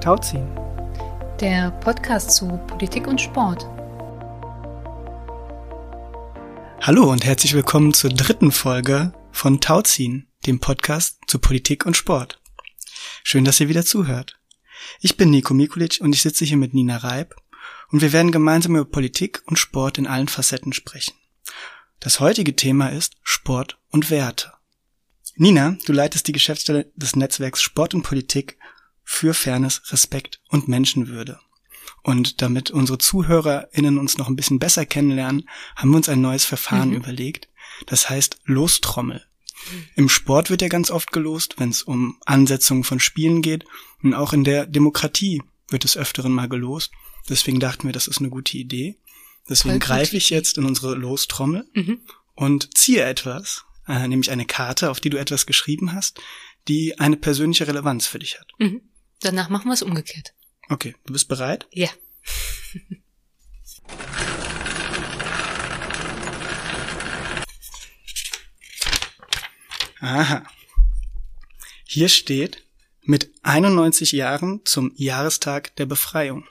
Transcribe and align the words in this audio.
Tauziehen. 0.00 0.48
Der 1.40 1.70
Podcast 1.70 2.30
zu 2.30 2.48
Politik 2.66 3.06
und 3.06 3.20
Sport. 3.20 3.66
Hallo 6.80 7.10
und 7.10 7.26
herzlich 7.26 7.52
willkommen 7.52 7.92
zur 7.92 8.08
dritten 8.08 8.50
Folge 8.50 9.12
von 9.30 9.60
Tauziehen, 9.60 10.26
dem 10.46 10.58
Podcast 10.58 11.18
zu 11.26 11.38
Politik 11.38 11.84
und 11.84 11.98
Sport. 11.98 12.40
Schön, 13.22 13.44
dass 13.44 13.60
ihr 13.60 13.68
wieder 13.68 13.84
zuhört. 13.84 14.40
Ich 15.02 15.18
bin 15.18 15.28
Nico 15.28 15.52
Mikulic 15.52 15.98
und 16.00 16.14
ich 16.14 16.22
sitze 16.22 16.46
hier 16.46 16.56
mit 16.56 16.72
Nina 16.72 16.96
Reib 16.96 17.34
und 17.90 18.00
wir 18.00 18.14
werden 18.14 18.32
gemeinsam 18.32 18.76
über 18.76 18.86
Politik 18.86 19.42
und 19.44 19.58
Sport 19.58 19.98
in 19.98 20.06
allen 20.06 20.28
Facetten 20.28 20.72
sprechen. 20.72 21.12
Das 21.98 22.20
heutige 22.20 22.56
Thema 22.56 22.88
ist 22.88 23.16
Sport 23.22 23.78
und 23.90 24.10
Werte. 24.10 24.54
Nina, 25.36 25.76
du 25.84 25.92
leitest 25.92 26.26
die 26.26 26.32
Geschäftsstelle 26.32 26.90
des 26.96 27.16
Netzwerks 27.16 27.60
Sport 27.60 27.92
und 27.92 28.02
Politik 28.02 28.56
für 29.10 29.34
Fairness, 29.34 29.82
Respekt 29.90 30.40
und 30.48 30.68
Menschenwürde. 30.68 31.40
Und 32.02 32.42
damit 32.42 32.70
unsere 32.70 32.96
ZuhörerInnen 32.96 33.98
uns 33.98 34.16
noch 34.16 34.28
ein 34.28 34.36
bisschen 34.36 34.60
besser 34.60 34.86
kennenlernen, 34.86 35.48
haben 35.74 35.90
wir 35.90 35.96
uns 35.96 36.08
ein 36.08 36.20
neues 36.20 36.44
Verfahren 36.44 36.90
mhm. 36.90 36.96
überlegt. 36.96 37.48
Das 37.86 38.08
heißt 38.08 38.38
Lostrommel. 38.44 39.26
Im 39.96 40.08
Sport 40.08 40.48
wird 40.48 40.62
ja 40.62 40.68
ganz 40.68 40.92
oft 40.92 41.12
gelost, 41.12 41.56
wenn 41.58 41.70
es 41.70 41.82
um 41.82 42.18
Ansetzungen 42.24 42.84
von 42.84 43.00
Spielen 43.00 43.42
geht. 43.42 43.64
Und 44.00 44.14
auch 44.14 44.32
in 44.32 44.44
der 44.44 44.64
Demokratie 44.64 45.42
wird 45.68 45.84
es 45.84 45.96
öfteren 45.96 46.32
mal 46.32 46.48
gelost. 46.48 46.92
Deswegen 47.28 47.58
dachten 47.58 47.88
wir, 47.88 47.92
das 47.92 48.06
ist 48.06 48.20
eine 48.20 48.30
gute 48.30 48.56
Idee. 48.56 48.96
Deswegen 49.48 49.80
greife 49.80 50.16
ich 50.16 50.30
jetzt 50.30 50.56
in 50.56 50.64
unsere 50.64 50.94
Lostrommel 50.94 51.68
mhm. 51.74 51.98
und 52.36 52.78
ziehe 52.78 53.02
etwas, 53.02 53.64
äh, 53.88 54.06
nämlich 54.06 54.30
eine 54.30 54.46
Karte, 54.46 54.88
auf 54.88 55.00
die 55.00 55.10
du 55.10 55.18
etwas 55.18 55.46
geschrieben 55.46 55.92
hast, 55.92 56.20
die 56.68 57.00
eine 57.00 57.16
persönliche 57.16 57.66
Relevanz 57.66 58.06
für 58.06 58.20
dich 58.20 58.38
hat. 58.38 58.46
Mhm. 58.58 58.82
Danach 59.20 59.48
machen 59.50 59.68
wir 59.68 59.74
es 59.74 59.82
umgekehrt. 59.82 60.32
Okay, 60.68 60.94
du 61.04 61.12
bist 61.12 61.28
bereit? 61.28 61.66
Ja. 61.72 61.90
Aha. 70.00 70.44
Hier 71.84 72.08
steht 72.08 72.64
mit 73.02 73.30
91 73.42 74.12
Jahren 74.12 74.62
zum 74.64 74.92
Jahrestag 74.96 75.76
der 75.76 75.84
Befreiung. 75.84 76.46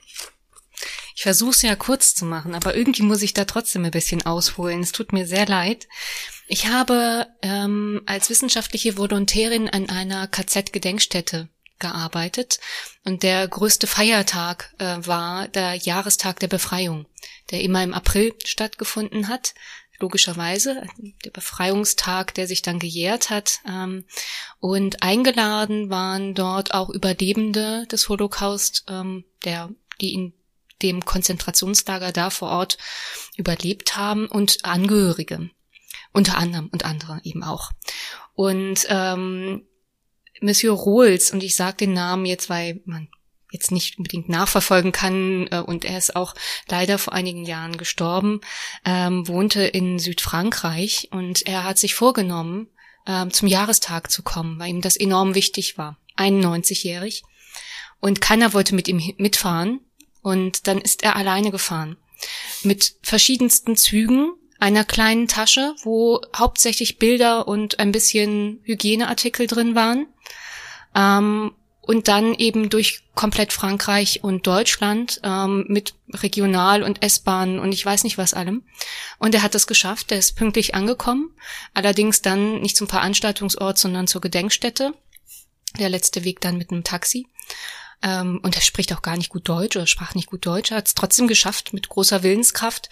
Ich 1.16 1.24
versuche 1.24 1.52
es 1.52 1.62
ja 1.64 1.76
kurz 1.76 2.14
zu 2.14 2.26
machen, 2.26 2.54
aber 2.54 2.76
irgendwie 2.76 3.02
muss 3.04 3.24
ich 3.24 3.34
da 3.34 3.46
trotzdem 3.46 3.84
ein 3.86 3.92
bisschen 3.92 4.26
ausholen. 4.26 4.82
Es 4.82 4.92
tut 4.92 5.12
mir 5.12 5.26
sehr 5.26 5.48
leid. 5.48 5.88
Ich 6.48 6.68
habe 6.68 7.28
ähm, 7.42 8.02
als 8.06 8.30
wissenschaftliche 8.30 8.98
Volontärin 8.98 9.68
an 9.68 9.90
einer 9.90 10.28
KZ-Gedenkstätte 10.28 11.50
gearbeitet 11.80 12.60
und 13.04 13.24
der 13.24 13.48
größte 13.48 13.88
Feiertag 13.88 14.74
äh, 14.80 14.98
war 15.00 15.48
der 15.48 15.76
Jahrestag 15.76 16.40
der 16.40 16.48
Befreiung, 16.48 17.06
der 17.52 17.62
immer 17.62 17.84
im 17.84 17.94
April 17.94 18.34
stattgefunden 18.46 19.28
hat. 19.28 19.54
Logischerweise 20.02 20.84
der 21.26 21.32
Befreiungstag, 21.32 22.34
der 22.34 22.48
sich 22.48 22.62
dann 22.62 22.80
gejährt 22.80 23.30
hat. 23.30 23.60
Ähm, 23.68 24.06
und 24.60 25.04
eingeladen 25.04 25.90
waren 25.90 26.36
dort 26.36 26.74
auch 26.74 26.90
Überlebende 26.90 27.86
des 27.88 28.08
Holocaust, 28.08 28.86
ähm, 28.88 29.26
der, 29.44 29.70
die 30.00 30.14
in 30.14 30.34
dem 30.82 31.04
Konzentrationslager 31.04 32.14
da 32.14 32.30
vor 32.30 32.50
Ort 32.50 32.78
überlebt 33.36 33.98
haben 33.98 34.28
und 34.28 34.64
Angehörige. 34.64 35.50
Unter 36.14 36.38
anderem 36.38 36.70
und 36.72 36.86
andere 36.86 37.20
eben 37.24 37.44
auch. 37.44 37.72
Und 38.34 38.86
ähm, 38.90 39.68
Monsieur 40.42 40.74
Rohls, 40.74 41.32
und 41.32 41.44
ich 41.44 41.56
sage 41.56 41.78
den 41.78 41.94
Namen 41.94 42.26
jetzt, 42.26 42.50
weil 42.50 42.82
man 42.86 43.08
jetzt 43.52 43.72
nicht 43.72 43.98
unbedingt 43.98 44.30
nachverfolgen 44.30 44.92
kann 44.92 45.48
äh, 45.52 45.60
und 45.60 45.86
er 45.86 45.98
ist 45.98 46.16
auch 46.16 46.36
leider 46.68 46.98
vor 46.98 47.14
einigen 47.14 47.46
Jahren 47.46 47.78
gestorben, 47.78 48.42
ähm, 48.86 49.28
wohnte 49.28 49.64
in 49.64 49.98
Südfrankreich 50.00 51.10
und 51.12 51.48
er 51.48 51.64
hat 51.64 51.80
sich 51.80 51.96
vorgenommen, 51.96 52.68
ähm, 53.08 53.32
zum 53.32 53.48
Jahrestag 53.48 54.12
zu 54.12 54.22
kommen, 54.22 54.60
weil 54.60 54.70
ihm 54.70 54.82
das 54.82 54.98
enorm 54.98 55.34
wichtig 55.36 55.78
war. 55.78 55.98
91-jährig. 56.18 57.24
Und 58.00 58.22
keiner 58.22 58.54
wollte 58.54 58.76
mit 58.76 58.88
ihm 58.88 59.02
mitfahren 59.18 59.80
und 60.22 60.68
dann 60.68 60.80
ist 60.80 61.04
er 61.04 61.16
alleine 61.16 61.52
gefahren. 61.52 61.98
Mit 62.64 62.96
verschiedensten 63.02 63.76
Zügen 63.78 64.32
einer 64.60 64.84
kleinen 64.84 65.28
Tasche, 65.28 65.74
wo 65.84 66.22
hauptsächlich 66.36 66.98
Bilder 66.98 67.48
und 67.48 67.80
ein 67.80 67.92
bisschen 67.92 68.60
Hygieneartikel 68.64 69.48
drin 69.48 69.74
waren. 69.74 70.08
Ähm, 70.96 71.52
und 71.90 72.08
dann 72.08 72.36
eben 72.36 72.70
durch 72.70 73.02
komplett 73.16 73.52
Frankreich 73.52 74.24
und 74.24 74.46
Deutschland 74.46 75.20
ähm, 75.24 75.66
mit 75.70 75.96
Regional- 76.14 76.84
und 76.84 77.02
S-Bahnen 77.02 77.58
und 77.58 77.72
ich 77.72 77.84
weiß 77.84 78.04
nicht 78.04 78.20
was 78.20 78.36
allem. 78.36 78.62
Und 79.18 79.34
er 79.34 79.42
hat 79.42 79.56
es 79.56 79.66
geschafft, 79.66 80.12
er 80.12 80.20
ist 80.20 80.36
pünktlich 80.36 80.76
angekommen, 80.76 81.32
allerdings 81.74 82.22
dann 82.22 82.62
nicht 82.62 82.78
zum 82.78 82.88
Veranstaltungsort, 82.88 83.80
sondern 83.80 84.06
zur 84.06 84.22
Gedenkstätte. 84.22 84.94
Der 85.80 85.90
letzte 85.90 86.24
Weg 86.24 86.42
dann 86.42 86.60
mit 86.60 86.72
einem 86.72 86.84
Taxi. 86.84 87.26
Ähm, 88.04 88.40
und 88.44 88.56
er 88.56 88.62
spricht 88.62 88.94
auch 88.94 89.02
gar 89.02 89.18
nicht 89.18 89.30
gut 89.30 89.50
Deutsch 89.50 89.76
oder 89.76 89.88
sprach 89.88 90.14
nicht 90.14 90.28
gut 90.28 90.46
Deutsch, 90.46 90.70
hat 90.70 90.86
es 90.86 90.94
trotzdem 90.94 91.28
geschafft 91.28 91.74
mit 91.74 91.90
großer 91.90 92.22
Willenskraft. 92.22 92.90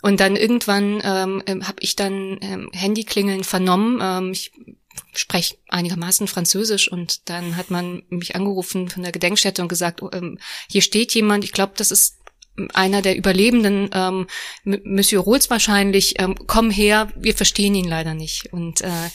Und 0.00 0.20
dann 0.20 0.36
irgendwann 0.36 1.02
ähm 1.04 1.66
habe 1.66 1.80
ich 1.80 1.96
dann 1.96 2.38
ähm, 2.40 2.70
Handyklingeln 2.72 3.42
vernommen. 3.42 3.98
Ähm, 4.00 4.30
ich 4.30 4.52
spreche 5.12 5.56
einigermaßen 5.68 6.26
Französisch 6.28 6.90
und 6.90 7.28
dann 7.28 7.56
hat 7.56 7.70
man 7.70 8.02
mich 8.08 8.36
angerufen 8.36 8.88
von 8.88 9.02
der 9.02 9.12
Gedenkstätte 9.12 9.62
und 9.62 9.68
gesagt, 9.68 10.02
oh, 10.02 10.10
ähm, 10.12 10.38
hier 10.68 10.82
steht 10.82 11.14
jemand, 11.14 11.44
ich 11.44 11.52
glaube, 11.52 11.72
das 11.76 11.90
ist 11.90 12.17
einer 12.74 13.02
der 13.02 13.16
Überlebenden, 13.16 13.90
ähm, 13.92 14.26
Monsieur 14.64 15.22
Rohls 15.22 15.50
wahrscheinlich, 15.50 16.20
ähm, 16.20 16.34
komm 16.46 16.70
her, 16.70 17.08
wir 17.16 17.34
verstehen 17.34 17.74
ihn 17.74 17.88
leider 17.88 18.14
nicht. 18.14 18.52
Und 18.52 18.80
äh, 18.82 19.10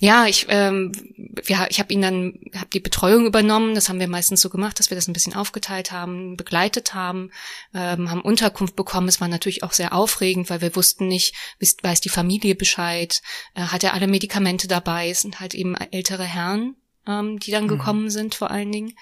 ja, 0.00 0.26
ich, 0.26 0.46
ähm, 0.48 0.92
wir, 1.16 1.66
ich 1.70 1.78
habe 1.78 1.92
ihn 1.92 2.02
dann, 2.02 2.38
habe 2.54 2.68
die 2.72 2.80
Betreuung 2.80 3.26
übernommen. 3.26 3.74
Das 3.74 3.88
haben 3.88 4.00
wir 4.00 4.08
meistens 4.08 4.40
so 4.40 4.50
gemacht, 4.50 4.78
dass 4.78 4.90
wir 4.90 4.96
das 4.96 5.08
ein 5.08 5.12
bisschen 5.12 5.34
aufgeteilt 5.34 5.92
haben, 5.92 6.36
begleitet 6.36 6.94
haben, 6.94 7.30
ähm, 7.74 8.10
haben 8.10 8.22
Unterkunft 8.22 8.76
bekommen. 8.76 9.08
Es 9.08 9.20
war 9.20 9.28
natürlich 9.28 9.62
auch 9.62 9.72
sehr 9.72 9.92
aufregend, 9.92 10.50
weil 10.50 10.60
wir 10.60 10.74
wussten 10.76 11.08
nicht, 11.08 11.34
weiß 11.82 12.00
die 12.00 12.08
Familie 12.08 12.54
Bescheid, 12.54 13.22
äh, 13.54 13.62
hat 13.62 13.84
er 13.84 13.94
alle 13.94 14.06
Medikamente 14.06 14.68
dabei. 14.68 15.10
Es 15.10 15.20
sind 15.20 15.40
halt 15.40 15.54
eben 15.54 15.74
ältere 15.74 16.24
Herren, 16.24 16.76
ähm, 17.08 17.38
die 17.38 17.50
dann 17.50 17.64
mhm. 17.64 17.68
gekommen 17.68 18.10
sind, 18.10 18.34
vor 18.34 18.50
allen 18.50 18.70
Dingen. 18.70 18.94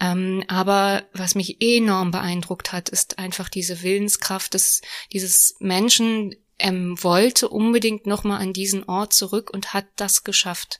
Ähm, 0.00 0.44
aber 0.46 1.04
was 1.12 1.34
mich 1.34 1.60
enorm 1.60 2.12
beeindruckt 2.12 2.72
hat, 2.72 2.88
ist 2.88 3.18
einfach 3.18 3.48
diese 3.48 3.82
Willenskraft 3.82 4.54
des, 4.54 4.82
dieses 5.12 5.56
Menschen, 5.58 6.36
ähm, 6.60 7.02
wollte 7.02 7.48
unbedingt 7.48 8.06
nochmal 8.06 8.40
an 8.40 8.52
diesen 8.52 8.84
Ort 8.84 9.12
zurück 9.12 9.50
und 9.52 9.74
hat 9.74 9.86
das 9.96 10.22
geschafft. 10.22 10.78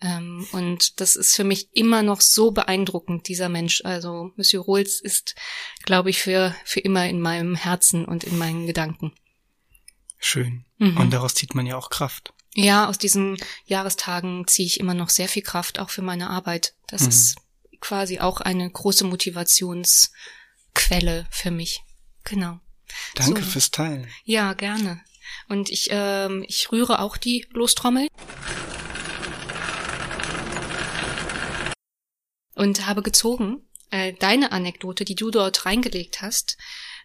Ähm, 0.00 0.46
und 0.52 1.00
das 1.00 1.16
ist 1.16 1.34
für 1.34 1.44
mich 1.44 1.68
immer 1.72 2.02
noch 2.02 2.20
so 2.20 2.52
beeindruckend, 2.52 3.28
dieser 3.28 3.48
Mensch. 3.48 3.82
Also 3.84 4.30
Monsieur 4.36 4.62
Rohls 4.62 5.00
ist, 5.00 5.34
glaube 5.82 6.10
ich, 6.10 6.18
für, 6.18 6.54
für 6.64 6.80
immer 6.80 7.06
in 7.06 7.20
meinem 7.20 7.54
Herzen 7.54 8.04
und 8.04 8.24
in 8.24 8.38
meinen 8.38 8.66
Gedanken. 8.66 9.12
Schön. 10.18 10.64
Mhm. 10.78 10.96
Und 10.96 11.10
daraus 11.10 11.34
zieht 11.34 11.54
man 11.54 11.66
ja 11.66 11.76
auch 11.76 11.90
Kraft. 11.90 12.32
Ja, 12.54 12.88
aus 12.88 12.96
diesen 12.98 13.36
Jahrestagen 13.66 14.46
ziehe 14.46 14.66
ich 14.66 14.78
immer 14.78 14.94
noch 14.94 15.10
sehr 15.10 15.28
viel 15.28 15.42
Kraft, 15.42 15.80
auch 15.80 15.90
für 15.90 16.02
meine 16.02 16.30
Arbeit. 16.30 16.74
Das 16.86 17.02
mhm. 17.02 17.08
ist 17.08 17.34
quasi 17.80 18.20
auch 18.20 18.40
eine 18.40 18.70
große 18.70 19.04
Motivationsquelle 19.04 21.26
für 21.30 21.50
mich. 21.50 21.82
Genau. 22.22 22.60
Danke 23.16 23.42
so. 23.42 23.50
fürs 23.50 23.72
Teilen. 23.72 24.08
Ja, 24.24 24.52
gerne. 24.54 25.02
Und 25.48 25.70
ich, 25.70 25.88
ähm, 25.90 26.44
ich 26.46 26.70
rühre 26.70 27.00
auch 27.00 27.16
die 27.16 27.48
Lostrommel. 27.50 28.06
Und 32.54 32.86
habe 32.86 33.02
gezogen. 33.02 33.66
Äh, 33.90 34.12
deine 34.14 34.52
Anekdote, 34.52 35.04
die 35.04 35.16
du 35.16 35.30
dort 35.30 35.66
reingelegt 35.66 36.22
hast, 36.22 36.56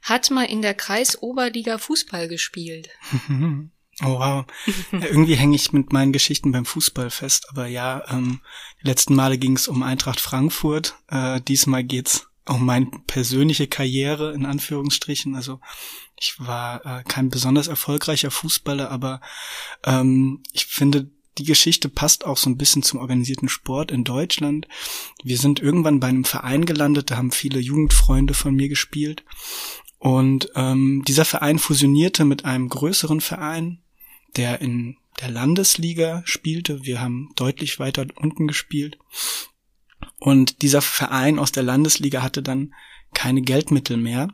hat 0.04 0.30
mal 0.30 0.46
in 0.46 0.62
der 0.62 0.76
Kreisoberliga 0.76 1.80
Fußball 1.80 2.28
gespielt. 2.28 2.90
Oh 4.04 4.20
wow. 4.20 4.46
Irgendwie 4.92 5.36
hänge 5.36 5.56
ich 5.56 5.74
mit 5.74 5.92
meinen 5.92 6.14
Geschichten 6.14 6.52
beim 6.52 6.66
Fußball 6.66 7.10
fest, 7.10 7.48
aber 7.50 7.68
ja, 7.68 8.04
ähm, 8.10 8.42
die 8.82 8.88
letzten 8.88 9.16
Male 9.16 9.38
ging 9.38 9.56
es 9.56 9.68
um 9.68 9.84
Eintracht 9.84 10.20
Frankfurt. 10.20 10.96
Äh, 11.08 11.42
diesmal 11.42 11.84
geht's 11.84 12.28
um 12.48 12.66
meine 12.66 12.90
persönliche 13.08 13.68
Karriere 13.68 14.34
in 14.34 14.46
Anführungsstrichen. 14.46 15.36
Also 15.36 15.60
ich 16.20 16.36
war 16.40 16.86
äh, 16.86 17.04
kein 17.04 17.30
besonders 17.30 17.68
erfolgreicher 17.68 18.32
Fußballer, 18.32 18.90
aber 18.90 19.22
ähm, 19.86 20.44
ich 20.54 20.66
finde, 20.66 21.10
die 21.38 21.46
Geschichte 21.46 21.88
passt 21.88 22.26
auch 22.26 22.38
so 22.38 22.50
ein 22.50 22.58
bisschen 22.58 22.84
zum 22.84 23.00
organisierten 23.00 23.50
Sport 23.50 23.92
in 23.92 24.04
Deutschland. 24.04 24.68
Wir 25.24 25.38
sind 25.38 25.60
irgendwann 25.60 26.00
bei 26.00 26.08
einem 26.08 26.26
Verein 26.26 26.66
gelandet, 26.66 27.12
da 27.12 27.18
haben 27.18 27.32
viele 27.32 27.60
Jugendfreunde 27.60 28.34
von 28.34 28.56
mir 28.56 28.68
gespielt. 28.68 29.24
Und 30.00 30.50
ähm, 30.56 31.04
dieser 31.08 31.26
Verein 31.26 31.60
fusionierte 31.60 32.26
mit 32.26 32.46
einem 32.46 32.70
größeren 32.70 33.22
Verein, 33.22 33.80
der 34.38 34.62
in 34.62 34.98
der 35.22 35.30
Landesliga 35.30 36.22
spielte. 36.26 36.86
Wir 36.86 37.02
haben 37.02 37.30
deutlich 37.36 37.80
weiter 37.80 38.06
unten 38.16 38.48
gespielt. 38.48 38.98
Und 40.20 40.62
dieser 40.62 40.82
Verein 40.82 41.40
aus 41.40 41.52
der 41.52 41.64
Landesliga 41.64 42.22
hatte 42.22 42.42
dann 42.42 42.74
keine 43.14 43.42
Geldmittel 43.42 43.98
mehr. 43.98 44.30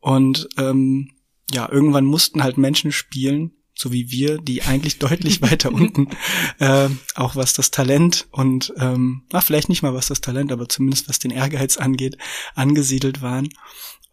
Und 0.00 0.48
ähm, 0.56 1.12
ja, 1.50 1.70
irgendwann 1.70 2.04
mussten 2.04 2.42
halt 2.42 2.56
Menschen 2.56 2.92
spielen, 2.92 3.52
so 3.74 3.92
wie 3.92 4.10
wir, 4.10 4.38
die 4.38 4.62
eigentlich 4.62 4.98
deutlich 4.98 5.42
weiter 5.42 5.72
unten, 5.72 6.08
äh, 6.58 6.88
auch 7.14 7.36
was 7.36 7.52
das 7.52 7.70
Talent 7.70 8.28
und, 8.30 8.72
ähm, 8.78 9.24
na, 9.32 9.40
vielleicht 9.40 9.68
nicht 9.68 9.82
mal 9.82 9.94
was 9.94 10.08
das 10.08 10.20
Talent, 10.20 10.52
aber 10.52 10.68
zumindest 10.68 11.08
was 11.08 11.18
den 11.18 11.30
Ehrgeiz 11.30 11.76
angeht, 11.76 12.16
angesiedelt 12.54 13.22
waren. 13.22 13.48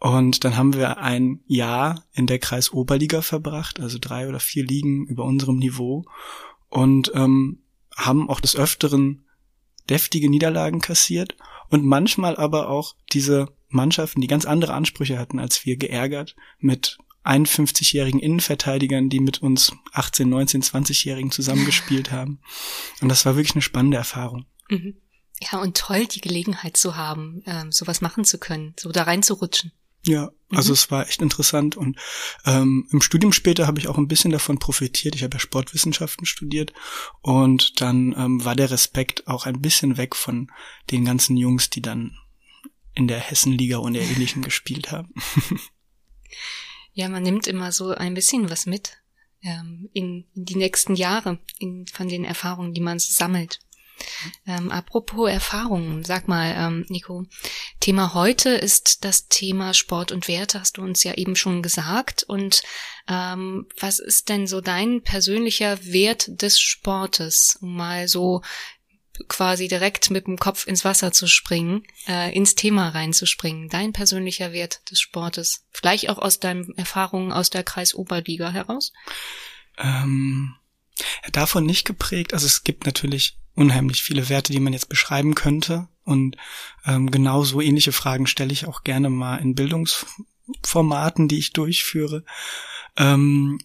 Und 0.00 0.44
dann 0.44 0.56
haben 0.56 0.74
wir 0.74 0.98
ein 0.98 1.40
Jahr 1.46 2.04
in 2.12 2.26
der 2.26 2.38
Kreisoberliga 2.38 3.20
verbracht, 3.20 3.80
also 3.80 3.98
drei 4.00 4.28
oder 4.28 4.38
vier 4.38 4.64
Ligen 4.64 5.06
über 5.06 5.24
unserem 5.24 5.56
Niveau 5.56 6.04
und 6.68 7.10
ähm, 7.14 7.62
haben 7.96 8.30
auch 8.30 8.40
des 8.40 8.54
Öfteren 8.54 9.24
deftige 9.90 10.30
Niederlagen 10.30 10.80
kassiert 10.80 11.36
und 11.68 11.84
manchmal 11.84 12.36
aber 12.36 12.68
auch 12.68 12.94
diese 13.12 13.48
Mannschaften, 13.68 14.20
die 14.20 14.28
ganz 14.28 14.44
andere 14.44 14.74
Ansprüche 14.74 15.18
hatten 15.18 15.38
als 15.38 15.66
wir, 15.66 15.76
geärgert 15.76 16.36
mit 16.58 16.98
51-jährigen 17.24 18.20
Innenverteidigern, 18.20 19.10
die 19.10 19.20
mit 19.20 19.42
uns 19.42 19.72
18, 19.92 20.28
19, 20.28 20.62
20-jährigen 20.62 21.30
zusammengespielt 21.30 22.10
haben. 22.10 22.40
Und 23.02 23.08
das 23.08 23.26
war 23.26 23.36
wirklich 23.36 23.54
eine 23.54 23.62
spannende 23.62 23.98
Erfahrung. 23.98 24.46
Mhm. 24.70 24.96
Ja, 25.40 25.60
und 25.60 25.76
toll, 25.76 26.06
die 26.06 26.20
Gelegenheit 26.20 26.76
zu 26.76 26.96
haben, 26.96 27.42
ähm, 27.46 27.70
sowas 27.70 28.00
machen 28.00 28.24
zu 28.24 28.38
können, 28.38 28.74
so 28.78 28.90
da 28.90 29.02
reinzurutschen. 29.02 29.72
Ja, 30.02 30.30
also 30.50 30.70
mhm. 30.70 30.74
es 30.74 30.90
war 30.90 31.08
echt 31.08 31.20
interessant 31.20 31.76
und 31.76 31.98
ähm, 32.46 32.88
im 32.90 33.02
Studium 33.02 33.32
später 33.32 33.66
habe 33.66 33.78
ich 33.78 33.88
auch 33.88 33.98
ein 33.98 34.08
bisschen 34.08 34.30
davon 34.30 34.58
profitiert. 34.58 35.14
Ich 35.14 35.22
habe 35.22 35.34
ja 35.34 35.40
Sportwissenschaften 35.40 36.24
studiert 36.24 36.72
und 37.20 37.80
dann 37.80 38.14
ähm, 38.16 38.44
war 38.44 38.54
der 38.54 38.70
Respekt 38.70 39.26
auch 39.26 39.46
ein 39.46 39.60
bisschen 39.60 39.96
weg 39.96 40.16
von 40.16 40.50
den 40.90 41.04
ganzen 41.04 41.36
Jungs, 41.36 41.68
die 41.68 41.82
dann 41.82 42.16
in 42.94 43.08
der 43.08 43.20
Hessenliga 43.20 43.78
und 43.78 43.94
der 43.94 44.02
ähnlichen 44.02 44.42
gespielt 44.42 44.90
haben. 44.92 45.12
Ja, 46.98 47.08
man 47.08 47.22
nimmt 47.22 47.46
immer 47.46 47.70
so 47.70 47.90
ein 47.90 48.14
bisschen 48.14 48.50
was 48.50 48.66
mit 48.66 49.00
ähm, 49.40 49.88
in, 49.92 50.24
die 50.34 50.56
nächsten 50.56 50.96
Jahre 50.96 51.38
in, 51.60 51.86
von 51.86 52.08
den 52.08 52.24
Erfahrungen, 52.24 52.74
die 52.74 52.80
man 52.80 52.98
so 52.98 53.12
sammelt. 53.12 53.60
Ähm, 54.46 54.70
apropos 54.70 55.30
Erfahrungen, 55.30 56.04
sag 56.04 56.28
mal, 56.28 56.54
ähm, 56.56 56.86
Nico, 56.88 57.24
Thema 57.80 58.14
heute 58.14 58.50
ist 58.50 59.04
das 59.04 59.28
Thema 59.28 59.74
Sport 59.74 60.12
und 60.12 60.28
Werte, 60.28 60.60
hast 60.60 60.76
du 60.76 60.82
uns 60.82 61.02
ja 61.04 61.14
eben 61.14 61.36
schon 61.36 61.62
gesagt. 61.62 62.22
Und 62.22 62.62
ähm, 63.08 63.66
was 63.78 63.98
ist 63.98 64.28
denn 64.28 64.46
so 64.46 64.60
dein 64.60 65.02
persönlicher 65.02 65.84
Wert 65.84 66.42
des 66.42 66.60
Sportes, 66.60 67.58
um 67.60 67.76
mal 67.76 68.08
so 68.08 68.42
quasi 69.26 69.66
direkt 69.66 70.10
mit 70.10 70.26
dem 70.26 70.38
Kopf 70.38 70.66
ins 70.66 70.84
Wasser 70.84 71.12
zu 71.12 71.26
springen, 71.26 71.82
äh, 72.06 72.32
ins 72.34 72.54
Thema 72.54 72.90
reinzuspringen, 72.90 73.68
dein 73.68 73.92
persönlicher 73.92 74.52
Wert 74.52 74.80
des 74.90 75.00
Sportes, 75.00 75.64
vielleicht 75.72 76.08
auch 76.08 76.18
aus 76.18 76.38
deinen 76.38 76.76
Erfahrungen 76.76 77.32
aus 77.32 77.50
der 77.50 77.64
Kreisoberliga 77.64 78.50
heraus? 78.50 78.92
Ähm, 79.76 80.54
davon 81.32 81.66
nicht 81.66 81.84
geprägt. 81.84 82.32
Also 82.32 82.46
es 82.46 82.62
gibt 82.62 82.86
natürlich 82.86 83.38
unheimlich 83.58 84.02
viele 84.02 84.28
Werte, 84.28 84.52
die 84.52 84.60
man 84.60 84.72
jetzt 84.72 84.88
beschreiben 84.88 85.34
könnte. 85.34 85.88
Und 86.04 86.36
ähm, 86.86 87.10
genau 87.10 87.42
so 87.42 87.60
ähnliche 87.60 87.92
Fragen 87.92 88.26
stelle 88.26 88.52
ich 88.52 88.66
auch 88.66 88.84
gerne 88.84 89.10
mal 89.10 89.36
in 89.36 89.54
Bildungsformaten, 89.54 91.28
die 91.28 91.38
ich 91.38 91.52
durchführe. 91.52 92.24
Ähm, 92.96 93.58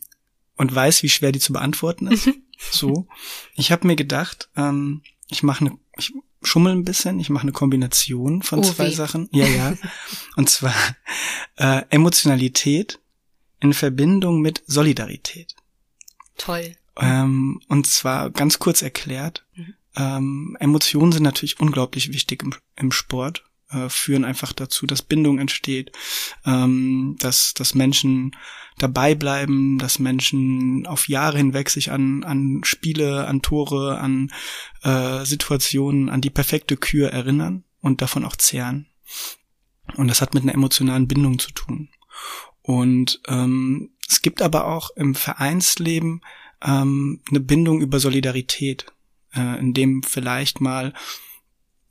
und 0.55 0.73
weiß, 0.73 1.03
wie 1.03 1.09
schwer 1.09 1.31
die 1.31 1.39
zu 1.39 1.53
beantworten 1.53 2.07
ist. 2.07 2.29
so. 2.71 3.07
Ich 3.55 3.71
habe 3.71 3.87
mir 3.87 3.95
gedacht, 3.95 4.49
ähm, 4.55 5.03
ich 5.29 5.43
mache 5.43 5.65
eine, 5.65 5.77
ich 5.97 6.13
schummel 6.41 6.73
ein 6.73 6.85
bisschen, 6.85 7.19
ich 7.19 7.29
mache 7.29 7.43
eine 7.43 7.51
Kombination 7.51 8.41
von 8.41 8.59
oh, 8.59 8.63
zwei? 8.63 8.89
Sachen. 8.89 9.29
Ja, 9.31 9.45
ja. 9.45 9.73
und 10.35 10.49
zwar 10.49 10.75
äh, 11.57 11.83
Emotionalität 11.89 12.99
in 13.59 13.73
Verbindung 13.73 14.41
mit 14.41 14.63
Solidarität. 14.67 15.55
Toll. 16.37 16.75
Ähm, 16.97 17.61
und 17.69 17.87
zwar 17.87 18.29
ganz 18.29 18.59
kurz 18.59 18.81
erklärt, 18.81 19.45
mhm. 19.55 19.75
Ähm, 19.95 20.57
Emotionen 20.59 21.11
sind 21.11 21.23
natürlich 21.23 21.59
unglaublich 21.59 22.13
wichtig 22.13 22.43
im, 22.43 22.53
im 22.75 22.91
Sport, 22.91 23.43
äh, 23.69 23.89
führen 23.89 24.25
einfach 24.25 24.53
dazu, 24.53 24.85
dass 24.85 25.01
Bindung 25.01 25.39
entsteht, 25.39 25.91
ähm, 26.45 27.15
dass, 27.19 27.53
dass 27.53 27.75
Menschen 27.75 28.35
dabei 28.77 29.15
bleiben, 29.15 29.77
dass 29.77 29.99
Menschen 29.99 30.87
auf 30.87 31.07
Jahre 31.07 31.37
hinweg 31.37 31.69
sich 31.69 31.91
an, 31.91 32.23
an 32.23 32.61
Spiele, 32.63 33.27
an 33.27 33.41
Tore, 33.41 33.99
an 33.99 34.31
äh, 34.83 35.25
Situationen, 35.25 36.09
an 36.09 36.21
die 36.21 36.31
perfekte 36.31 36.77
Kür 36.77 37.09
erinnern 37.09 37.63
und 37.81 38.01
davon 38.01 38.25
auch 38.25 38.35
zehren. 38.35 38.87
Und 39.95 40.07
das 40.07 40.21
hat 40.21 40.33
mit 40.33 40.43
einer 40.43 40.53
emotionalen 40.53 41.07
Bindung 41.07 41.39
zu 41.39 41.51
tun. 41.51 41.89
Und 42.61 43.21
ähm, 43.27 43.91
es 44.07 44.21
gibt 44.21 44.41
aber 44.41 44.67
auch 44.67 44.91
im 44.95 45.15
Vereinsleben 45.15 46.21
ähm, 46.63 47.21
eine 47.29 47.39
Bindung 47.41 47.81
über 47.81 47.99
Solidarität, 47.99 48.85
äh, 49.35 49.59
in 49.59 49.73
dem 49.73 50.03
vielleicht 50.03 50.61
mal 50.61 50.93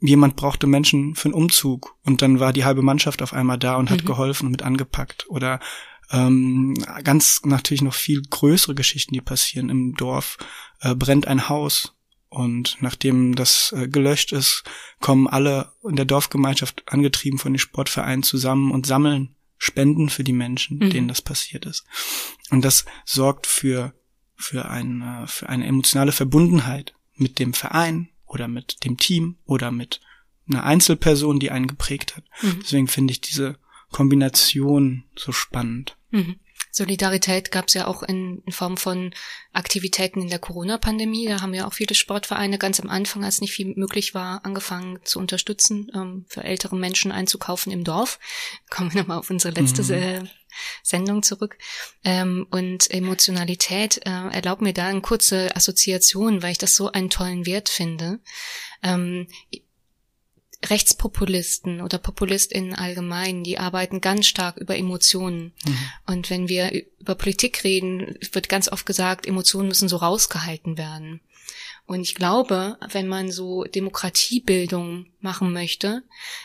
jemand 0.01 0.37
brauchte 0.37 0.67
Menschen 0.67 1.15
für 1.15 1.27
einen 1.27 1.35
Umzug 1.35 1.97
und 2.05 2.23
dann 2.23 2.41
war 2.41 2.53
die 2.53 2.65
halbe 2.65 2.83
Mannschaft 2.83 3.23
auf 3.23 3.33
einmal 3.33 3.59
da 3.59 3.77
und 3.77 3.91
hat 3.91 4.03
mhm. 4.03 4.07
geholfen 4.07 4.47
und 4.47 4.53
mit 4.53 4.63
angepackt 4.63 5.27
oder 5.29 5.61
ähm, 6.11 6.75
ganz 7.05 7.43
natürlich 7.45 7.83
noch 7.83 7.95
viel 7.95 8.23
größere 8.23 8.75
Geschichten, 8.75 9.15
die 9.15 9.21
passieren 9.21 9.71
im 9.71 9.95
Dorf, 9.95 10.39
äh, 10.81 10.95
brennt 10.95 11.27
ein 11.27 11.49
Haus 11.49 11.95
und 12.29 12.79
nachdem 12.81 13.35
das 13.35 13.73
äh, 13.77 13.89
gelöscht 13.89 14.33
ist, 14.33 14.65
kommen 15.01 15.29
alle 15.29 15.73
in 15.89 15.97
der 15.97 16.05
Dorfgemeinschaft 16.05 16.83
angetrieben 16.87 17.39
von 17.39 17.53
den 17.53 17.59
Sportvereinen 17.59 18.23
zusammen 18.23 18.73
und 18.73 18.87
sammeln 18.87 19.37
Spenden 19.57 20.09
für 20.09 20.25
die 20.25 20.33
Menschen, 20.33 20.79
mhm. 20.79 20.91
denen 20.91 21.09
das 21.09 21.23
passiert 21.23 21.67
ist. 21.67 21.85
Und 22.51 22.65
das 22.65 22.85
sorgt 23.05 23.47
für 23.47 23.95
für 24.43 24.69
eine, 24.69 25.27
für 25.29 25.49
eine 25.49 25.67
emotionale 25.67 26.13
Verbundenheit 26.13 26.95
mit 27.15 27.39
dem 27.39 27.55
Verein 27.55 28.09
oder 28.27 28.49
mit 28.49 28.85
dem 28.85 28.97
Team 28.97 29.37
oder 29.45 29.71
mit 29.71 30.01
einer 30.49 30.65
Einzelperson, 30.65 31.41
die 31.41 31.51
einen 31.51 31.67
geprägt 31.67 32.17
hat. 32.17 32.25
Mhm. 32.43 32.61
Deswegen 32.63 32.89
finde 32.89 33.13
ich 33.13 33.21
diese 33.21 33.59
Kombination 33.91 35.05
so 35.17 35.33
spannend. 35.33 35.97
Mhm. 36.11 36.37
Solidarität 36.75 37.53
gab 37.53 37.69
es 37.69 37.75
ja 37.75 37.87
auch 37.87 38.03
in, 38.03 38.43
in, 38.47 38.53
Form 38.53 38.79
von 38.79 39.13
Aktivitäten 39.53 40.23
in 40.23 40.31
der 40.31 40.39
Corona-Pandemie. 40.39 41.29
Da 41.29 41.43
haben 41.43 41.53
ja 41.53 41.67
auch 41.67 41.75
viele 41.75 41.95
Sportvereine 41.95 42.57
ganz 42.57 42.81
am 42.81 42.89
Anfang, 42.89 43.25
als 43.25 43.43
nicht 43.43 43.53
viel 43.53 43.75
möglich 43.77 44.15
war, 44.15 44.43
angefangen 44.47 44.99
zu 45.05 45.19
unterstützen, 45.19 45.91
ähm, 45.95 46.25
für 46.29 46.43
ältere 46.43 46.75
Menschen 46.75 47.13
einzukaufen 47.13 47.73
im 47.73 47.85
Dorf. 47.85 48.19
Kommen 48.71 48.93
wir 48.95 49.03
nochmal 49.03 49.19
auf 49.19 49.29
unsere 49.29 49.53
letzte 49.53 49.83
mhm. 49.83 50.31
Sendung 50.83 51.23
zurück. 51.23 51.59
Ähm, 52.05 52.47
und 52.51 52.91
Emotionalität 52.91 53.99
äh, 54.07 54.29
erlaubt 54.31 54.63
mir 54.63 54.73
da 54.73 54.87
eine 54.87 55.03
kurze 55.03 55.55
Assoziation, 55.55 56.43
weil 56.43 56.53
ich 56.53 56.59
das 56.59 56.75
so 56.75 56.91
einen 56.91 57.11
tollen 57.11 57.45
Wert 57.45 57.69
finde. 57.69 58.21
Ähm, 58.83 59.29
Rechtspopulisten 60.65 61.81
oder 61.81 61.99
PopulistInnen 61.99 62.75
allgemein, 62.75 63.43
die 63.43 63.59
arbeiten 63.59 64.01
ganz 64.01 64.27
stark 64.27 64.57
über 64.59 64.77
Emotionen. 64.77 65.53
Mhm. 65.65 65.79
Und 66.07 66.31
wenn 66.31 66.49
wir 66.49 66.85
über 67.01 67.15
Politik 67.15 67.65
reden, 67.65 68.17
wird 68.33 68.49
ganz 68.49 68.71
oft 68.71 68.87
gesagt, 68.87 69.27
Emotionen 69.27 69.69
müssen 69.69 69.89
so 69.89 69.97
rausgehalten 69.97 70.79
werden. 70.79 71.21
Und 71.87 72.01
ich 72.01 72.15
glaube, 72.15 72.79
wenn 72.91 73.09
man 73.09 73.31
so 73.31 73.65
Demokratiebildung 73.65 75.07
machen 75.21 75.53
möchte, 75.53 76.05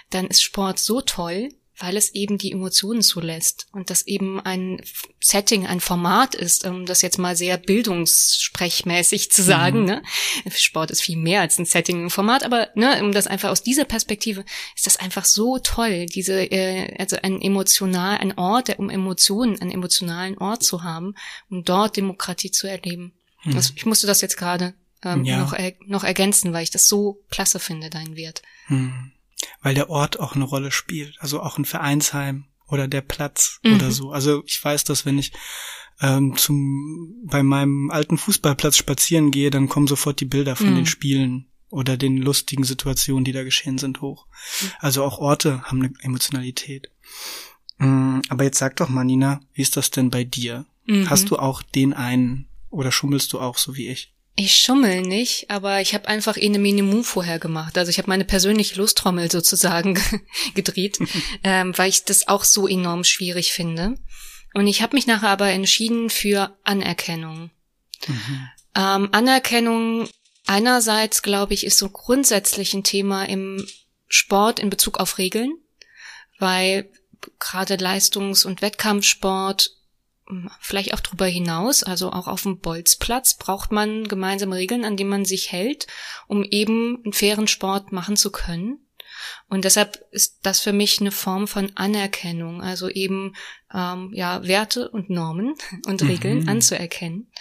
dann 0.09 0.27
ist 0.27 0.41
Sport 0.41 0.79
so 0.79 1.01
toll, 1.01 1.49
weil 1.79 1.95
es 1.95 2.13
eben 2.13 2.37
die 2.37 2.51
Emotionen 2.51 3.01
zulässt 3.01 3.67
und 3.71 3.89
das 3.89 4.07
eben 4.07 4.39
ein 4.39 4.81
Setting, 5.19 5.67
ein 5.67 5.79
Format 5.79 6.33
ist, 6.33 6.65
um 6.65 6.85
das 6.85 7.01
jetzt 7.03 7.19
mal 7.19 7.35
sehr 7.35 7.57
bildungssprechmäßig 7.57 9.31
zu 9.31 9.43
sagen. 9.43 9.81
Mhm. 9.81 9.85
Ne? 9.85 10.01
Sport 10.49 10.89
ist 10.89 11.01
viel 11.01 11.17
mehr 11.17 11.41
als 11.41 11.59
ein 11.59 11.65
Setting, 11.65 12.05
ein 12.05 12.09
Format, 12.09 12.43
aber 12.43 12.69
ne, 12.75 13.03
um 13.03 13.11
das 13.11 13.27
einfach 13.27 13.49
aus 13.49 13.61
dieser 13.61 13.85
Perspektive 13.85 14.43
ist 14.75 14.87
das 14.87 14.97
einfach 14.97 15.25
so 15.25 15.59
toll, 15.59 16.07
diese 16.07 16.51
äh, 16.51 16.95
also 16.97 17.17
ein 17.21 17.41
emotional, 17.41 18.17
ein 18.17 18.37
Ort, 18.37 18.69
der 18.69 18.79
um 18.79 18.89
Emotionen, 18.89 19.61
einen 19.61 19.71
emotionalen 19.71 20.37
Ort 20.39 20.63
zu 20.63 20.83
haben, 20.83 21.13
um 21.49 21.63
dort 21.63 21.95
Demokratie 21.95 22.51
zu 22.51 22.67
erleben. 22.67 23.13
Mhm. 23.43 23.55
Also 23.55 23.73
ich 23.75 23.85
musste 23.85 24.07
das 24.07 24.21
jetzt 24.21 24.37
gerade 24.37 24.73
ähm, 25.03 25.23
ja. 25.25 25.37
noch, 25.37 25.53
er, 25.53 25.73
noch 25.85 26.03
ergänzen, 26.03 26.53
weil 26.53 26.63
ich 26.63 26.71
das 26.71 26.87
so 26.87 27.23
klasse 27.29 27.59
finde, 27.59 27.91
dein 27.91 28.15
Wert. 28.15 28.41
Mhm 28.67 29.11
weil 29.61 29.75
der 29.75 29.89
Ort 29.89 30.19
auch 30.19 30.35
eine 30.35 30.43
Rolle 30.43 30.71
spielt. 30.71 31.15
Also 31.19 31.41
auch 31.41 31.57
ein 31.57 31.65
Vereinsheim 31.65 32.45
oder 32.67 32.87
der 32.87 33.01
Platz 33.01 33.59
mhm. 33.63 33.75
oder 33.75 33.91
so. 33.91 34.11
Also 34.11 34.43
ich 34.45 34.63
weiß, 34.63 34.83
dass 34.83 35.05
wenn 35.05 35.17
ich 35.17 35.31
ähm, 36.01 36.35
zum 36.37 37.15
bei 37.25 37.43
meinem 37.43 37.89
alten 37.89 38.17
Fußballplatz 38.17 38.77
spazieren 38.77 39.31
gehe, 39.31 39.49
dann 39.49 39.69
kommen 39.69 39.87
sofort 39.87 40.19
die 40.19 40.25
Bilder 40.25 40.55
von 40.55 40.71
mhm. 40.71 40.75
den 40.75 40.85
Spielen 40.85 41.47
oder 41.69 41.97
den 41.97 42.17
lustigen 42.17 42.63
Situationen, 42.63 43.25
die 43.25 43.31
da 43.31 43.43
geschehen 43.43 43.77
sind, 43.77 44.01
hoch. 44.01 44.27
Mhm. 44.61 44.71
Also 44.79 45.03
auch 45.03 45.17
Orte 45.19 45.63
haben 45.63 45.81
eine 45.81 45.93
Emotionalität. 46.01 46.89
Mm, 47.77 48.21
aber 48.29 48.43
jetzt 48.43 48.57
sag 48.57 48.75
doch 48.77 48.89
mal, 48.89 49.03
Nina, 49.03 49.41
wie 49.53 49.61
ist 49.61 49.77
das 49.77 49.91
denn 49.91 50.09
bei 50.09 50.23
dir? 50.23 50.65
Mhm. 50.85 51.09
Hast 51.09 51.29
du 51.29 51.37
auch 51.37 51.61
den 51.61 51.93
einen 51.93 52.47
oder 52.69 52.91
schummelst 52.91 53.33
du 53.33 53.39
auch 53.39 53.57
so 53.57 53.75
wie 53.75 53.87
ich? 53.87 54.13
Ich 54.39 54.53
schummel 54.59 55.01
nicht, 55.01 55.49
aber 55.49 55.81
ich 55.81 55.95
habe 55.95 56.07
einfach 56.07 56.37
eine 56.37 56.59
Minimu 56.59 57.01
vorher 57.01 57.39
gemacht. 57.39 57.75
Also 57.75 57.89
ich 57.89 57.97
habe 57.97 58.07
meine 58.07 58.23
persönliche 58.23 58.75
Lusttrommel 58.75 59.31
sozusagen 59.31 59.99
gedreht, 60.53 60.99
ähm, 61.43 61.75
weil 61.75 61.89
ich 61.89 62.05
das 62.05 62.27
auch 62.27 62.43
so 62.43 62.67
enorm 62.67 63.03
schwierig 63.03 63.51
finde. 63.51 63.95
Und 64.53 64.67
ich 64.67 64.83
habe 64.83 64.95
mich 64.95 65.07
nachher 65.07 65.29
aber 65.29 65.49
entschieden 65.49 66.11
für 66.11 66.55
Anerkennung. 66.63 67.49
Mhm. 68.05 68.49
Ähm, 68.75 69.09
Anerkennung 69.11 70.07
einerseits, 70.45 71.23
glaube 71.23 71.55
ich, 71.55 71.65
ist 71.65 71.79
so 71.79 71.89
grundsätzlich 71.89 72.75
ein 72.75 72.83
Thema 72.83 73.27
im 73.27 73.67
Sport 74.07 74.59
in 74.59 74.69
Bezug 74.69 74.99
auf 74.99 75.17
Regeln, 75.17 75.57
weil 76.37 76.91
gerade 77.39 77.77
Leistungs- 77.77 78.45
und 78.45 78.61
Wettkampfsport 78.61 79.76
vielleicht 80.59 80.93
auch 80.93 80.99
darüber 80.99 81.25
hinaus, 81.25 81.83
also 81.83 82.11
auch 82.11 82.27
auf 82.27 82.43
dem 82.43 82.59
Bolzplatz, 82.59 83.35
braucht 83.35 83.71
man 83.71 84.07
gemeinsame 84.07 84.55
Regeln, 84.55 84.85
an 84.85 84.97
die 84.97 85.03
man 85.03 85.25
sich 85.25 85.51
hält, 85.51 85.87
um 86.27 86.43
eben 86.43 87.01
einen 87.03 87.13
fairen 87.13 87.47
Sport 87.47 87.91
machen 87.91 88.17
zu 88.17 88.31
können. 88.31 88.79
Und 89.49 89.65
deshalb 89.65 90.03
ist 90.11 90.39
das 90.43 90.59
für 90.59 90.73
mich 90.73 90.99
eine 90.99 91.11
Form 91.11 91.47
von 91.47 91.71
Anerkennung, 91.75 92.61
also 92.61 92.89
eben 92.89 93.33
ähm, 93.73 94.11
ja 94.13 94.45
Werte 94.45 94.89
und 94.89 95.09
Normen 95.09 95.55
und 95.85 96.03
Regeln 96.03 96.41
mhm. 96.41 96.49
anzuerkennen. 96.49 97.31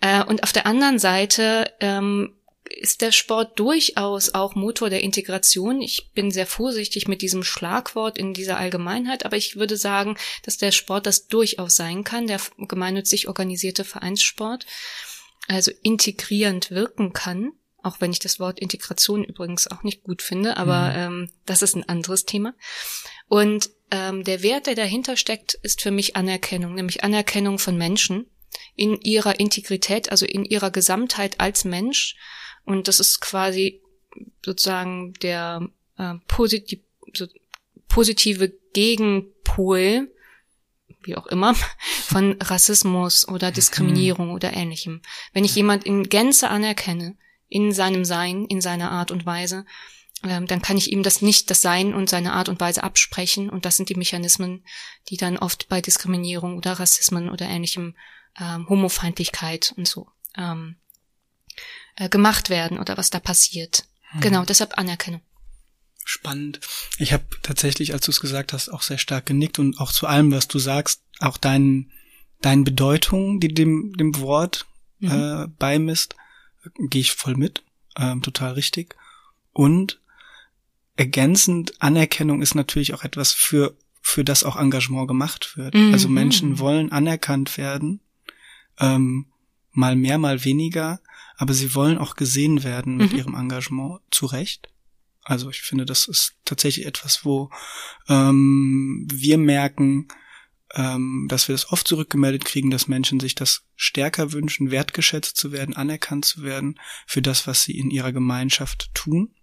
Äh, 0.00 0.22
und 0.24 0.42
auf 0.42 0.52
der 0.52 0.66
anderen 0.66 0.98
Seite 0.98 1.72
ähm, 1.80 2.35
ist 2.70 3.00
der 3.00 3.12
Sport 3.12 3.58
durchaus 3.58 4.34
auch 4.34 4.54
Motor 4.54 4.90
der 4.90 5.02
Integration. 5.02 5.80
Ich 5.80 6.12
bin 6.12 6.30
sehr 6.30 6.46
vorsichtig 6.46 7.08
mit 7.08 7.22
diesem 7.22 7.42
Schlagwort 7.42 8.18
in 8.18 8.34
dieser 8.34 8.56
Allgemeinheit, 8.58 9.24
aber 9.24 9.36
ich 9.36 9.56
würde 9.56 9.76
sagen, 9.76 10.16
dass 10.42 10.56
der 10.56 10.72
Sport 10.72 11.06
das 11.06 11.26
durchaus 11.26 11.76
sein 11.76 12.04
kann, 12.04 12.26
der 12.26 12.40
gemeinnützig 12.58 13.28
organisierte 13.28 13.84
Vereinssport, 13.84 14.66
also 15.48 15.70
integrierend 15.82 16.70
wirken 16.70 17.12
kann. 17.12 17.52
Auch 17.82 18.00
wenn 18.00 18.10
ich 18.10 18.18
das 18.18 18.40
Wort 18.40 18.58
Integration 18.58 19.22
übrigens 19.22 19.70
auch 19.70 19.84
nicht 19.84 20.02
gut 20.02 20.20
finde, 20.20 20.56
aber 20.56 20.90
mhm. 20.90 20.96
ähm, 20.96 21.30
das 21.44 21.62
ist 21.62 21.76
ein 21.76 21.88
anderes 21.88 22.24
Thema. 22.24 22.54
Und 23.28 23.70
ähm, 23.92 24.24
der 24.24 24.42
Wert, 24.42 24.66
der 24.66 24.74
dahinter 24.74 25.16
steckt, 25.16 25.54
ist 25.54 25.82
für 25.82 25.92
mich 25.92 26.16
Anerkennung, 26.16 26.74
nämlich 26.74 27.04
Anerkennung 27.04 27.60
von 27.60 27.76
Menschen 27.76 28.26
in 28.74 29.00
ihrer 29.00 29.38
Integrität, 29.38 30.10
also 30.10 30.26
in 30.26 30.44
ihrer 30.44 30.70
Gesamtheit 30.70 31.40
als 31.40 31.64
Mensch 31.64 32.16
und 32.66 32.88
das 32.88 33.00
ist 33.00 33.20
quasi 33.20 33.80
sozusagen 34.44 35.14
der 35.22 35.66
äh, 35.96 36.14
positiv, 36.28 36.80
so, 37.14 37.26
positive 37.88 38.52
Gegenpol, 38.74 40.12
wie 41.02 41.16
auch 41.16 41.26
immer, 41.26 41.54
von 42.02 42.36
Rassismus 42.42 43.26
oder 43.28 43.50
Diskriminierung 43.50 44.28
mhm. 44.28 44.34
oder 44.34 44.52
ähnlichem. 44.52 45.00
Wenn 45.32 45.44
ich 45.44 45.54
jemand 45.54 45.84
in 45.84 46.08
Gänze 46.08 46.50
anerkenne, 46.50 47.16
in 47.48 47.72
seinem 47.72 48.04
Sein, 48.04 48.44
in 48.46 48.60
seiner 48.60 48.90
Art 48.90 49.12
und 49.12 49.24
Weise, 49.24 49.64
ähm, 50.24 50.48
dann 50.48 50.60
kann 50.60 50.76
ich 50.76 50.90
ihm 50.90 51.04
das 51.04 51.22
nicht, 51.22 51.48
das 51.50 51.62
Sein 51.62 51.94
und 51.94 52.10
seine 52.10 52.32
Art 52.32 52.48
und 52.48 52.60
Weise 52.60 52.82
absprechen. 52.82 53.48
Und 53.48 53.64
das 53.64 53.76
sind 53.76 53.88
die 53.88 53.94
Mechanismen, 53.94 54.64
die 55.08 55.16
dann 55.16 55.38
oft 55.38 55.68
bei 55.68 55.80
Diskriminierung 55.80 56.56
oder 56.56 56.72
Rassismen 56.72 57.30
oder 57.30 57.46
ähnlichem 57.46 57.94
ähm, 58.40 58.68
Homofeindlichkeit 58.68 59.72
und 59.76 59.86
so 59.86 60.08
ähm, 60.36 60.76
äh, 61.96 62.08
gemacht 62.08 62.50
werden 62.50 62.78
oder 62.78 62.96
was 62.96 63.10
da 63.10 63.20
passiert. 63.20 63.84
Hm. 64.10 64.20
Genau, 64.20 64.44
deshalb 64.44 64.78
Anerkennung. 64.78 65.20
Spannend. 66.04 66.60
Ich 66.98 67.12
habe 67.12 67.24
tatsächlich, 67.42 67.92
als 67.92 68.04
du 68.04 68.12
es 68.12 68.20
gesagt 68.20 68.52
hast, 68.52 68.68
auch 68.68 68.82
sehr 68.82 68.98
stark 68.98 69.26
genickt 69.26 69.58
und 69.58 69.80
auch 69.80 69.90
zu 69.90 70.06
allem, 70.06 70.30
was 70.30 70.46
du 70.46 70.58
sagst, 70.58 71.02
auch 71.18 71.36
dein, 71.36 71.90
deine 72.40 72.62
Bedeutung, 72.62 73.40
die 73.40 73.52
dem, 73.52 73.92
dem 73.96 74.16
Wort 74.20 74.66
mhm. 75.00 75.10
äh, 75.10 75.46
beimisst, 75.58 76.14
gehe 76.78 77.00
ich 77.00 77.12
voll 77.12 77.34
mit. 77.34 77.64
Ähm, 77.96 78.22
total 78.22 78.52
richtig. 78.52 78.94
Und 79.52 80.00
ergänzend 80.94 81.74
Anerkennung 81.80 82.40
ist 82.40 82.54
natürlich 82.54 82.94
auch 82.94 83.02
etwas 83.02 83.32
für 83.32 83.76
für 84.06 84.22
das 84.22 84.44
auch 84.44 84.54
Engagement 84.54 85.08
gemacht 85.08 85.56
wird. 85.56 85.74
Mhm. 85.74 85.92
Also 85.92 86.08
Menschen 86.08 86.60
wollen 86.60 86.92
anerkannt 86.92 87.58
werden, 87.58 87.98
ähm, 88.78 89.26
mal 89.72 89.96
mehr, 89.96 90.16
mal 90.16 90.44
weniger 90.44 91.00
aber 91.36 91.54
sie 91.54 91.74
wollen 91.74 91.98
auch 91.98 92.16
gesehen 92.16 92.64
werden 92.64 92.96
mit 92.96 93.12
mhm. 93.12 93.18
ihrem 93.18 93.34
Engagement 93.34 94.00
zu 94.10 94.26
Recht. 94.26 94.68
Also 95.22 95.50
ich 95.50 95.62
finde, 95.62 95.84
das 95.84 96.06
ist 96.06 96.34
tatsächlich 96.44 96.86
etwas, 96.86 97.24
wo 97.24 97.50
ähm, 98.08 99.08
wir 99.12 99.38
merken, 99.38 100.08
ähm, 100.74 101.26
dass 101.28 101.48
wir 101.48 101.54
das 101.54 101.70
oft 101.72 101.86
zurückgemeldet 101.86 102.44
kriegen, 102.44 102.70
dass 102.70 102.88
Menschen 102.88 103.18
sich 103.18 103.34
das 103.34 103.64
stärker 103.74 104.32
wünschen, 104.32 104.70
wertgeschätzt 104.70 105.36
zu 105.36 105.52
werden, 105.52 105.74
anerkannt 105.74 106.24
zu 106.24 106.42
werden 106.42 106.78
für 107.06 107.22
das, 107.22 107.46
was 107.46 107.64
sie 107.64 107.78
in 107.78 107.90
ihrer 107.90 108.12
Gemeinschaft 108.12 108.90
tun. 108.94 109.34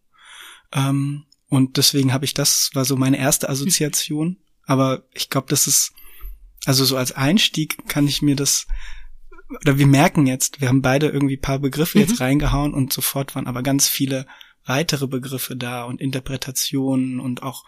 Ähm, 0.72 1.26
und 1.48 1.78
deswegen 1.78 2.14
habe 2.14 2.26
ich 2.26 2.34
das, 2.34 2.72
war 2.74 2.86
so 2.86 2.96
meine 2.96 3.18
erste 3.18 3.50
Assoziation. 3.50 4.38
Aber 4.66 5.04
ich 5.14 5.30
glaube, 5.30 5.48
das 5.50 5.68
ist, 5.68 5.92
also 6.66 6.86
so 6.86 6.98
als 6.98 7.12
Einstieg 7.12 7.88
kann 7.88 8.08
ich 8.08 8.22
mir 8.22 8.36
das 8.36 8.68
oder 9.62 9.78
wir 9.78 9.88
merken 9.88 10.26
jetzt, 10.26 10.62
wir 10.62 10.70
haben 10.70 10.82
beide 10.82 11.10
irgendwie 11.10 11.38
paar 11.38 11.60
Begriffe 11.60 11.98
mhm. 11.98 12.06
jetzt 12.06 12.20
reingehauen 12.20 12.74
und 12.74 12.94
sofort 12.94 13.36
waren 13.36 13.48
aber 13.48 13.64
ganz 13.64 13.88
viele 13.88 14.26
weitere 14.66 15.08
Begriffe 15.08 15.56
da 15.56 15.84
und 15.84 16.00
Interpretationen 16.00 17.20
und 17.20 17.44
auch 17.44 17.66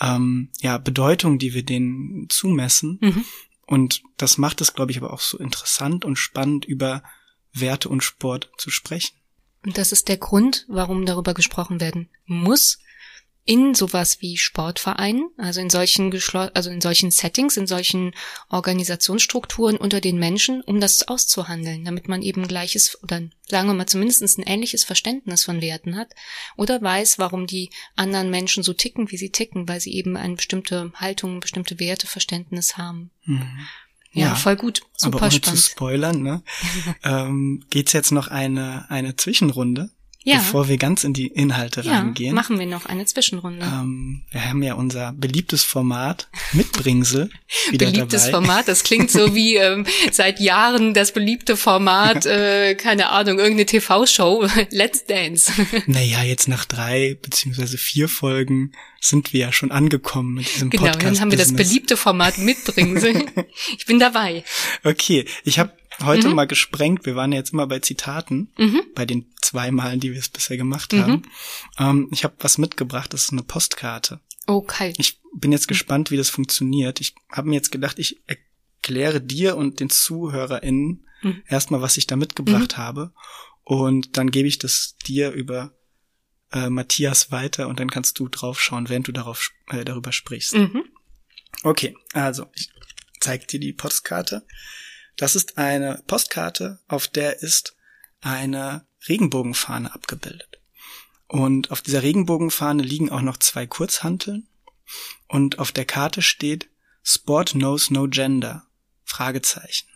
ähm, 0.00 0.50
ja 0.60 0.78
Bedeutung, 0.78 1.38
die 1.38 1.54
wir 1.54 1.64
denen 1.64 2.28
zumessen. 2.28 2.98
Mhm. 3.00 3.24
Und 3.66 4.02
das 4.16 4.38
macht 4.38 4.60
es, 4.60 4.74
glaube 4.74 4.92
ich, 4.92 4.98
aber 4.98 5.12
auch 5.12 5.20
so 5.20 5.38
interessant 5.38 6.04
und 6.04 6.16
spannend 6.16 6.64
über 6.64 7.02
Werte 7.52 7.88
und 7.88 8.04
Sport 8.04 8.50
zu 8.58 8.70
sprechen. 8.70 9.16
Und 9.64 9.78
das 9.78 9.90
ist 9.90 10.08
der 10.08 10.18
Grund, 10.18 10.64
warum 10.68 11.06
darüber 11.06 11.34
gesprochen 11.34 11.80
werden 11.80 12.08
muss, 12.26 12.78
in 13.46 13.76
sowas 13.76 14.20
wie 14.20 14.36
Sportvereinen, 14.36 15.30
also 15.38 15.60
in 15.60 15.70
solchen 15.70 16.12
also 16.52 16.68
in 16.68 16.80
solchen 16.80 17.12
Settings, 17.12 17.56
in 17.56 17.68
solchen 17.68 18.12
Organisationsstrukturen 18.50 19.76
unter 19.76 20.00
den 20.00 20.18
Menschen, 20.18 20.62
um 20.62 20.80
das 20.80 21.06
auszuhandeln, 21.06 21.84
damit 21.84 22.08
man 22.08 22.22
eben 22.22 22.48
gleiches 22.48 23.00
oder 23.04 23.22
sagen 23.48 23.68
wir 23.68 23.74
mal 23.74 23.86
zumindest 23.86 24.22
ein 24.38 24.42
ähnliches 24.42 24.82
Verständnis 24.82 25.44
von 25.44 25.62
Werten 25.62 25.96
hat 25.96 26.10
oder 26.56 26.82
weiß, 26.82 27.20
warum 27.20 27.46
die 27.46 27.70
anderen 27.94 28.30
Menschen 28.30 28.64
so 28.64 28.72
ticken, 28.72 29.12
wie 29.12 29.16
sie 29.16 29.30
ticken, 29.30 29.68
weil 29.68 29.80
sie 29.80 29.94
eben 29.94 30.16
eine 30.16 30.34
bestimmte 30.34 30.90
Haltung, 30.96 31.38
bestimmte 31.38 31.78
Werteverständnis 31.78 32.76
haben. 32.76 33.12
Mhm. 33.24 33.66
Ja, 34.10 34.28
ja, 34.28 34.34
voll 34.34 34.56
gut. 34.56 34.82
Super 34.96 35.18
aber 35.18 35.26
ohne 35.26 35.32
spannend. 35.36 35.60
zu 35.60 35.70
spoilern, 35.70 36.22
ne? 36.22 36.42
ähm, 37.04 37.64
geht's 37.70 37.92
jetzt 37.92 38.10
noch 38.10 38.28
eine, 38.28 38.90
eine 38.90 39.14
Zwischenrunde 39.14 39.90
ja. 40.26 40.38
bevor 40.38 40.68
wir 40.68 40.76
ganz 40.76 41.04
in 41.04 41.12
die 41.12 41.28
Inhalte 41.28 41.82
ja, 41.82 41.98
reingehen. 41.98 42.34
machen 42.34 42.58
wir 42.58 42.66
noch 42.66 42.86
eine 42.86 43.06
Zwischenrunde. 43.06 43.64
Ähm, 43.64 44.22
wir 44.32 44.44
haben 44.44 44.62
ja 44.62 44.74
unser 44.74 45.12
beliebtes 45.12 45.62
Format 45.62 46.28
Mitbringsel 46.52 47.30
wieder 47.70 47.86
Beliebtes 47.86 48.24
dabei. 48.24 48.32
Format, 48.32 48.68
das 48.68 48.82
klingt 48.82 49.10
so 49.10 49.34
wie 49.36 49.54
ähm, 49.56 49.86
seit 50.10 50.40
Jahren 50.40 50.94
das 50.94 51.12
beliebte 51.12 51.56
Format, 51.56 52.26
äh, 52.26 52.74
keine 52.74 53.10
Ahnung, 53.10 53.38
irgendeine 53.38 53.66
TV-Show, 53.66 54.48
Let's 54.70 55.06
Dance. 55.06 55.52
naja, 55.86 56.22
jetzt 56.24 56.48
nach 56.48 56.64
drei 56.64 57.16
beziehungsweise 57.22 57.78
vier 57.78 58.08
Folgen 58.08 58.72
sind 59.00 59.32
wir 59.32 59.40
ja 59.40 59.52
schon 59.52 59.70
angekommen 59.70 60.34
mit 60.34 60.52
diesem 60.52 60.70
genau, 60.70 60.84
Podcast. 60.84 61.00
Genau, 61.00 61.12
dann 61.12 61.20
haben 61.20 61.30
wir 61.30 61.38
das 61.38 61.54
beliebte 61.54 61.96
Format 61.96 62.38
Mitbringsel. 62.38 63.26
ich 63.78 63.86
bin 63.86 64.00
dabei. 64.00 64.42
Okay, 64.82 65.24
ich 65.44 65.60
habe 65.60 65.70
heute 66.02 66.28
mhm. 66.28 66.34
mal 66.34 66.46
gesprengt. 66.46 67.06
Wir 67.06 67.16
waren 67.16 67.32
ja 67.32 67.38
jetzt 67.38 67.52
immer 67.52 67.66
bei 67.66 67.78
Zitaten, 67.80 68.52
mhm. 68.58 68.82
bei 68.94 69.06
den 69.06 69.32
zwei 69.40 69.70
Malen, 69.70 70.00
die 70.00 70.12
wir 70.12 70.18
es 70.18 70.28
bisher 70.28 70.56
gemacht 70.56 70.92
mhm. 70.92 71.00
haben. 71.00 71.22
Ähm, 71.78 72.08
ich 72.12 72.24
habe 72.24 72.34
was 72.40 72.58
mitgebracht, 72.58 73.12
das 73.12 73.24
ist 73.24 73.32
eine 73.32 73.42
Postkarte. 73.42 74.20
Okay. 74.46 74.94
Ich 74.98 75.20
bin 75.34 75.52
jetzt 75.52 75.68
gespannt, 75.68 76.10
wie 76.10 76.16
das 76.16 76.30
funktioniert. 76.30 77.00
Ich 77.00 77.14
habe 77.30 77.48
mir 77.48 77.56
jetzt 77.56 77.72
gedacht, 77.72 77.98
ich 77.98 78.20
erkläre 78.26 79.20
dir 79.20 79.56
und 79.56 79.80
den 79.80 79.90
ZuhörerInnen 79.90 81.06
mhm. 81.22 81.42
erstmal, 81.46 81.82
was 81.82 81.96
ich 81.96 82.06
da 82.06 82.16
mitgebracht 82.16 82.72
mhm. 82.72 82.76
habe. 82.76 83.12
Und 83.64 84.16
dann 84.16 84.30
gebe 84.30 84.46
ich 84.46 84.58
das 84.58 84.96
dir 85.06 85.32
über 85.32 85.72
äh, 86.52 86.70
Matthias 86.70 87.32
weiter 87.32 87.66
und 87.68 87.80
dann 87.80 87.90
kannst 87.90 88.18
du 88.18 88.28
draufschauen, 88.28 88.88
während 88.88 89.08
du 89.08 89.12
darauf, 89.12 89.50
äh, 89.68 89.84
darüber 89.84 90.12
sprichst. 90.12 90.54
Mhm. 90.54 90.84
Okay, 91.62 91.96
also 92.12 92.46
ich 92.54 92.70
zeige 93.20 93.46
dir 93.46 93.60
die 93.60 93.72
Postkarte. 93.72 94.46
Das 95.16 95.34
ist 95.34 95.58
eine 95.58 96.02
Postkarte, 96.06 96.80
auf 96.88 97.08
der 97.08 97.42
ist 97.42 97.76
eine 98.20 98.86
Regenbogenfahne 99.08 99.94
abgebildet. 99.94 100.60
Und 101.28 101.70
auf 101.70 101.80
dieser 101.80 102.02
Regenbogenfahne 102.02 102.82
liegen 102.82 103.10
auch 103.10 103.22
noch 103.22 103.38
zwei 103.38 103.66
Kurzhanteln. 103.66 104.48
Und 105.28 105.58
auf 105.58 105.72
der 105.72 105.84
Karte 105.84 106.22
steht 106.22 106.68
Sport 107.02 107.52
knows 107.52 107.90
no 107.90 108.08
gender. 108.08 108.66
Fragezeichen. 109.04 109.88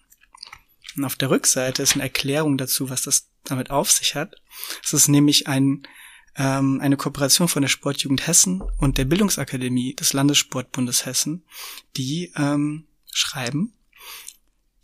Und 0.97 1.05
auf 1.05 1.17
der 1.17 1.31
Rückseite 1.31 1.83
ist 1.83 1.95
eine 1.95 2.05
Erklärung 2.05 2.57
dazu, 2.57 2.91
was 2.91 3.03
das 3.03 3.29
damit 3.45 3.71
auf 3.71 3.91
sich 3.91 4.15
hat. 4.15 4.37
Es 4.83 4.93
ist 4.93 5.09
nämlich 5.09 5.47
ein, 5.47 5.87
ähm, 6.37 6.81
eine 6.81 6.97
Kooperation 6.97 7.49
von 7.49 7.63
der 7.63 7.69
Sportjugend 7.69 8.27
Hessen 8.27 8.63
und 8.79 8.99
der 8.99 9.05
Bildungsakademie 9.05 9.95
des 9.95 10.13
Landessportbundes 10.13 11.07
Hessen, 11.07 11.45
die 11.97 12.33
ähm, 12.37 12.87
schreiben, 13.13 13.75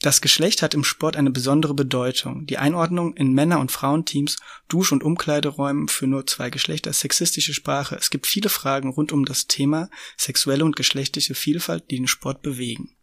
Das 0.06 0.20
Geschlecht 0.20 0.62
hat 0.62 0.72
im 0.72 0.84
Sport 0.84 1.16
eine 1.16 1.32
besondere 1.32 1.74
Bedeutung. 1.74 2.46
Die 2.46 2.58
Einordnung 2.58 3.16
in 3.16 3.32
Männer- 3.32 3.58
und 3.58 3.72
Frauenteams, 3.72 4.36
Dusch- 4.68 4.92
und 4.92 5.02
Umkleideräumen 5.02 5.88
für 5.88 6.06
nur 6.06 6.24
zwei 6.28 6.48
Geschlechter, 6.48 6.92
sexistische 6.92 7.52
Sprache. 7.52 7.96
Es 7.96 8.10
gibt 8.10 8.28
viele 8.28 8.48
Fragen 8.48 8.90
rund 8.90 9.10
um 9.10 9.24
das 9.24 9.48
Thema 9.48 9.90
sexuelle 10.16 10.64
und 10.64 10.76
geschlechtliche 10.76 11.34
Vielfalt, 11.34 11.90
die 11.90 11.96
den 11.96 12.06
Sport 12.06 12.40
bewegen. 12.42 12.94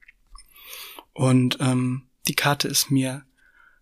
Und 1.11 1.57
ähm, 1.59 2.03
die 2.29 2.35
Karte 2.35 2.69
ist 2.69 2.89
mir 2.89 3.25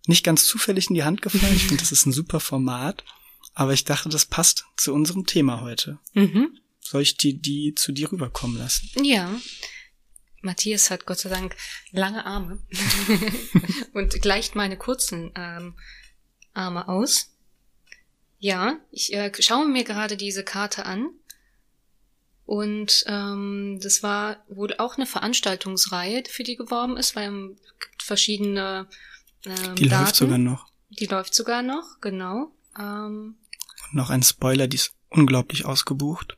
nicht 0.07 0.23
ganz 0.23 0.47
zufällig 0.47 0.89
in 0.89 0.95
die 0.95 1.03
Hand 1.03 1.21
gefallen. 1.21 1.55
Ich 1.55 1.67
finde, 1.67 1.83
das 1.83 1.91
ist 1.91 2.07
ein 2.07 2.13
super 2.13 2.39
Format. 2.39 3.05
Aber 3.53 3.73
ich 3.73 3.85
dachte, 3.85 4.09
das 4.09 4.25
passt 4.25 4.65
zu 4.77 4.95
unserem 4.95 5.27
Thema 5.27 5.61
heute. 5.61 5.99
Mhm. 6.15 6.57
Soll 6.79 7.03
ich 7.03 7.17
die, 7.17 7.39
die 7.39 7.75
zu 7.75 7.91
dir 7.91 8.11
rüberkommen 8.11 8.57
lassen? 8.57 8.89
Ja. 9.03 9.29
Matthias 10.41 10.89
hat 10.89 11.05
Gott 11.05 11.19
sei 11.19 11.29
Dank 11.29 11.55
lange 11.91 12.25
Arme 12.25 12.60
und 13.93 14.21
gleicht 14.21 14.55
meine 14.55 14.77
kurzen 14.77 15.31
ähm, 15.36 15.75
Arme 16.53 16.88
aus. 16.88 17.29
Ja, 18.39 18.79
ich 18.91 19.13
äh, 19.13 19.31
schaue 19.39 19.67
mir 19.67 19.83
gerade 19.83 20.17
diese 20.17 20.43
Karte 20.43 20.86
an. 20.86 21.10
Und 22.45 23.03
ähm, 23.07 23.79
das 23.81 24.03
war 24.03 24.43
wohl 24.50 24.74
auch 24.77 24.98
eine 24.98 25.05
Veranstaltungsreihe, 25.05 26.24
für 26.27 26.43
die 26.43 26.55
geworben 26.57 26.98
ist, 26.98 27.15
weil 27.15 27.51
es 27.51 27.79
gibt 27.79 28.03
verschiedene 28.03 28.88
ähm, 29.45 29.75
Die 29.75 29.88
Daten. 29.88 30.03
läuft 30.03 30.15
sogar 30.15 30.38
noch. 30.38 30.67
Die 30.89 31.05
läuft 31.05 31.33
sogar 31.33 31.62
noch, 31.62 32.01
genau. 32.01 32.51
Ähm, 32.77 33.38
Und 33.86 33.93
noch 33.93 34.10
ein 34.10 34.24
Spoiler, 34.24 34.67
die 34.67 34.75
ist 34.75 34.91
unglaublich 35.10 35.65
ausgebucht. 35.65 36.36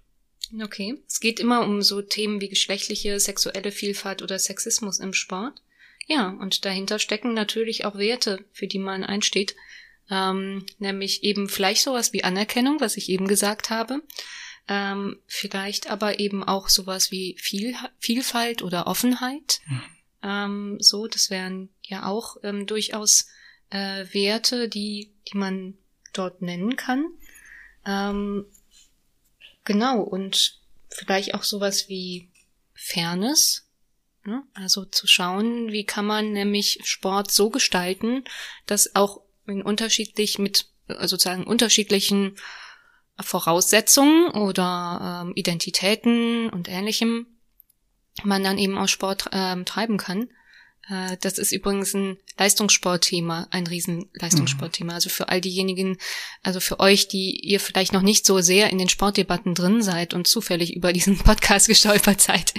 Okay. 0.62 1.02
Es 1.08 1.20
geht 1.20 1.40
immer 1.40 1.62
um 1.62 1.82
so 1.82 2.02
Themen 2.02 2.42
wie 2.42 2.50
geschlechtliche, 2.50 3.20
sexuelle 3.20 3.72
Vielfalt 3.72 4.22
oder 4.22 4.38
Sexismus 4.38 5.00
im 5.00 5.14
Sport. 5.14 5.62
Ja, 6.06 6.30
und 6.30 6.66
dahinter 6.66 7.00
stecken 7.00 7.34
natürlich 7.34 7.86
auch 7.86 7.98
Werte, 7.98 8.44
für 8.52 8.68
die 8.68 8.80
man 8.80 9.04
einsteht. 9.04 9.56
Ähm, 10.10 10.66
nämlich 10.80 11.24
eben 11.24 11.48
vielleicht 11.48 11.82
sowas 11.82 12.14
wie 12.14 12.24
Anerkennung, 12.24 12.82
was 12.82 12.98
ich 12.98 13.10
eben 13.10 13.28
gesagt 13.28 13.70
habe. 13.70 14.02
Ähm, 14.68 15.20
vielleicht 15.28 15.90
aber 15.90 16.20
eben 16.20 16.44
auch 16.44 16.70
sowas 16.70 17.12
wie 17.12 17.36
Viel 17.40 17.76
Vielfalt 18.00 18.62
oder 18.62 18.88
Offenheit. 18.88 19.62
Ähm, 20.22 20.78
so, 20.80 21.08
das 21.08 21.30
wären 21.30 21.70
ja 21.82 22.06
auch 22.06 22.38
ähm, 22.44 22.66
durchaus 22.66 23.28
äh, 23.70 24.06
Werte, 24.14 24.70
die, 24.70 25.12
die 25.32 25.38
man 25.38 25.78
dort 26.14 26.42
nennen 26.42 26.76
kann. 26.76 27.06
Ähm, 27.86 28.46
Genau, 29.64 30.02
und 30.02 30.60
vielleicht 30.90 31.34
auch 31.34 31.44
sowas 31.44 31.90
wie 31.90 32.30
Fairness. 32.74 33.70
Ne? 34.26 34.44
Also 34.54 34.86
zu 34.86 35.08
schauen, 35.08 35.72
wie 35.72 35.86
kann 35.86 36.06
man 36.06 36.32
nämlich 36.32 36.80
Sport 36.84 37.32
so 37.32 37.50
gestalten, 37.50 38.24
dass 38.66 38.96
auch 38.96 39.22
in 39.48 39.62
unterschiedlich 39.62 40.40
mit 40.40 40.68
also 40.88 41.16
sozusagen 41.16 41.46
unterschiedlichen 41.46 42.36
Voraussetzungen 43.20 44.32
oder 44.32 45.24
ähm, 45.26 45.34
Identitäten 45.36 46.50
und 46.50 46.68
ähnlichem 46.68 47.28
man 48.24 48.44
dann 48.44 48.58
eben 48.58 48.78
auch 48.78 48.88
Sport 48.88 49.30
ähm, 49.32 49.66
treiben 49.66 49.98
kann. 49.98 50.30
Äh, 50.90 51.18
das 51.22 51.38
ist 51.38 51.52
übrigens 51.52 51.94
ein 51.94 52.18
Leistungssportthema, 52.38 53.48
ein 53.52 53.68
Riesen-Leistungssportthema. 53.68 54.94
Also 54.94 55.10
für 55.10 55.30
all 55.30 55.42
diejenigen, 55.42 55.98
also 56.42 56.60
für 56.60 56.80
euch, 56.80 57.08
die 57.08 57.40
ihr 57.40 57.60
vielleicht 57.60 57.94
noch 57.94 58.02
nicht 58.02 58.26
so 58.26 58.40
sehr 58.40 58.70
in 58.70 58.78
den 58.78 58.90
Sportdebatten 58.90 59.56
drin 59.56 59.82
seid 59.82 60.14
und 60.14 60.28
zufällig 60.28 60.76
über 60.76 60.94
diesen 60.94 61.18
Podcast 61.24 61.68
gestolpert 61.68 62.22
seid. 62.22 62.54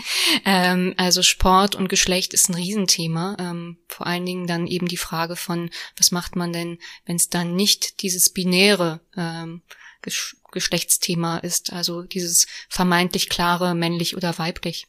Ähm, 0.45 0.95
also 0.97 1.23
Sport 1.23 1.75
und 1.75 1.89
Geschlecht 1.89 2.35
ist 2.35 2.49
ein 2.49 2.55
Riesenthema. 2.55 3.37
Ähm, 3.39 3.79
vor 3.89 4.07
allen 4.07 4.27
Dingen 4.27 4.47
dann 4.47 4.67
eben 4.67 4.89
die 4.89 4.97
Frage 4.97 5.37
von, 5.37 5.71
was 5.97 6.11
macht 6.11 6.37
man 6.37 6.53
denn, 6.53 6.79
wenn 7.07 7.17
es 7.17 7.29
dann 7.29 7.55
nicht 7.57 8.03
dieses 8.03 8.31
binäre 8.31 9.01
ähm, 9.17 9.63
Gesch 10.03 10.37
Geschlechtsthema 10.53 11.39
ist, 11.39 11.73
also 11.73 12.03
dieses 12.03 12.47
vermeintlich 12.69 13.29
klare 13.29 13.75
männlich 13.75 14.17
oder 14.17 14.39
weiblich. 14.39 14.87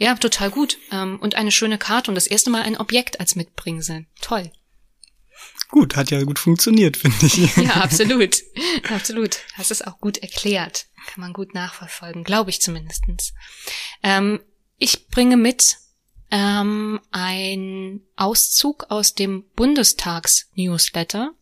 Ja, 0.00 0.14
total 0.14 0.50
gut. 0.50 0.78
Ähm, 0.90 1.18
und 1.20 1.34
eine 1.34 1.52
schöne 1.52 1.76
Karte 1.76 2.10
und 2.10 2.14
das 2.14 2.26
erste 2.26 2.48
Mal 2.48 2.62
ein 2.62 2.78
Objekt 2.78 3.20
als 3.20 3.36
Mitbringsel. 3.36 4.06
Toll. 4.22 4.50
Gut, 5.68 5.94
hat 5.94 6.10
ja 6.10 6.22
gut 6.22 6.38
funktioniert, 6.38 6.96
finde 6.96 7.26
ich. 7.26 7.56
Ja, 7.56 7.70
absolut. 7.82 8.42
absolut. 8.88 9.40
Hast 9.54 9.70
es 9.70 9.82
auch 9.82 10.00
gut 10.00 10.16
erklärt. 10.18 10.86
Kann 11.06 11.20
man 11.20 11.34
gut 11.34 11.52
nachverfolgen, 11.52 12.24
glaube 12.24 12.48
ich 12.48 12.62
zumindestens. 12.62 13.34
Ähm, 14.02 14.40
ich 14.78 15.08
bringe 15.08 15.36
mit 15.36 15.76
ähm, 16.30 16.98
ein 17.10 18.00
Auszug 18.16 18.86
aus 18.88 19.14
dem 19.14 19.44
Bundestags-Newsletter. 19.54 21.34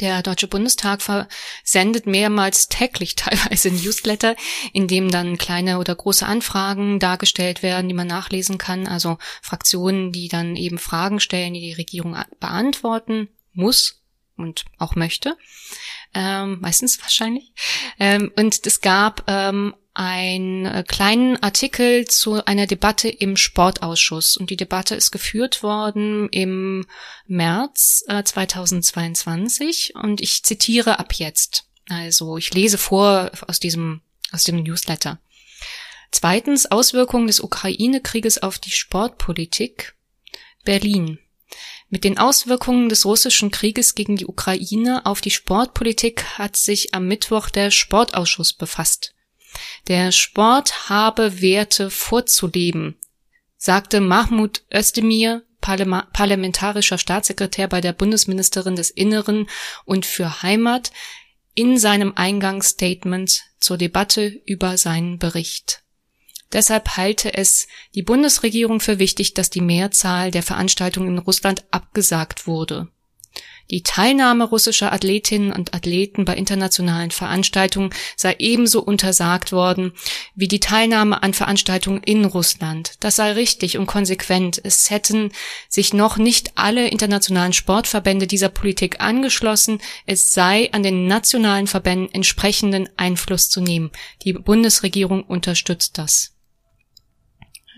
Der 0.00 0.22
Deutsche 0.22 0.48
Bundestag 0.48 1.02
versendet 1.02 2.06
mehrmals 2.06 2.68
täglich 2.68 3.14
teilweise 3.16 3.70
Newsletter, 3.70 4.36
in 4.72 4.88
dem 4.88 5.10
dann 5.10 5.38
kleine 5.38 5.78
oder 5.78 5.94
große 5.94 6.26
Anfragen 6.26 6.98
dargestellt 6.98 7.62
werden, 7.62 7.88
die 7.88 7.94
man 7.94 8.06
nachlesen 8.06 8.58
kann. 8.58 8.86
Also 8.86 9.18
Fraktionen, 9.42 10.12
die 10.12 10.28
dann 10.28 10.56
eben 10.56 10.78
Fragen 10.78 11.20
stellen, 11.20 11.54
die 11.54 11.60
die 11.60 11.72
Regierung 11.74 12.16
beantworten 12.40 13.28
muss 13.52 14.02
und 14.36 14.64
auch 14.78 14.94
möchte. 14.94 15.36
Ähm, 16.14 16.58
meistens 16.60 17.00
wahrscheinlich. 17.02 17.52
Ähm, 17.98 18.32
und 18.36 18.66
es 18.66 18.80
gab 18.80 19.24
ähm, 19.26 19.74
einen 19.98 20.64
äh, 20.64 20.84
kleinen 20.86 21.42
Artikel 21.42 22.06
zu 22.06 22.44
einer 22.44 22.66
Debatte 22.66 23.08
im 23.08 23.36
Sportausschuss. 23.36 24.36
Und 24.36 24.50
die 24.50 24.56
Debatte 24.56 24.94
ist 24.94 25.10
geführt 25.10 25.64
worden 25.64 26.28
im 26.28 26.86
März 27.26 28.04
äh, 28.06 28.22
2022. 28.22 29.94
Und 29.96 30.20
ich 30.20 30.44
zitiere 30.44 31.00
ab 31.00 31.14
jetzt. 31.14 31.64
Also 31.88 32.36
ich 32.36 32.54
lese 32.54 32.78
vor 32.78 33.32
aus 33.48 33.58
diesem, 33.58 34.02
aus 34.30 34.44
dem 34.44 34.62
Newsletter. 34.62 35.18
Zweitens 36.12 36.66
Auswirkungen 36.66 37.26
des 37.26 37.40
Ukraine-Krieges 37.40 38.40
auf 38.40 38.60
die 38.60 38.70
Sportpolitik. 38.70 39.96
Berlin. 40.64 41.18
Mit 41.88 42.04
den 42.04 42.18
Auswirkungen 42.18 42.88
des 42.88 43.04
russischen 43.04 43.50
Krieges 43.50 43.96
gegen 43.96 44.16
die 44.16 44.26
Ukraine 44.26 45.06
auf 45.06 45.20
die 45.22 45.30
Sportpolitik 45.30 46.38
hat 46.38 46.56
sich 46.56 46.94
am 46.94 47.08
Mittwoch 47.08 47.50
der 47.50 47.72
Sportausschuss 47.72 48.52
befasst. 48.52 49.14
Der 49.88 50.12
Sport 50.12 50.88
habe 50.88 51.40
Werte 51.40 51.90
vorzuleben, 51.90 52.96
sagte 53.56 54.00
Mahmoud 54.00 54.62
Özdemir, 54.72 55.44
parlamentarischer 55.60 56.98
Staatssekretär 56.98 57.68
bei 57.68 57.80
der 57.80 57.92
Bundesministerin 57.92 58.76
des 58.76 58.90
Inneren 58.90 59.48
und 59.84 60.06
für 60.06 60.42
Heimat, 60.42 60.92
in 61.54 61.76
seinem 61.76 62.12
Eingangsstatement 62.14 63.42
zur 63.58 63.76
Debatte 63.76 64.26
über 64.46 64.78
seinen 64.78 65.18
Bericht. 65.18 65.82
Deshalb 66.52 66.96
halte 66.96 67.34
es 67.34 67.66
die 67.94 68.02
Bundesregierung 68.02 68.80
für 68.80 68.98
wichtig, 68.98 69.34
dass 69.34 69.50
die 69.50 69.60
Mehrzahl 69.60 70.30
der 70.30 70.42
Veranstaltungen 70.42 71.08
in 71.08 71.18
Russland 71.18 71.64
abgesagt 71.70 72.46
wurde. 72.46 72.88
Die 73.70 73.82
Teilnahme 73.82 74.44
russischer 74.44 74.92
Athletinnen 74.92 75.52
und 75.52 75.74
Athleten 75.74 76.24
bei 76.24 76.34
internationalen 76.34 77.10
Veranstaltungen 77.10 77.90
sei 78.16 78.36
ebenso 78.38 78.82
untersagt 78.82 79.52
worden 79.52 79.92
wie 80.34 80.48
die 80.48 80.60
Teilnahme 80.60 81.22
an 81.22 81.34
Veranstaltungen 81.34 82.02
in 82.02 82.24
Russland. 82.24 82.94
Das 83.00 83.16
sei 83.16 83.32
richtig 83.32 83.76
und 83.76 83.86
konsequent. 83.86 84.58
Es 84.64 84.88
hätten 84.88 85.32
sich 85.68 85.92
noch 85.92 86.16
nicht 86.16 86.52
alle 86.54 86.88
internationalen 86.88 87.52
Sportverbände 87.52 88.26
dieser 88.26 88.48
Politik 88.48 89.00
angeschlossen. 89.00 89.80
Es 90.06 90.32
sei 90.32 90.72
an 90.72 90.82
den 90.82 91.06
nationalen 91.06 91.66
Verbänden 91.66 92.12
entsprechenden 92.14 92.88
Einfluss 92.96 93.50
zu 93.50 93.60
nehmen. 93.60 93.90
Die 94.22 94.32
Bundesregierung 94.32 95.24
unterstützt 95.24 95.98
das. 95.98 96.34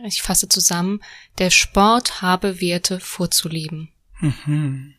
Ich 0.06 0.22
fasse 0.22 0.48
zusammen, 0.48 1.00
der 1.38 1.50
Sport 1.50 2.22
habe 2.22 2.60
Werte 2.60 3.00
vorzuleben. 3.00 3.90
Mhm. 4.20 4.94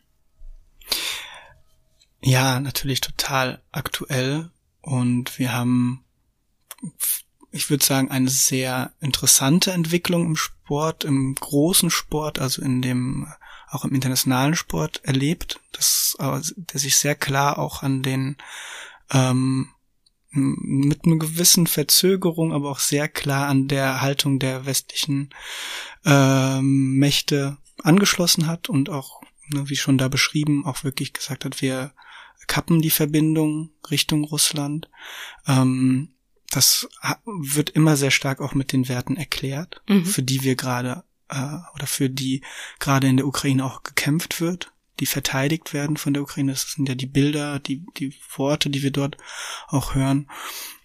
Ja, 2.20 2.60
natürlich 2.60 3.00
total 3.00 3.62
aktuell 3.72 4.50
und 4.80 5.38
wir 5.38 5.52
haben, 5.52 6.04
ich 7.50 7.70
würde 7.70 7.84
sagen, 7.84 8.10
eine 8.10 8.30
sehr 8.30 8.92
interessante 9.00 9.72
Entwicklung 9.72 10.26
im 10.26 10.36
Sport, 10.36 11.04
im 11.04 11.34
großen 11.34 11.90
Sport, 11.90 12.38
also 12.38 12.62
in 12.62 12.82
dem, 12.82 13.26
auch 13.68 13.84
im 13.84 13.94
internationalen 13.94 14.54
Sport 14.54 15.00
erlebt, 15.04 15.60
das, 15.72 16.16
der 16.18 16.80
sich 16.80 16.96
sehr 16.96 17.14
klar 17.14 17.58
auch 17.58 17.82
an 17.82 18.02
den, 18.02 18.36
ähm, 19.10 19.68
mit 20.30 21.04
einer 21.04 21.16
gewissen 21.16 21.66
Verzögerung, 21.66 22.52
aber 22.52 22.70
auch 22.70 22.78
sehr 22.78 23.08
klar 23.08 23.48
an 23.48 23.68
der 23.68 24.00
Haltung 24.00 24.38
der 24.38 24.64
westlichen 24.66 25.30
ähm, 26.04 26.96
Mächte 26.96 27.58
angeschlossen 27.82 28.46
hat 28.46 28.68
und 28.68 28.88
auch, 28.88 29.21
ne, 29.48 29.68
wie 29.68 29.76
schon 29.76 29.98
da 29.98 30.08
beschrieben, 30.08 30.64
auch 30.66 30.84
wirklich 30.84 31.12
gesagt 31.12 31.44
hat, 31.44 31.60
wir 31.62 31.92
kappen 32.46 32.82
die 32.82 32.90
Verbindung 32.90 33.70
Richtung 33.90 34.24
Russland. 34.24 34.88
Ähm, 35.46 36.14
das 36.50 36.88
wird 37.24 37.70
immer 37.70 37.96
sehr 37.96 38.10
stark 38.10 38.40
auch 38.40 38.54
mit 38.54 38.72
den 38.72 38.88
Werten 38.88 39.16
erklärt, 39.16 39.82
Mhm. 39.88 40.04
für 40.04 40.22
die 40.22 40.42
wir 40.42 40.54
gerade 40.56 41.04
äh, 41.28 41.56
oder 41.74 41.86
für 41.86 42.10
die 42.10 42.42
gerade 42.78 43.06
in 43.08 43.16
der 43.16 43.26
Ukraine 43.26 43.64
auch 43.64 43.82
gekämpft 43.82 44.40
wird, 44.40 44.72
die 45.00 45.06
verteidigt 45.06 45.72
werden 45.72 45.96
von 45.96 46.12
der 46.12 46.22
Ukraine. 46.22 46.52
Das 46.52 46.72
sind 46.72 46.88
ja 46.88 46.94
die 46.94 47.06
Bilder, 47.06 47.58
die, 47.58 47.86
die 47.96 48.14
Worte, 48.36 48.68
die 48.68 48.82
wir 48.82 48.90
dort 48.90 49.16
auch 49.68 49.94
hören. 49.94 50.28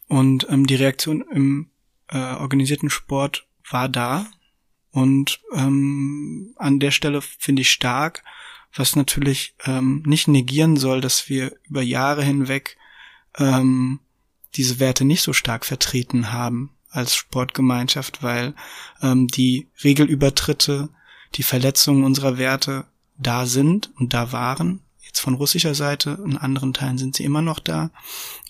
Und 0.07 0.47
ähm, 0.49 0.65
die 0.67 0.75
Reaktion 0.75 1.21
im 1.33 1.69
äh, 2.07 2.17
organisierten 2.17 2.89
Sport 2.89 3.45
war 3.69 3.89
da. 3.89 4.25
Und 4.97 5.41
ähm, 5.53 6.55
an 6.55 6.79
der 6.79 6.89
Stelle 6.89 7.21
finde 7.21 7.61
ich 7.61 7.69
stark, 7.69 8.23
was 8.73 8.95
natürlich 8.95 9.53
ähm, 9.63 10.01
nicht 10.07 10.27
negieren 10.27 10.75
soll, 10.75 11.01
dass 11.01 11.29
wir 11.29 11.55
über 11.65 11.83
Jahre 11.83 12.23
hinweg 12.23 12.77
ähm, 13.37 13.99
diese 14.55 14.79
Werte 14.79 15.05
nicht 15.05 15.21
so 15.21 15.33
stark 15.33 15.65
vertreten 15.67 16.31
haben 16.33 16.71
als 16.89 17.13
Sportgemeinschaft, 17.13 18.23
weil 18.23 18.55
ähm, 19.03 19.27
die 19.27 19.67
Regelübertritte, 19.83 20.89
die 21.35 21.43
Verletzungen 21.43 22.03
unserer 22.03 22.39
Werte 22.39 22.85
da 23.19 23.45
sind 23.45 23.91
und 23.97 24.15
da 24.15 24.31
waren. 24.31 24.79
Jetzt 25.05 25.19
von 25.19 25.35
russischer 25.35 25.75
Seite, 25.75 26.19
in 26.25 26.37
anderen 26.37 26.73
Teilen 26.73 26.97
sind 26.97 27.15
sie 27.15 27.23
immer 27.23 27.43
noch 27.43 27.59
da 27.59 27.91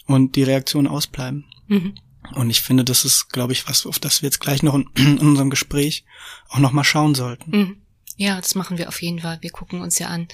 und 0.05 0.37
die 0.37 0.43
Reaktionen 0.43 0.87
ausbleiben. 0.87 1.43
Mhm. 1.67 1.95
Und 2.35 2.49
ich 2.49 2.61
finde, 2.61 2.83
das 2.83 3.05
ist, 3.05 3.29
glaube 3.29 3.53
ich, 3.53 3.67
was, 3.67 3.85
auf 3.85 3.99
das 3.99 4.21
wir 4.21 4.27
jetzt 4.27 4.39
gleich 4.39 4.63
noch 4.63 4.75
in, 4.75 4.89
in 4.95 5.17
unserem 5.19 5.49
Gespräch 5.49 6.05
auch 6.49 6.59
noch 6.59 6.71
mal 6.71 6.83
schauen 6.83 7.15
sollten. 7.15 7.51
Mhm. 7.51 7.77
Ja, 8.17 8.37
das 8.41 8.55
machen 8.55 8.77
wir 8.77 8.87
auf 8.87 9.01
jeden 9.01 9.19
Fall. 9.19 9.37
Wir 9.41 9.51
gucken 9.51 9.81
uns 9.81 9.99
ja 9.99 10.07
an, 10.07 10.27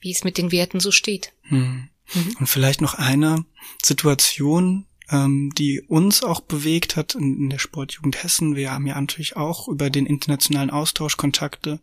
wie 0.00 0.10
es 0.10 0.24
mit 0.24 0.38
den 0.38 0.52
Werten 0.52 0.80
so 0.80 0.90
steht. 0.90 1.32
Mhm. 1.48 1.88
Mhm. 2.14 2.36
Und 2.40 2.46
vielleicht 2.46 2.80
noch 2.80 2.94
eine 2.94 3.44
Situation, 3.82 4.86
ähm, 5.10 5.52
die 5.56 5.80
uns 5.80 6.22
auch 6.22 6.40
bewegt 6.40 6.96
hat 6.96 7.14
in, 7.14 7.36
in, 7.38 7.50
der 7.50 7.58
Sportjugend 7.58 8.22
Hessen. 8.22 8.56
Wir 8.56 8.72
haben 8.72 8.86
ja 8.86 9.00
natürlich 9.00 9.36
auch 9.36 9.68
über 9.68 9.90
den 9.90 10.06
internationalen 10.06 10.70
Austausch 10.70 11.16
Kontakte 11.16 11.80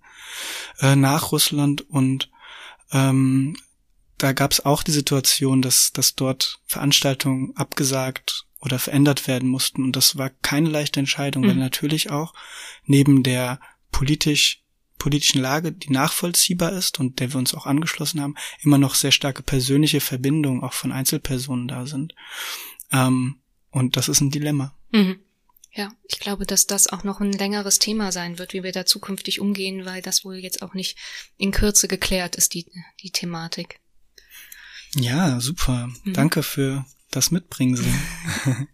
äh, 0.80 0.96
nach 0.96 1.32
Russland 1.32 1.82
und 1.90 2.30
ähm, 2.92 3.58
da 4.18 4.34
gab 4.34 4.52
es 4.52 4.66
auch 4.66 4.82
die 4.82 4.92
Situation, 4.92 5.62
dass, 5.62 5.92
dass 5.94 6.16
dort 6.16 6.60
Veranstaltungen 6.66 7.56
abgesagt 7.56 8.47
oder 8.60 8.80
verändert 8.80 9.28
werden 9.28 9.50
mussten. 9.50 9.84
Und 9.84 9.96
das 9.96 10.18
war 10.18 10.30
keine 10.30 10.70
leichte 10.70 11.00
Entscheidung, 11.00 11.44
mhm. 11.44 11.48
weil 11.50 11.56
natürlich 11.56 12.10
auch 12.10 12.34
neben 12.86 13.24
der 13.24 13.60
politisch 13.92 14.64
politischen 14.98 15.42
Lage, 15.42 15.72
die 15.72 15.92
nachvollziehbar 15.92 16.72
ist 16.72 17.00
und 17.00 17.20
der 17.20 17.32
wir 17.32 17.38
uns 17.38 17.54
auch 17.54 17.66
angeschlossen 17.66 18.20
haben, 18.20 18.36
immer 18.62 18.78
noch 18.78 18.96
sehr 18.96 19.12
starke 19.12 19.44
persönliche 19.44 20.02
Verbindungen 20.02 20.64
auch 20.64 20.74
von 20.74 20.92
Einzelpersonen 20.92 21.68
da 21.68 21.86
sind. 21.86 22.16
Ähm, 22.92 23.40
und 23.70 23.96
das 23.96 24.10
ist 24.10 24.22
ein 24.22 24.32
Dilemma. 24.32 24.76
Mhm. 24.92 25.20
Ja, 25.72 25.94
ich 26.08 26.20
glaube, 26.20 26.48
dass 26.48 26.66
das 26.66 26.88
auch 26.88 27.04
noch 27.04 27.20
ein 27.20 27.32
längeres 27.32 27.78
Thema 27.78 28.12
sein 28.12 28.40
wird, 28.40 28.54
wie 28.54 28.64
wir 28.64 28.72
da 28.72 28.88
zukünftig 28.88 29.40
umgehen, 29.40 29.86
weil 29.86 30.02
das 30.02 30.26
wohl 30.26 30.38
jetzt 30.38 30.64
auch 30.64 30.74
nicht 30.74 30.98
in 31.38 31.52
Kürze 31.52 31.88
geklärt 31.88 32.36
ist, 32.36 32.56
die, 32.56 32.66
die 33.04 33.12
Thematik. 33.12 33.80
Ja, 34.96 35.40
super. 35.40 35.90
Mhm. 36.04 36.14
Danke 36.14 36.42
für 36.42 36.86
das 37.12 37.32
Mitbringsel. 37.32 37.86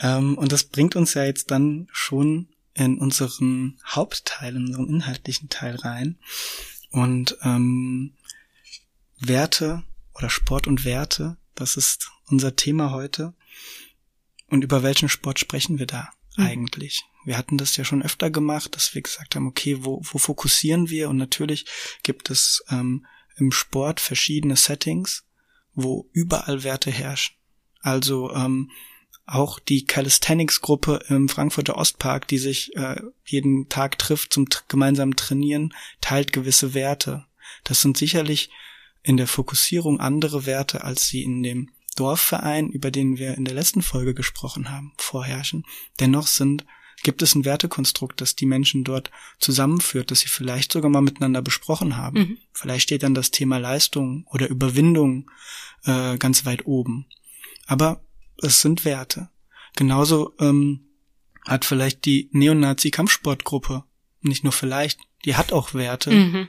ähm, 0.00 0.38
und 0.38 0.52
das 0.52 0.64
bringt 0.64 0.96
uns 0.96 1.14
ja 1.14 1.24
jetzt 1.24 1.50
dann 1.50 1.88
schon 1.92 2.48
in 2.74 2.98
unseren 2.98 3.78
Hauptteil, 3.86 4.56
in 4.56 4.66
unseren 4.66 4.88
inhaltlichen 4.88 5.48
Teil 5.48 5.76
rein. 5.76 6.18
Und 6.90 7.36
ähm, 7.42 8.14
Werte 9.18 9.82
oder 10.14 10.30
Sport 10.30 10.66
und 10.66 10.84
Werte, 10.84 11.36
das 11.54 11.76
ist 11.76 12.10
unser 12.26 12.56
Thema 12.56 12.90
heute. 12.92 13.34
Und 14.48 14.64
über 14.64 14.82
welchen 14.82 15.08
Sport 15.08 15.38
sprechen 15.38 15.78
wir 15.78 15.86
da 15.86 16.10
mhm. 16.36 16.46
eigentlich? 16.46 17.04
Wir 17.24 17.38
hatten 17.38 17.56
das 17.56 17.76
ja 17.76 17.84
schon 17.84 18.02
öfter 18.02 18.30
gemacht, 18.30 18.74
dass 18.74 18.94
wir 18.94 19.02
gesagt 19.02 19.36
haben, 19.36 19.46
okay, 19.46 19.84
wo, 19.84 20.02
wo 20.04 20.18
fokussieren 20.18 20.90
wir? 20.90 21.08
Und 21.08 21.16
natürlich 21.16 21.66
gibt 22.02 22.30
es 22.30 22.64
ähm, 22.68 23.06
im 23.36 23.52
Sport 23.52 24.00
verschiedene 24.00 24.56
Settings, 24.56 25.24
wo 25.74 26.08
überall 26.12 26.64
Werte 26.64 26.90
herrschen. 26.90 27.36
Also 27.82 28.32
ähm, 28.32 28.70
auch 29.26 29.58
die 29.58 29.84
Calisthenics-Gruppe 29.84 31.04
im 31.08 31.28
Frankfurter 31.28 31.76
Ostpark, 31.76 32.26
die 32.28 32.38
sich 32.38 32.74
äh, 32.76 33.00
jeden 33.24 33.68
Tag 33.68 33.98
trifft 33.98 34.32
zum 34.32 34.46
gemeinsamen 34.68 35.16
Trainieren, 35.16 35.74
teilt 36.00 36.32
gewisse 36.32 36.74
Werte. 36.74 37.26
Das 37.64 37.80
sind 37.80 37.96
sicherlich 37.96 38.50
in 39.02 39.16
der 39.16 39.26
Fokussierung 39.26 40.00
andere 40.00 40.46
Werte, 40.46 40.84
als 40.84 41.08
sie 41.08 41.22
in 41.22 41.42
dem 41.42 41.70
Dorfverein, 41.96 42.68
über 42.70 42.90
den 42.90 43.18
wir 43.18 43.34
in 43.34 43.44
der 43.44 43.54
letzten 43.54 43.82
Folge 43.82 44.14
gesprochen 44.14 44.70
haben, 44.70 44.92
vorherrschen. 44.96 45.64
Dennoch 46.00 46.26
sind, 46.26 46.64
gibt 47.02 47.22
es 47.22 47.34
ein 47.34 47.44
Wertekonstrukt, 47.44 48.20
das 48.20 48.36
die 48.36 48.46
Menschen 48.46 48.84
dort 48.84 49.10
zusammenführt, 49.38 50.10
das 50.10 50.20
sie 50.20 50.28
vielleicht 50.28 50.72
sogar 50.72 50.90
mal 50.90 51.02
miteinander 51.02 51.42
besprochen 51.42 51.96
haben. 51.96 52.18
Mhm. 52.18 52.38
Vielleicht 52.52 52.84
steht 52.84 53.02
dann 53.02 53.14
das 53.14 53.30
Thema 53.30 53.58
Leistung 53.58 54.26
oder 54.30 54.48
Überwindung 54.48 55.30
äh, 55.84 56.16
ganz 56.16 56.46
weit 56.46 56.66
oben. 56.66 57.06
Aber 57.72 58.04
es 58.36 58.60
sind 58.60 58.84
Werte. 58.84 59.30
Genauso 59.76 60.34
ähm, 60.38 60.88
hat 61.48 61.64
vielleicht 61.64 62.04
die 62.04 62.28
Neonazi-Kampfsportgruppe, 62.32 63.84
nicht 64.20 64.44
nur 64.44 64.52
vielleicht, 64.52 65.00
die 65.24 65.36
hat 65.36 65.54
auch 65.54 65.72
Werte. 65.72 66.10
Mhm 66.10 66.48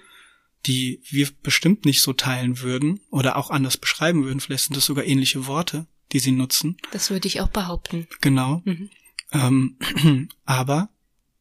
die 0.65 1.01
wir 1.09 1.27
bestimmt 1.41 1.83
nicht 1.83 2.01
so 2.01 2.13
teilen 2.13 2.61
würden 2.61 3.01
oder 3.09 3.35
auch 3.35 3.49
anders 3.49 3.75
beschreiben 3.75 4.23
würden. 4.23 4.39
Vielleicht 4.39 4.63
sind 4.63 4.77
das 4.77 4.85
sogar 4.85 5.03
ähnliche 5.03 5.45
Worte, 5.45 5.87
die 6.13 6.19
sie 6.19 6.31
nutzen. 6.31 6.77
Das 6.91 7.09
würde 7.09 7.27
ich 7.27 7.41
auch 7.41 7.49
behaupten. 7.49 8.07
Genau. 8.21 8.61
Mhm. 8.63 8.89
Ähm, 9.33 10.29
aber 10.45 10.87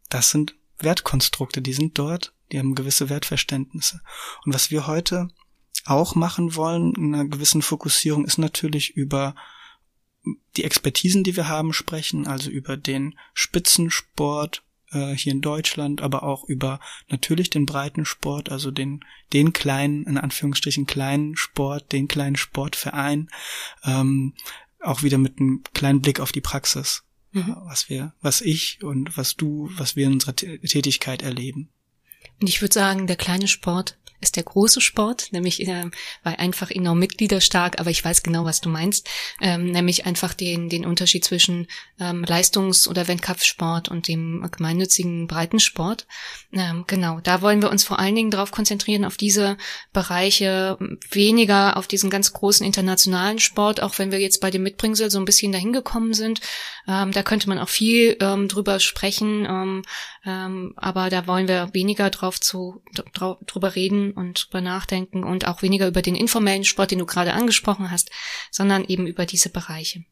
das 0.08 0.30
sind 0.30 0.56
Wertkonstrukte, 0.78 1.62
die 1.62 1.72
sind 1.72 1.96
dort, 2.00 2.34
die 2.50 2.58
haben 2.58 2.74
gewisse 2.74 3.10
Wertverständnisse. 3.10 4.00
Und 4.44 4.54
was 4.54 4.72
wir 4.72 4.88
heute 4.88 5.28
auch 5.84 6.16
machen 6.16 6.56
wollen 6.56 6.92
in 6.94 7.14
einer 7.14 7.24
gewissen 7.26 7.62
Fokussierung 7.62 8.24
ist 8.24 8.38
natürlich 8.38 8.96
über 8.96 9.34
die 10.56 10.64
Expertisen, 10.64 11.24
die 11.24 11.36
wir 11.36 11.48
haben, 11.48 11.72
sprechen, 11.72 12.26
also 12.26 12.50
über 12.50 12.76
den 12.76 13.18
Spitzensport, 13.34 14.62
äh, 14.92 15.14
hier 15.14 15.32
in 15.32 15.40
Deutschland, 15.40 16.02
aber 16.02 16.22
auch 16.22 16.44
über 16.44 16.80
natürlich 17.08 17.50
den 17.50 17.66
Breitensport, 17.66 18.50
also 18.50 18.70
den, 18.70 19.04
den 19.32 19.52
kleinen, 19.52 20.04
in 20.04 20.18
Anführungsstrichen 20.18 20.86
kleinen 20.86 21.36
Sport, 21.36 21.92
den 21.92 22.08
kleinen 22.08 22.36
Sportverein, 22.36 23.28
ähm, 23.84 24.34
auch 24.80 25.02
wieder 25.02 25.18
mit 25.18 25.38
einem 25.38 25.62
kleinen 25.74 26.02
Blick 26.02 26.20
auf 26.20 26.32
die 26.32 26.40
Praxis, 26.40 27.04
mhm. 27.32 27.56
was 27.64 27.88
wir, 27.88 28.14
was 28.20 28.40
ich 28.40 28.82
und 28.82 29.16
was 29.16 29.36
du, 29.36 29.70
was 29.76 29.96
wir 29.96 30.06
in 30.06 30.14
unserer 30.14 30.36
Tätigkeit 30.36 31.22
erleben. 31.22 31.70
Und 32.40 32.48
ich 32.48 32.60
würde 32.60 32.74
sagen, 32.74 33.06
der 33.06 33.16
kleine 33.16 33.48
Sport 33.48 33.98
ist 34.22 34.36
der 34.36 34.44
große 34.44 34.80
Sport, 34.80 35.28
nämlich 35.32 35.66
äh, 35.66 35.90
weil 36.22 36.36
einfach 36.36 36.70
enorm 36.70 36.98
Mitgliederstark, 36.98 37.78
aber 37.80 37.90
ich 37.90 38.04
weiß 38.04 38.22
genau, 38.22 38.44
was 38.44 38.60
du 38.60 38.68
meinst, 38.68 39.08
ähm, 39.40 39.70
nämlich 39.70 40.06
einfach 40.06 40.32
den, 40.32 40.68
den 40.68 40.86
Unterschied 40.86 41.24
zwischen 41.24 41.66
ähm, 42.00 42.24
Leistungs- 42.24 42.88
oder 42.88 43.08
Wettkampfsport 43.08 43.88
und 43.88 44.08
dem 44.08 44.48
gemeinnützigen 44.50 45.26
Breitensport. 45.26 46.06
Ähm, 46.52 46.84
genau, 46.86 47.20
da 47.20 47.42
wollen 47.42 47.62
wir 47.62 47.70
uns 47.70 47.84
vor 47.84 47.98
allen 47.98 48.14
Dingen 48.14 48.30
darauf 48.30 48.50
konzentrieren, 48.50 49.04
auf 49.04 49.16
diese 49.16 49.56
Bereiche, 49.92 50.78
weniger 51.10 51.76
auf 51.76 51.86
diesen 51.86 52.10
ganz 52.10 52.32
großen 52.32 52.64
internationalen 52.64 53.38
Sport, 53.38 53.82
auch 53.82 53.98
wenn 53.98 54.12
wir 54.12 54.20
jetzt 54.20 54.40
bei 54.40 54.50
dem 54.50 54.62
Mitbringsel 54.62 55.10
so 55.10 55.18
ein 55.18 55.24
bisschen 55.24 55.52
dahin 55.52 55.72
gekommen 55.72 56.14
sind. 56.14 56.40
Ähm, 56.86 57.12
da 57.12 57.22
könnte 57.22 57.48
man 57.48 57.58
auch 57.58 57.68
viel 57.68 58.16
ähm, 58.20 58.48
drüber 58.48 58.80
sprechen, 58.80 59.46
ähm, 59.46 59.82
ähm, 60.24 60.74
aber 60.76 61.10
da 61.10 61.26
wollen 61.26 61.48
wir 61.48 61.70
weniger 61.72 62.10
drauf 62.10 62.40
zu, 62.40 62.82
drüber 63.46 63.74
reden, 63.74 64.11
und 64.14 64.46
drüber 64.46 64.60
nachdenken 64.60 65.24
und 65.24 65.46
auch 65.46 65.62
weniger 65.62 65.88
über 65.88 66.02
den 66.02 66.14
informellen 66.14 66.64
Sport, 66.64 66.90
den 66.90 66.98
du 66.98 67.06
gerade 67.06 67.32
angesprochen 67.32 67.90
hast, 67.90 68.10
sondern 68.50 68.84
eben 68.84 69.06
über 69.06 69.26
diese 69.26 69.48
Bereiche. 69.48 70.04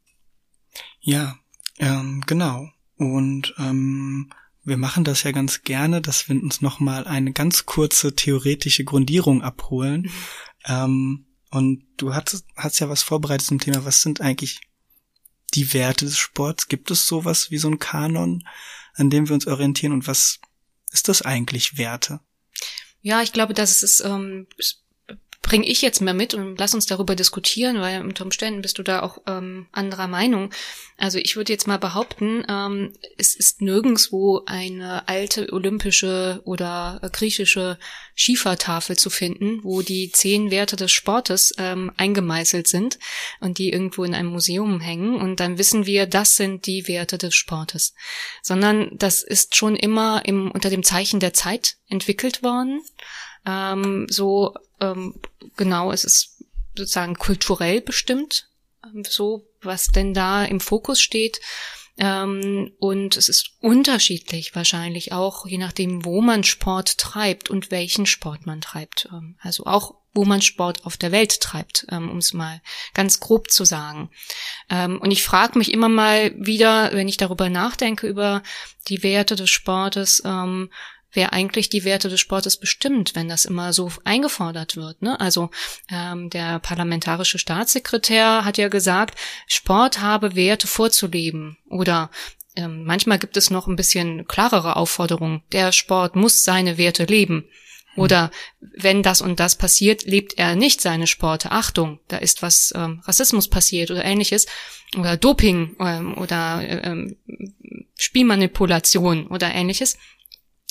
Ja, 1.00 1.36
ähm, 1.78 2.22
genau. 2.26 2.68
Und 2.96 3.54
ähm, 3.58 4.30
wir 4.62 4.76
machen 4.76 5.04
das 5.04 5.22
ja 5.22 5.32
ganz 5.32 5.62
gerne, 5.62 6.00
dass 6.00 6.28
wir 6.28 6.40
uns 6.40 6.60
nochmal 6.60 7.06
eine 7.06 7.32
ganz 7.32 7.66
kurze 7.66 8.14
theoretische 8.14 8.84
Grundierung 8.84 9.42
abholen. 9.42 10.02
Mhm. 10.02 10.10
Ähm, 10.66 11.26
und 11.50 11.84
du 11.96 12.14
hast, 12.14 12.44
hast 12.56 12.78
ja 12.78 12.88
was 12.88 13.02
vorbereitet 13.02 13.46
zum 13.46 13.58
Thema, 13.58 13.84
was 13.84 14.02
sind 14.02 14.20
eigentlich 14.20 14.60
die 15.54 15.72
Werte 15.74 16.04
des 16.04 16.18
Sports? 16.18 16.68
Gibt 16.68 16.90
es 16.90 17.06
sowas 17.06 17.50
wie 17.50 17.58
so 17.58 17.68
ein 17.68 17.78
Kanon, 17.78 18.46
an 18.94 19.10
dem 19.10 19.28
wir 19.28 19.34
uns 19.34 19.46
orientieren? 19.46 19.92
Und 19.92 20.06
was 20.06 20.38
ist 20.92 21.08
das 21.08 21.22
eigentlich 21.22 21.76
Werte? 21.76 22.20
Ja, 23.02 23.22
ich 23.22 23.32
glaube, 23.32 23.54
dass 23.54 23.82
es 23.82 24.00
ähm, 24.00 24.46
bringe 25.42 25.66
ich 25.66 25.80
jetzt 25.80 26.00
mehr 26.00 26.14
mit 26.14 26.34
und 26.34 26.58
lass 26.58 26.74
uns 26.74 26.86
darüber 26.86 27.16
diskutieren, 27.16 27.80
weil 27.80 28.02
unter 28.02 28.24
Umständen 28.24 28.60
bist 28.60 28.78
du 28.78 28.82
da 28.82 29.02
auch 29.02 29.18
ähm, 29.26 29.66
anderer 29.72 30.06
Meinung. 30.06 30.52
Also 30.98 31.18
ich 31.18 31.34
würde 31.34 31.52
jetzt 31.52 31.66
mal 31.66 31.78
behaupten, 31.78 32.44
ähm, 32.48 32.92
es 33.16 33.34
ist 33.34 33.62
nirgendswo 33.62 34.42
eine 34.44 35.08
alte 35.08 35.50
olympische 35.52 36.42
oder 36.44 37.00
griechische 37.12 37.78
Schiefertafel 38.14 38.98
zu 38.98 39.08
finden, 39.08 39.64
wo 39.64 39.80
die 39.80 40.12
zehn 40.12 40.50
Werte 40.50 40.76
des 40.76 40.92
Sportes 40.92 41.54
ähm, 41.56 41.90
eingemeißelt 41.96 42.68
sind 42.68 42.98
und 43.40 43.56
die 43.56 43.70
irgendwo 43.70 44.04
in 44.04 44.14
einem 44.14 44.28
Museum 44.28 44.78
hängen 44.80 45.16
und 45.16 45.40
dann 45.40 45.56
wissen 45.56 45.86
wir, 45.86 46.06
das 46.06 46.36
sind 46.36 46.66
die 46.66 46.86
Werte 46.86 47.16
des 47.16 47.34
Sportes, 47.34 47.94
sondern 48.42 48.90
das 48.92 49.22
ist 49.22 49.56
schon 49.56 49.74
immer 49.74 50.22
im, 50.26 50.50
unter 50.50 50.68
dem 50.68 50.82
Zeichen 50.82 51.18
der 51.18 51.32
Zeit 51.32 51.78
entwickelt 51.88 52.42
worden. 52.42 52.82
Ähm, 53.46 54.06
so 54.08 54.54
ähm, 54.80 55.14
genau, 55.56 55.92
es 55.92 56.04
ist 56.04 56.44
sozusagen 56.76 57.16
kulturell 57.16 57.80
bestimmt, 57.80 58.48
ähm, 58.84 59.04
so 59.08 59.46
was 59.62 59.88
denn 59.88 60.14
da 60.14 60.44
im 60.44 60.60
Fokus 60.60 61.00
steht. 61.00 61.40
Ähm, 61.98 62.72
und 62.78 63.16
es 63.16 63.28
ist 63.28 63.50
unterschiedlich 63.60 64.54
wahrscheinlich 64.54 65.12
auch, 65.12 65.46
je 65.46 65.58
nachdem, 65.58 66.04
wo 66.04 66.22
man 66.22 66.44
Sport 66.44 66.96
treibt 66.96 67.50
und 67.50 67.70
welchen 67.70 68.06
Sport 68.06 68.46
man 68.46 68.62
treibt. 68.62 69.08
Ähm, 69.12 69.36
also 69.40 69.66
auch, 69.66 69.96
wo 70.14 70.24
man 70.24 70.40
Sport 70.40 70.86
auf 70.86 70.96
der 70.96 71.12
Welt 71.12 71.40
treibt, 71.40 71.86
ähm, 71.90 72.10
um 72.10 72.18
es 72.18 72.32
mal 72.32 72.62
ganz 72.94 73.20
grob 73.20 73.50
zu 73.50 73.64
sagen. 73.64 74.10
Ähm, 74.70 74.98
und 74.98 75.10
ich 75.10 75.22
frage 75.22 75.58
mich 75.58 75.72
immer 75.72 75.90
mal 75.90 76.32
wieder, 76.38 76.90
wenn 76.92 77.06
ich 77.06 77.18
darüber 77.18 77.50
nachdenke, 77.50 78.06
über 78.06 78.42
die 78.88 79.02
Werte 79.02 79.36
des 79.36 79.50
Sportes, 79.50 80.22
ähm, 80.24 80.70
wer 81.12 81.32
eigentlich 81.32 81.68
die 81.68 81.84
Werte 81.84 82.08
des 82.08 82.20
Sportes 82.20 82.56
bestimmt, 82.56 83.14
wenn 83.14 83.28
das 83.28 83.44
immer 83.44 83.72
so 83.72 83.90
eingefordert 84.04 84.76
wird. 84.76 85.02
Ne? 85.02 85.18
Also 85.20 85.50
ähm, 85.90 86.30
der 86.30 86.58
parlamentarische 86.58 87.38
Staatssekretär 87.38 88.44
hat 88.44 88.58
ja 88.58 88.68
gesagt, 88.68 89.18
Sport 89.46 90.00
habe 90.00 90.34
Werte 90.36 90.66
vorzuleben. 90.66 91.58
Oder 91.68 92.10
ähm, 92.56 92.84
manchmal 92.84 93.18
gibt 93.18 93.36
es 93.36 93.50
noch 93.50 93.66
ein 93.66 93.76
bisschen 93.76 94.26
klarere 94.26 94.76
Aufforderungen. 94.76 95.42
Der 95.52 95.72
Sport 95.72 96.16
muss 96.16 96.44
seine 96.44 96.78
Werte 96.78 97.04
leben. 97.04 97.46
Oder 97.96 98.30
wenn 98.60 99.02
das 99.02 99.20
und 99.20 99.40
das 99.40 99.56
passiert, 99.56 100.04
lebt 100.04 100.38
er 100.38 100.54
nicht 100.54 100.80
seine 100.80 101.06
Sporte. 101.06 101.50
Achtung, 101.50 101.98
da 102.08 102.18
ist 102.18 102.40
was 102.40 102.72
ähm, 102.76 103.02
Rassismus 103.04 103.48
passiert 103.48 103.90
oder 103.90 104.04
ähnliches. 104.04 104.46
Oder 104.96 105.16
Doping 105.16 105.76
ähm, 105.80 106.16
oder 106.16 106.62
ähm, 106.62 107.16
Spielmanipulation 107.98 109.26
oder 109.26 109.52
ähnliches. 109.52 109.98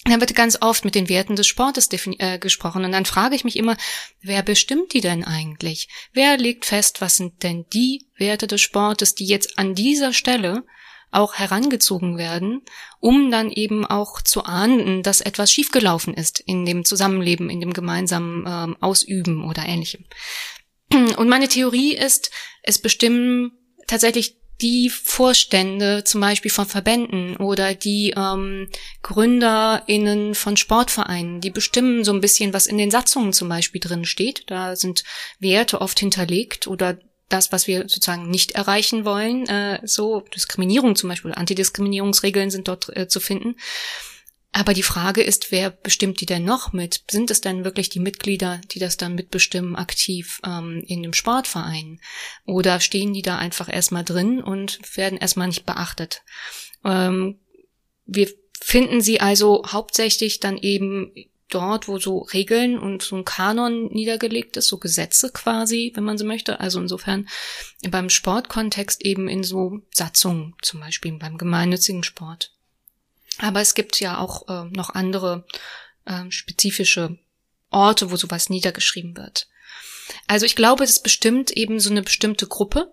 Da 0.05 0.19
wird 0.19 0.33
ganz 0.33 0.57
oft 0.61 0.85
mit 0.85 0.95
den 0.95 1.09
Werten 1.09 1.35
des 1.35 1.47
Sportes 1.47 1.89
äh, 1.91 2.39
gesprochen. 2.39 2.85
Und 2.85 2.91
dann 2.93 3.05
frage 3.05 3.35
ich 3.35 3.43
mich 3.43 3.57
immer, 3.57 3.75
wer 4.21 4.43
bestimmt 4.43 4.93
die 4.93 5.01
denn 5.01 5.25
eigentlich? 5.25 5.89
Wer 6.13 6.37
legt 6.37 6.65
fest, 6.65 7.01
was 7.01 7.17
sind 7.17 7.43
denn 7.43 7.65
die 7.73 8.05
Werte 8.17 8.47
des 8.47 8.61
Sportes, 8.61 9.13
die 9.13 9.25
jetzt 9.25 9.59
an 9.59 9.75
dieser 9.75 10.13
Stelle 10.13 10.63
auch 11.11 11.35
herangezogen 11.35 12.17
werden, 12.17 12.61
um 12.99 13.31
dann 13.31 13.51
eben 13.51 13.85
auch 13.85 14.21
zu 14.21 14.43
ahnden, 14.43 15.03
dass 15.03 15.21
etwas 15.21 15.51
schiefgelaufen 15.51 16.13
ist 16.13 16.39
in 16.39 16.65
dem 16.65 16.85
Zusammenleben, 16.85 17.49
in 17.49 17.59
dem 17.59 17.73
gemeinsamen 17.73 18.45
ähm, 18.47 18.77
Ausüben 18.79 19.43
oder 19.43 19.65
ähnlichem. 19.65 20.05
Und 21.17 21.29
meine 21.29 21.47
Theorie 21.47 21.95
ist, 21.95 22.31
es 22.63 22.79
bestimmen 22.79 23.51
tatsächlich 23.87 24.38
die 24.61 24.89
Vorstände 24.89 26.03
zum 26.03 26.21
Beispiel 26.21 26.51
von 26.51 26.65
Verbänden 26.65 27.37
oder 27.37 27.73
die 27.73 28.13
ähm, 28.15 28.67
GründerInnen 29.01 30.35
von 30.35 30.57
Sportvereinen, 30.57 31.41
die 31.41 31.49
bestimmen 31.49 32.03
so 32.03 32.11
ein 32.11 32.21
bisschen, 32.21 32.53
was 32.53 32.67
in 32.67 32.77
den 32.77 32.91
Satzungen 32.91 33.33
zum 33.33 33.47
Beispiel 33.49 33.81
drin 33.81 34.05
steht. 34.05 34.43
Da 34.47 34.75
sind 34.75 35.03
Werte 35.39 35.81
oft 35.81 35.99
hinterlegt 35.99 36.67
oder 36.67 36.97
das, 37.29 37.51
was 37.51 37.67
wir 37.67 37.81
sozusagen 37.81 38.29
nicht 38.29 38.51
erreichen 38.51 39.05
wollen, 39.05 39.47
äh, 39.47 39.79
so 39.83 40.21
Diskriminierung 40.35 40.95
zum 40.95 41.09
Beispiel, 41.09 41.31
Antidiskriminierungsregeln 41.31 42.49
sind 42.49 42.67
dort 42.67 42.95
äh, 42.97 43.07
zu 43.07 43.19
finden. 43.19 43.55
Aber 44.51 44.73
die 44.73 44.83
Frage 44.83 45.21
ist, 45.21 45.51
wer 45.51 45.69
bestimmt 45.69 46.21
die 46.21 46.25
denn 46.25 46.43
noch 46.43 46.73
mit? 46.73 47.03
Sind 47.09 47.29
es 47.29 47.39
denn 47.39 47.63
wirklich 47.63 47.89
die 47.89 47.99
Mitglieder, 47.99 48.59
die 48.71 48.79
das 48.79 48.97
dann 48.97 49.13
mitbestimmen, 49.13 49.75
aktiv 49.75 50.41
ähm, 50.43 50.83
in 50.87 51.03
dem 51.03 51.13
Sportverein? 51.13 52.01
Oder 52.45 52.79
stehen 52.79 53.13
die 53.13 53.21
da 53.21 53.37
einfach 53.37 53.71
erstmal 53.71 54.03
drin 54.03 54.41
und 54.41 54.79
werden 54.97 55.19
erstmal 55.19 55.47
nicht 55.47 55.65
beachtet? 55.65 56.23
Ähm, 56.83 57.39
wir 58.05 58.27
finden 58.59 59.01
sie 59.01 59.21
also 59.21 59.63
hauptsächlich 59.67 60.39
dann 60.39 60.57
eben 60.57 61.13
dort, 61.49 61.87
wo 61.87 61.99
so 61.99 62.19
Regeln 62.19 62.77
und 62.79 63.03
so 63.03 63.17
ein 63.17 63.25
Kanon 63.25 63.87
niedergelegt 63.91 64.57
ist, 64.57 64.67
so 64.67 64.77
Gesetze 64.77 65.31
quasi, 65.31 65.91
wenn 65.95 66.03
man 66.03 66.17
so 66.17 66.25
möchte. 66.25 66.59
Also 66.59 66.79
insofern 66.79 67.27
beim 67.89 68.09
Sportkontext 68.09 69.05
eben 69.05 69.27
in 69.27 69.43
so 69.43 69.81
Satzungen, 69.93 70.55
zum 70.61 70.79
Beispiel 70.79 71.13
beim 71.13 71.37
gemeinnützigen 71.37 72.03
Sport. 72.03 72.51
Aber 73.39 73.61
es 73.61 73.73
gibt 73.73 73.99
ja 73.99 74.17
auch 74.17 74.47
äh, 74.47 74.69
noch 74.69 74.91
andere 74.91 75.45
äh, 76.05 76.29
spezifische 76.29 77.17
Orte, 77.71 78.11
wo 78.11 78.15
sowas 78.15 78.49
niedergeschrieben 78.49 79.15
wird. 79.15 79.47
Also 80.27 80.45
ich 80.45 80.55
glaube, 80.55 80.83
es 80.83 81.01
bestimmt 81.01 81.51
eben 81.51 81.79
so 81.79 81.89
eine 81.89 82.01
bestimmte 82.01 82.47
Gruppe. 82.47 82.91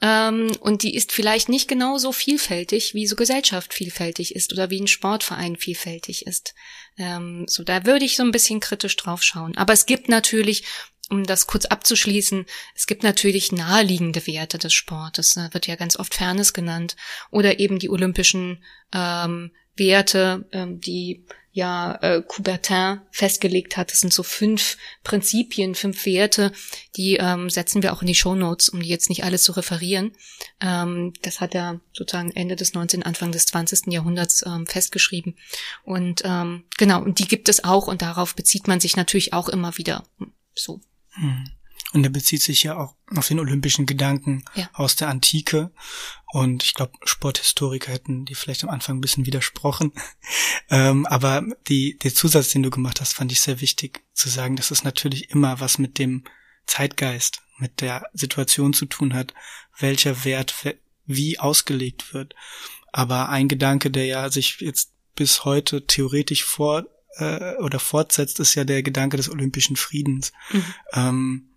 Ähm, 0.00 0.50
und 0.60 0.82
die 0.82 0.94
ist 0.94 1.12
vielleicht 1.12 1.48
nicht 1.48 1.68
genauso 1.68 2.10
vielfältig, 2.12 2.92
wie 2.92 3.06
so 3.06 3.14
Gesellschaft 3.14 3.72
vielfältig 3.72 4.34
ist 4.34 4.52
oder 4.52 4.68
wie 4.68 4.80
ein 4.80 4.88
Sportverein 4.88 5.56
vielfältig 5.56 6.26
ist. 6.26 6.54
Ähm, 6.98 7.46
so, 7.48 7.62
da 7.62 7.86
würde 7.86 8.04
ich 8.04 8.16
so 8.16 8.24
ein 8.24 8.32
bisschen 8.32 8.58
kritisch 8.58 8.96
drauf 8.96 9.22
schauen. 9.22 9.56
Aber 9.56 9.72
es 9.72 9.86
gibt 9.86 10.08
natürlich 10.08 10.64
um 11.10 11.24
das 11.24 11.46
kurz 11.46 11.66
abzuschließen, 11.66 12.46
es 12.74 12.86
gibt 12.86 13.02
natürlich 13.02 13.52
naheliegende 13.52 14.26
Werte 14.26 14.56
des 14.56 14.72
Sportes. 14.72 15.34
Da 15.34 15.52
wird 15.52 15.66
ja 15.66 15.76
ganz 15.76 15.98
oft 15.98 16.14
Fairness 16.14 16.54
genannt. 16.54 16.96
Oder 17.30 17.60
eben 17.60 17.78
die 17.78 17.90
olympischen 17.90 18.64
ähm, 18.94 19.52
Werte, 19.76 20.46
ähm, 20.52 20.80
die 20.80 21.24
ja 21.52 21.98
äh, 22.00 22.22
Coubertin 22.22 23.02
festgelegt 23.10 23.76
hat. 23.76 23.92
Das 23.92 24.00
sind 24.00 24.12
so 24.12 24.22
fünf 24.22 24.78
Prinzipien, 25.04 25.74
fünf 25.74 26.06
Werte, 26.06 26.50
die 26.96 27.16
ähm, 27.16 27.50
setzen 27.50 27.82
wir 27.82 27.92
auch 27.92 28.00
in 28.00 28.06
die 28.06 28.14
Show 28.14 28.34
Notes, 28.34 28.70
um 28.70 28.80
die 28.80 28.88
jetzt 28.88 29.10
nicht 29.10 29.22
alles 29.24 29.42
zu 29.42 29.52
referieren. 29.52 30.12
Ähm, 30.60 31.12
das 31.20 31.40
hat 31.40 31.54
er 31.54 31.80
sozusagen 31.92 32.30
Ende 32.30 32.56
des 32.56 32.72
19., 32.72 33.02
Anfang 33.02 33.32
des 33.32 33.46
20. 33.46 33.92
Jahrhunderts 33.92 34.44
ähm, 34.46 34.66
festgeschrieben. 34.66 35.36
Und 35.84 36.22
ähm, 36.24 36.64
genau, 36.78 37.02
und 37.02 37.18
die 37.18 37.28
gibt 37.28 37.50
es 37.50 37.64
auch 37.64 37.86
und 37.86 38.00
darauf 38.00 38.34
bezieht 38.34 38.66
man 38.66 38.80
sich 38.80 38.96
natürlich 38.96 39.34
auch 39.34 39.50
immer 39.50 39.76
wieder. 39.76 40.04
So. 40.54 40.80
Hm. 41.10 41.44
Und 41.92 42.04
er 42.04 42.10
bezieht 42.10 42.42
sich 42.42 42.62
ja 42.62 42.76
auch 42.76 42.96
auf 43.14 43.28
den 43.28 43.38
olympischen 43.38 43.84
Gedanken 43.84 44.44
ja. 44.54 44.70
aus 44.72 44.96
der 44.96 45.08
Antike. 45.08 45.70
Und 46.32 46.62
ich 46.62 46.74
glaube, 46.74 46.92
Sporthistoriker 47.04 47.92
hätten 47.92 48.24
die 48.24 48.34
vielleicht 48.34 48.64
am 48.64 48.70
Anfang 48.70 48.96
ein 48.96 49.00
bisschen 49.02 49.26
widersprochen. 49.26 49.92
ähm, 50.70 51.04
aber 51.06 51.44
die, 51.68 51.98
der 51.98 52.14
Zusatz, 52.14 52.48
den 52.50 52.62
du 52.62 52.70
gemacht 52.70 53.00
hast, 53.00 53.12
fand 53.12 53.30
ich 53.30 53.40
sehr 53.40 53.60
wichtig 53.60 54.02
zu 54.14 54.30
sagen, 54.30 54.56
dass 54.56 54.70
es 54.70 54.84
natürlich 54.84 55.30
immer 55.30 55.60
was 55.60 55.78
mit 55.78 55.98
dem 55.98 56.24
Zeitgeist, 56.66 57.42
mit 57.58 57.80
der 57.80 58.06
Situation 58.14 58.72
zu 58.72 58.86
tun 58.86 59.12
hat, 59.12 59.34
welcher 59.78 60.24
Wert 60.24 60.54
wie 61.04 61.38
ausgelegt 61.38 62.14
wird. 62.14 62.34
Aber 62.92 63.28
ein 63.28 63.48
Gedanke, 63.48 63.90
der 63.90 64.06
ja 64.06 64.30
sich 64.30 64.60
jetzt 64.60 64.92
bis 65.14 65.44
heute 65.44 65.86
theoretisch 65.86 66.44
vor 66.44 66.86
äh, 67.16 67.56
oder 67.56 67.78
fortsetzt, 67.78 68.40
ist 68.40 68.54
ja 68.54 68.64
der 68.64 68.82
Gedanke 68.82 69.16
des 69.16 69.30
olympischen 69.30 69.76
Friedens. 69.76 70.32
Mhm. 70.50 70.64
Ähm, 70.92 71.48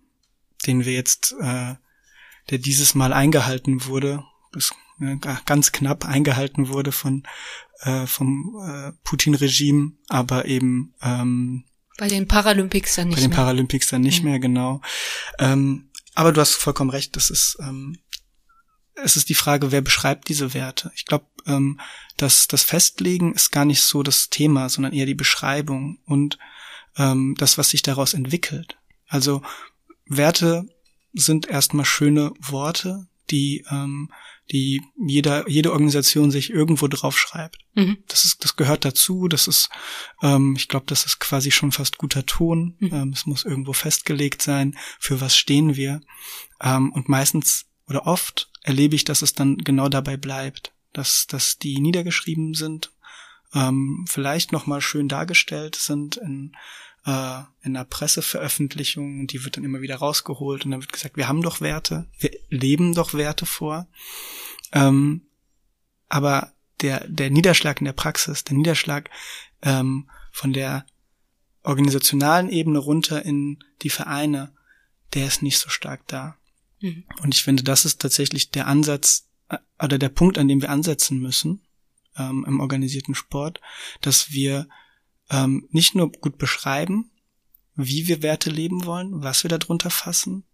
den 0.66 0.84
wir 0.84 0.92
jetzt, 0.92 1.34
äh, 1.40 1.74
der 2.50 2.58
dieses 2.58 2.94
Mal 2.94 3.12
eingehalten 3.12 3.86
wurde, 3.86 4.24
bis, 4.52 4.72
äh, 5.00 5.16
ganz 5.44 5.72
knapp 5.72 6.04
eingehalten 6.04 6.68
wurde 6.68 6.92
von 6.92 7.24
äh, 7.80 8.06
vom 8.06 8.56
äh, 8.66 8.92
Putin-Regime, 9.04 9.92
aber 10.08 10.46
eben 10.46 10.94
ähm, 11.02 11.64
bei 11.98 12.08
den 12.08 12.28
Paralympics 12.28 12.96
dann 12.96 13.08
nicht 13.08 13.16
mehr. 13.16 13.22
Bei 13.22 13.28
den 13.28 13.30
mehr. 13.30 13.36
Paralympics 13.36 13.88
dann 13.88 14.02
nicht 14.02 14.22
mhm. 14.22 14.30
mehr, 14.30 14.38
genau. 14.38 14.80
Ähm, 15.38 15.88
aber 16.14 16.32
du 16.32 16.40
hast 16.40 16.54
vollkommen 16.54 16.90
recht, 16.90 17.16
das 17.16 17.30
ist 17.30 17.58
ähm, 17.60 17.98
es 18.96 19.16
ist 19.16 19.28
die 19.28 19.34
Frage, 19.34 19.72
wer 19.72 19.82
beschreibt 19.82 20.28
diese 20.28 20.54
Werte. 20.54 20.90
Ich 20.94 21.04
glaube, 21.04 21.26
ähm, 21.46 21.80
dass 22.16 22.48
das 22.48 22.62
Festlegen 22.62 23.34
ist 23.34 23.52
gar 23.52 23.64
nicht 23.64 23.82
so 23.82 24.02
das 24.02 24.30
Thema, 24.30 24.68
sondern 24.68 24.92
eher 24.92 25.06
die 25.06 25.14
Beschreibung 25.14 25.98
und 26.06 26.38
ähm, 26.96 27.34
das, 27.38 27.58
was 27.58 27.70
sich 27.70 27.82
daraus 27.82 28.14
entwickelt. 28.14 28.78
Also 29.06 29.42
Werte 30.06 30.66
sind 31.12 31.46
erstmal 31.46 31.84
schöne 31.84 32.32
Worte, 32.40 33.06
die, 33.30 33.64
ähm, 33.70 34.10
die 34.50 34.82
jeder, 35.04 35.48
jede 35.48 35.72
Organisation 35.72 36.30
sich 36.30 36.50
irgendwo 36.50 36.86
drauf 36.88 37.18
schreibt. 37.18 37.58
Mhm. 37.74 37.98
Das 38.06 38.24
ist, 38.24 38.44
das 38.44 38.56
gehört 38.56 38.84
dazu. 38.84 39.26
Das 39.28 39.48
ist, 39.48 39.68
ähm, 40.22 40.54
ich 40.56 40.68
glaube, 40.68 40.86
das 40.86 41.04
ist 41.04 41.18
quasi 41.18 41.50
schon 41.50 41.72
fast 41.72 41.98
guter 41.98 42.24
Ton. 42.24 42.76
Mhm. 42.78 42.90
Ähm, 42.92 43.08
es 43.10 43.26
muss 43.26 43.44
irgendwo 43.44 43.72
festgelegt 43.72 44.42
sein. 44.42 44.76
Für 45.00 45.20
was 45.20 45.36
stehen 45.36 45.74
wir? 45.76 46.00
Ähm, 46.60 46.92
und 46.92 47.08
meistens 47.08 47.66
oder 47.88 48.06
oft 48.06 48.50
erlebe 48.62 48.94
ich, 48.94 49.04
dass 49.04 49.22
es 49.22 49.32
dann 49.32 49.58
genau 49.58 49.88
dabei 49.88 50.16
bleibt, 50.16 50.72
dass, 50.92 51.26
dass 51.26 51.58
die 51.58 51.80
niedergeschrieben 51.80 52.54
sind, 52.54 52.92
ähm, 53.54 54.04
vielleicht 54.08 54.52
noch 54.52 54.66
mal 54.66 54.80
schön 54.80 55.08
dargestellt 55.08 55.76
sind 55.76 56.16
in 56.16 56.52
äh, 57.06 57.38
in 57.62 57.76
einer 57.76 57.84
Presseveröffentlichung, 57.84 59.26
die 59.26 59.44
wird 59.44 59.56
dann 59.56 59.64
immer 59.64 59.80
wieder 59.80 59.96
rausgeholt 59.96 60.64
und 60.64 60.72
dann 60.72 60.80
wird 60.80 60.92
gesagt, 60.92 61.16
wir 61.16 61.28
haben 61.28 61.40
doch 61.40 61.60
Werte, 61.60 62.06
wir 62.18 62.32
leben 62.50 62.94
doch 62.94 63.14
Werte 63.14 63.46
vor. 63.46 63.86
Ähm, 64.72 65.22
aber 66.08 66.52
der, 66.82 67.06
der 67.08 67.30
Niederschlag 67.30 67.80
in 67.80 67.86
der 67.86 67.92
Praxis, 67.92 68.44
der 68.44 68.56
Niederschlag 68.56 69.08
ähm, 69.62 70.10
von 70.32 70.52
der 70.52 70.84
organisationalen 71.62 72.50
Ebene 72.50 72.78
runter 72.78 73.24
in 73.24 73.62
die 73.82 73.90
Vereine, 73.90 74.52
der 75.14 75.26
ist 75.26 75.42
nicht 75.42 75.58
so 75.58 75.68
stark 75.68 76.06
da. 76.08 76.36
Mhm. 76.80 77.04
Und 77.22 77.34
ich 77.34 77.42
finde, 77.42 77.62
das 77.62 77.84
ist 77.84 78.00
tatsächlich 78.00 78.50
der 78.50 78.66
Ansatz 78.66 79.28
äh, 79.48 79.58
oder 79.82 79.98
der 79.98 80.08
Punkt, 80.08 80.38
an 80.38 80.48
dem 80.48 80.60
wir 80.60 80.70
ansetzen 80.70 81.18
müssen 81.18 81.62
ähm, 82.16 82.44
im 82.46 82.60
organisierten 82.60 83.14
Sport, 83.14 83.60
dass 84.00 84.32
wir 84.32 84.68
ähm, 85.30 85.68
nicht 85.70 85.94
nur 85.94 86.10
gut 86.12 86.38
beschreiben, 86.38 87.10
wie 87.74 88.06
wir 88.06 88.22
Werte 88.22 88.50
leben 88.50 88.84
wollen, 88.84 89.22
was 89.22 89.42
wir 89.42 89.50
darunter 89.50 89.90
fassen, 89.90 90.44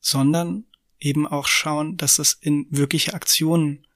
sondern 0.00 0.64
eben 0.98 1.26
auch 1.26 1.46
schauen, 1.46 1.96
dass 1.96 2.18
es 2.18 2.34
in 2.34 2.66
wirkliche 2.70 3.14
Aktionen 3.14 3.86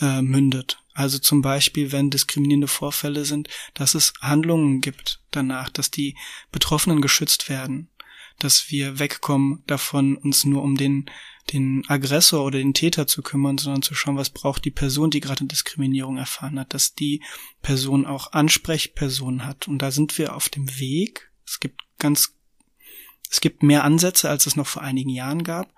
äh, 0.00 0.22
mündet. 0.22 0.78
Also 0.94 1.18
zum 1.18 1.42
Beispiel, 1.42 1.92
wenn 1.92 2.10
diskriminierende 2.10 2.68
Vorfälle 2.68 3.24
sind, 3.24 3.48
dass 3.74 3.94
es 3.94 4.14
Handlungen 4.20 4.80
gibt 4.80 5.20
danach, 5.30 5.68
dass 5.68 5.90
die 5.90 6.16
Betroffenen 6.52 7.02
geschützt 7.02 7.48
werden, 7.48 7.90
dass 8.38 8.70
wir 8.70 8.98
wegkommen 8.98 9.62
davon, 9.66 10.16
uns 10.16 10.44
nur 10.44 10.62
um 10.62 10.76
den, 10.76 11.10
den 11.52 11.84
Aggressor 11.88 12.44
oder 12.44 12.58
den 12.58 12.74
Täter 12.74 13.06
zu 13.06 13.22
kümmern, 13.22 13.58
sondern 13.58 13.82
zu 13.82 13.94
schauen, 13.94 14.16
was 14.16 14.30
braucht 14.30 14.64
die 14.64 14.70
Person, 14.70 15.10
die 15.10 15.20
gerade 15.20 15.44
Diskriminierung 15.44 16.16
erfahren 16.16 16.58
hat, 16.58 16.74
dass 16.74 16.94
die 16.94 17.22
Person 17.62 18.04
auch 18.06 18.32
Ansprechpersonen 18.32 19.44
hat. 19.44 19.68
Und 19.68 19.78
da 19.78 19.90
sind 19.90 20.16
wir 20.18 20.34
auf 20.36 20.48
dem 20.48 20.78
Weg. 20.78 21.32
Es 21.46 21.60
gibt 21.60 21.80
ganz, 21.98 22.34
es 23.30 23.40
gibt 23.40 23.62
mehr 23.62 23.84
Ansätze, 23.84 24.28
als 24.28 24.46
es 24.46 24.56
noch 24.56 24.66
vor 24.66 24.82
einigen 24.82 25.10
Jahren 25.10 25.44
gab. 25.44 25.72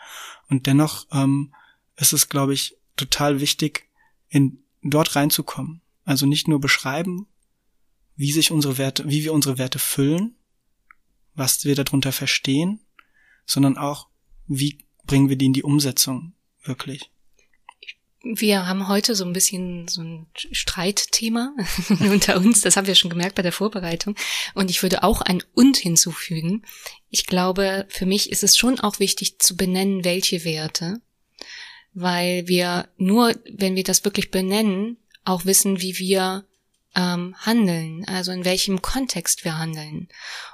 Und 0.49 0.67
dennoch 0.67 1.07
ähm, 1.13 1.55
ist 1.97 2.13
es, 2.13 2.29
glaube 2.29 2.55
ich, 2.55 2.77
total 2.97 3.41
wichtig, 3.41 3.89
in 4.29 4.63
dort 4.83 5.15
reinzukommen. 5.17 5.81
Also 6.05 6.27
nicht 6.27 6.49
nur 6.49 6.61
beschreiben, 6.61 7.27
wie 8.17 8.33
sich 8.33 8.51
unsere 8.51 8.79
Werte, 8.79 9.09
wie 9.09 9.23
wir 9.25 9.33
unsere 9.33 9.59
Werte 9.59 9.79
füllen, 9.79 10.35
was 11.39 11.65
wir 11.65 11.75
darunter 11.75 12.13
verstehen, 12.13 12.81
sondern 13.47 13.79
auch, 13.79 14.09
wie 14.47 14.79
bringen 15.05 15.29
wir 15.29 15.37
die 15.37 15.47
in 15.47 15.53
die 15.53 15.63
Umsetzung 15.63 16.35
wirklich. 16.65 17.11
Wir 18.23 18.67
haben 18.67 18.89
heute 18.89 19.15
so 19.15 19.25
ein 19.25 19.33
bisschen 19.33 19.89
so 19.89 20.03
ein 20.03 20.27
Streitthema 20.35 21.55
unter 22.01 22.37
uns, 22.37 22.61
das 22.61 22.77
haben 22.77 22.87
wir 22.87 22.95
schon 22.95 23.11
gemerkt 23.11 23.37
bei 23.37 23.43
der 23.43 23.53
Vorbereitung. 23.53 24.17
Und 24.55 24.71
ich 24.71 24.83
würde 24.83 25.05
auch 25.05 25.23
ein 25.23 25.43
und 25.55 25.77
hinzufügen. 25.77 26.67
Ich 27.11 27.27
glaube, 27.27 27.87
für 27.89 28.05
mich 28.05 28.31
ist 28.31 28.43
es 28.43 28.57
schon 28.57 28.81
auch 28.81 28.99
wichtig 28.99 29.39
zu 29.39 29.57
benennen, 29.57 30.05
welche 30.05 30.45
Werte 30.45 31.01
weil 32.01 32.47
wir 32.47 32.89
nur, 32.97 33.35
wenn 33.51 33.77
wir 33.77 33.85
das 33.85 34.05
wirklich 34.05 34.31
benennen, 34.31 34.99
auch 35.25 35.45
wissen, 35.45 35.81
wie 35.81 35.99
wir 35.99 36.47
ähm, 36.95 37.35
handeln, 37.39 38.05
also 38.07 38.33
in 38.33 38.45
welchem 38.45 38.83
Kontext 38.83 39.45
wir 39.45 39.59
handeln. 39.59 40.09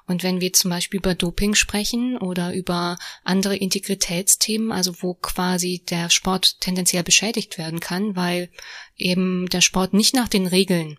Und 0.07 0.23
wenn 0.23 0.40
wir 0.40 0.53
zum 0.53 0.70
Beispiel 0.70 0.99
über 0.99 1.14
Doping 1.14 1.55
sprechen 1.55 2.18
oder 2.18 2.53
über 2.55 2.99
andere 3.23 3.57
Integritätsthemen, 3.57 4.73
also 4.73 4.94
wo 5.01 5.14
quasi 5.14 5.83
der 5.88 6.11
Sport 6.11 6.61
tendenziell 6.61 7.03
beschädigt 7.03 7.59
werden 7.59 7.81
kann, 7.81 8.16
weil 8.16 8.51
eben 8.97 9.49
der 9.49 9.61
Sport 9.61 9.94
nicht 9.94 10.14
nach 10.14 10.29
den 10.29 10.47
Regeln 10.47 10.99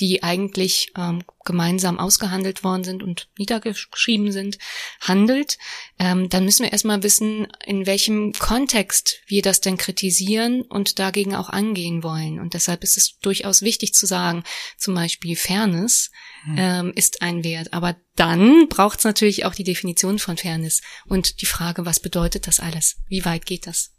die 0.00 0.22
eigentlich 0.22 0.92
ähm, 0.96 1.22
gemeinsam 1.44 1.98
ausgehandelt 1.98 2.62
worden 2.62 2.84
sind 2.84 3.02
und 3.02 3.28
niedergeschrieben 3.38 4.32
sind, 4.32 4.58
handelt, 5.00 5.58
ähm, 5.98 6.28
dann 6.28 6.44
müssen 6.44 6.64
wir 6.64 6.72
erstmal 6.72 7.02
wissen, 7.02 7.48
in 7.64 7.86
welchem 7.86 8.32
Kontext 8.32 9.20
wir 9.26 9.42
das 9.42 9.60
denn 9.60 9.76
kritisieren 9.76 10.62
und 10.62 10.98
dagegen 10.98 11.34
auch 11.34 11.48
angehen 11.48 12.02
wollen. 12.02 12.38
Und 12.38 12.54
deshalb 12.54 12.84
ist 12.84 12.96
es 12.96 13.18
durchaus 13.18 13.62
wichtig 13.62 13.94
zu 13.94 14.06
sagen, 14.06 14.44
zum 14.76 14.94
Beispiel 14.94 15.36
Fairness 15.36 16.10
hm. 16.44 16.56
ähm, 16.58 16.92
ist 16.94 17.22
ein 17.22 17.44
Wert. 17.44 17.72
Aber 17.72 17.96
dann 18.14 18.68
braucht 18.68 18.98
es 18.98 19.04
natürlich 19.04 19.44
auch 19.44 19.54
die 19.54 19.64
Definition 19.64 20.18
von 20.18 20.36
Fairness 20.36 20.82
und 21.06 21.40
die 21.40 21.46
Frage, 21.46 21.86
was 21.86 22.00
bedeutet 22.00 22.46
das 22.46 22.60
alles? 22.60 22.96
Wie 23.08 23.24
weit 23.24 23.46
geht 23.46 23.66
das? 23.66 23.92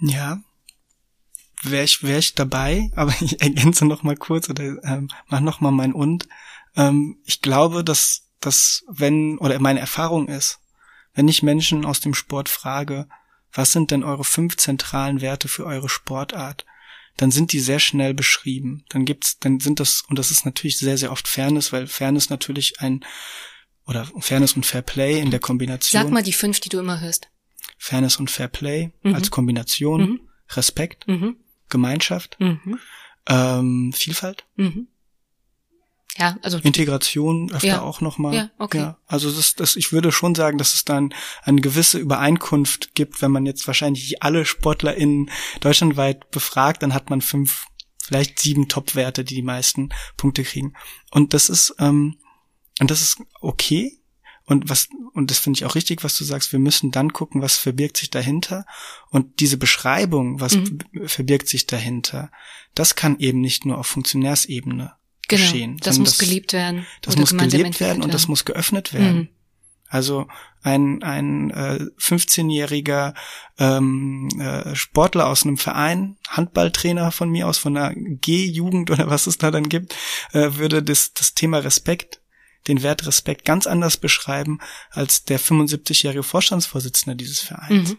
Ja, 0.00 0.40
wäre 1.62 1.84
ich, 1.84 2.02
wär 2.02 2.18
ich 2.18 2.34
dabei, 2.34 2.90
aber 2.96 3.14
ich 3.20 3.40
ergänze 3.40 3.84
noch 3.84 4.02
mal 4.02 4.16
kurz 4.16 4.48
oder 4.48 4.82
ähm, 4.84 5.08
mach 5.26 5.40
noch 5.40 5.60
mal 5.60 5.70
mein 5.70 5.92
und. 5.92 6.28
Ähm, 6.76 7.18
ich 7.24 7.42
glaube, 7.42 7.84
dass, 7.84 8.28
dass 8.40 8.84
wenn, 8.88 9.38
oder 9.38 9.58
meine 9.58 9.80
Erfahrung 9.80 10.28
ist, 10.28 10.58
wenn 11.14 11.28
ich 11.28 11.42
Menschen 11.42 11.84
aus 11.84 12.00
dem 12.00 12.14
Sport 12.14 12.48
frage, 12.48 13.08
was 13.52 13.72
sind 13.72 13.90
denn 13.90 14.04
eure 14.04 14.24
fünf 14.24 14.56
zentralen 14.56 15.20
Werte 15.20 15.48
für 15.48 15.66
eure 15.66 15.88
Sportart, 15.88 16.64
dann 17.16 17.30
sind 17.30 17.52
die 17.52 17.60
sehr 17.60 17.80
schnell 17.80 18.14
beschrieben. 18.14 18.84
Dann 18.88 19.04
gibt's, 19.04 19.38
dann 19.38 19.60
sind 19.60 19.80
das, 19.80 20.02
und 20.08 20.18
das 20.18 20.30
ist 20.30 20.44
natürlich 20.44 20.78
sehr, 20.78 20.96
sehr 20.96 21.12
oft 21.12 21.28
Fairness, 21.28 21.72
weil 21.72 21.86
Fairness 21.86 22.30
natürlich 22.30 22.80
ein, 22.80 23.04
oder 23.86 24.08
Fairness 24.20 24.54
und 24.54 24.64
Fair 24.64 24.82
Play 24.82 25.20
in 25.20 25.30
der 25.30 25.40
Kombination. 25.40 26.00
Sag 26.00 26.10
mal 26.12 26.22
die 26.22 26.32
fünf, 26.32 26.60
die 26.60 26.68
du 26.68 26.78
immer 26.78 27.00
hörst. 27.00 27.28
Fairness 27.76 28.16
und 28.16 28.30
Fair 28.30 28.48
Play 28.48 28.92
mhm. 29.02 29.14
als 29.14 29.30
Kombination, 29.30 30.00
mhm. 30.02 30.20
Respekt, 30.50 31.08
mhm. 31.08 31.36
Gemeinschaft, 31.70 32.36
mhm. 32.40 32.78
ähm, 33.26 33.92
Vielfalt. 33.94 34.44
Mhm. 34.56 34.88
Ja, 36.18 36.36
also 36.42 36.58
Integration 36.58 37.52
öfter 37.52 37.66
ja, 37.68 37.82
auch 37.82 38.00
nochmal. 38.00 38.34
Ja, 38.34 38.50
okay. 38.58 38.78
Ja, 38.78 38.98
also 39.06 39.30
das, 39.30 39.54
das, 39.54 39.76
ich 39.76 39.92
würde 39.92 40.10
schon 40.10 40.34
sagen, 40.34 40.58
dass 40.58 40.74
es 40.74 40.84
dann 40.84 41.14
eine 41.42 41.60
gewisse 41.60 41.98
Übereinkunft 41.98 42.94
gibt, 42.94 43.22
wenn 43.22 43.30
man 43.30 43.46
jetzt 43.46 43.66
wahrscheinlich 43.66 44.22
alle 44.22 44.44
Sportler 44.44 44.94
in 44.96 45.30
deutschlandweit 45.60 46.30
befragt, 46.30 46.82
dann 46.82 46.94
hat 46.94 47.10
man 47.10 47.20
fünf, 47.20 47.66
vielleicht 48.02 48.40
sieben 48.40 48.68
Top-Werte, 48.68 49.24
die 49.24 49.36
die 49.36 49.42
meisten 49.42 49.90
Punkte 50.16 50.42
kriegen. 50.42 50.74
Und 51.10 51.32
das 51.32 51.48
ist 51.48 51.76
ähm, 51.78 52.18
und 52.80 52.90
das 52.90 53.02
ist 53.02 53.22
okay. 53.40 53.99
Und 54.50 54.68
was, 54.68 54.88
und 55.12 55.30
das 55.30 55.38
finde 55.38 55.58
ich 55.58 55.64
auch 55.64 55.76
richtig, 55.76 56.02
was 56.02 56.18
du 56.18 56.24
sagst, 56.24 56.50
wir 56.50 56.58
müssen 56.58 56.90
dann 56.90 57.12
gucken, 57.12 57.40
was 57.40 57.56
verbirgt 57.56 57.96
sich 57.96 58.10
dahinter. 58.10 58.66
Und 59.08 59.38
diese 59.38 59.56
Beschreibung, 59.56 60.40
was 60.40 60.56
mhm. 60.56 60.80
verbirgt 61.06 61.46
sich 61.46 61.68
dahinter, 61.68 62.32
das 62.74 62.96
kann 62.96 63.20
eben 63.20 63.40
nicht 63.40 63.64
nur 63.64 63.78
auf 63.78 63.86
Funktionärsebene 63.86 64.92
genau, 65.28 65.42
geschehen. 65.42 65.76
Das 65.84 66.00
muss 66.00 66.16
das, 66.16 66.18
gelebt 66.18 66.52
werden. 66.52 66.84
Das 67.00 67.16
muss 67.16 67.30
gelebt 67.36 67.78
werden 67.78 68.02
und 68.02 68.12
das 68.12 68.26
muss 68.26 68.44
geöffnet 68.44 68.92
werden. 68.92 69.16
Mhm. 69.16 69.28
Also 69.86 70.26
ein, 70.62 71.04
ein 71.04 71.50
äh, 71.50 71.86
15-jähriger 72.00 73.14
ähm, 73.56 74.28
äh, 74.40 74.74
Sportler 74.74 75.28
aus 75.28 75.44
einem 75.44 75.58
Verein, 75.58 76.16
Handballtrainer 76.28 77.12
von 77.12 77.30
mir 77.30 77.46
aus, 77.46 77.58
von 77.58 77.74
der 77.74 77.94
G-Jugend 77.94 78.90
oder 78.90 79.08
was 79.08 79.28
es 79.28 79.38
da 79.38 79.52
dann 79.52 79.68
gibt, 79.68 79.94
äh, 80.32 80.54
würde 80.54 80.82
das, 80.82 81.12
das 81.12 81.34
Thema 81.34 81.58
Respekt 81.58 82.19
den 82.68 82.82
Wert 82.82 83.06
Respekt 83.06 83.44
ganz 83.44 83.66
anders 83.66 83.96
beschreiben 83.96 84.58
als 84.90 85.24
der 85.24 85.40
75-jährige 85.40 86.22
Vorstandsvorsitzende 86.22 87.16
dieses 87.16 87.40
Vereins. 87.40 87.90
Mhm. 87.90 87.98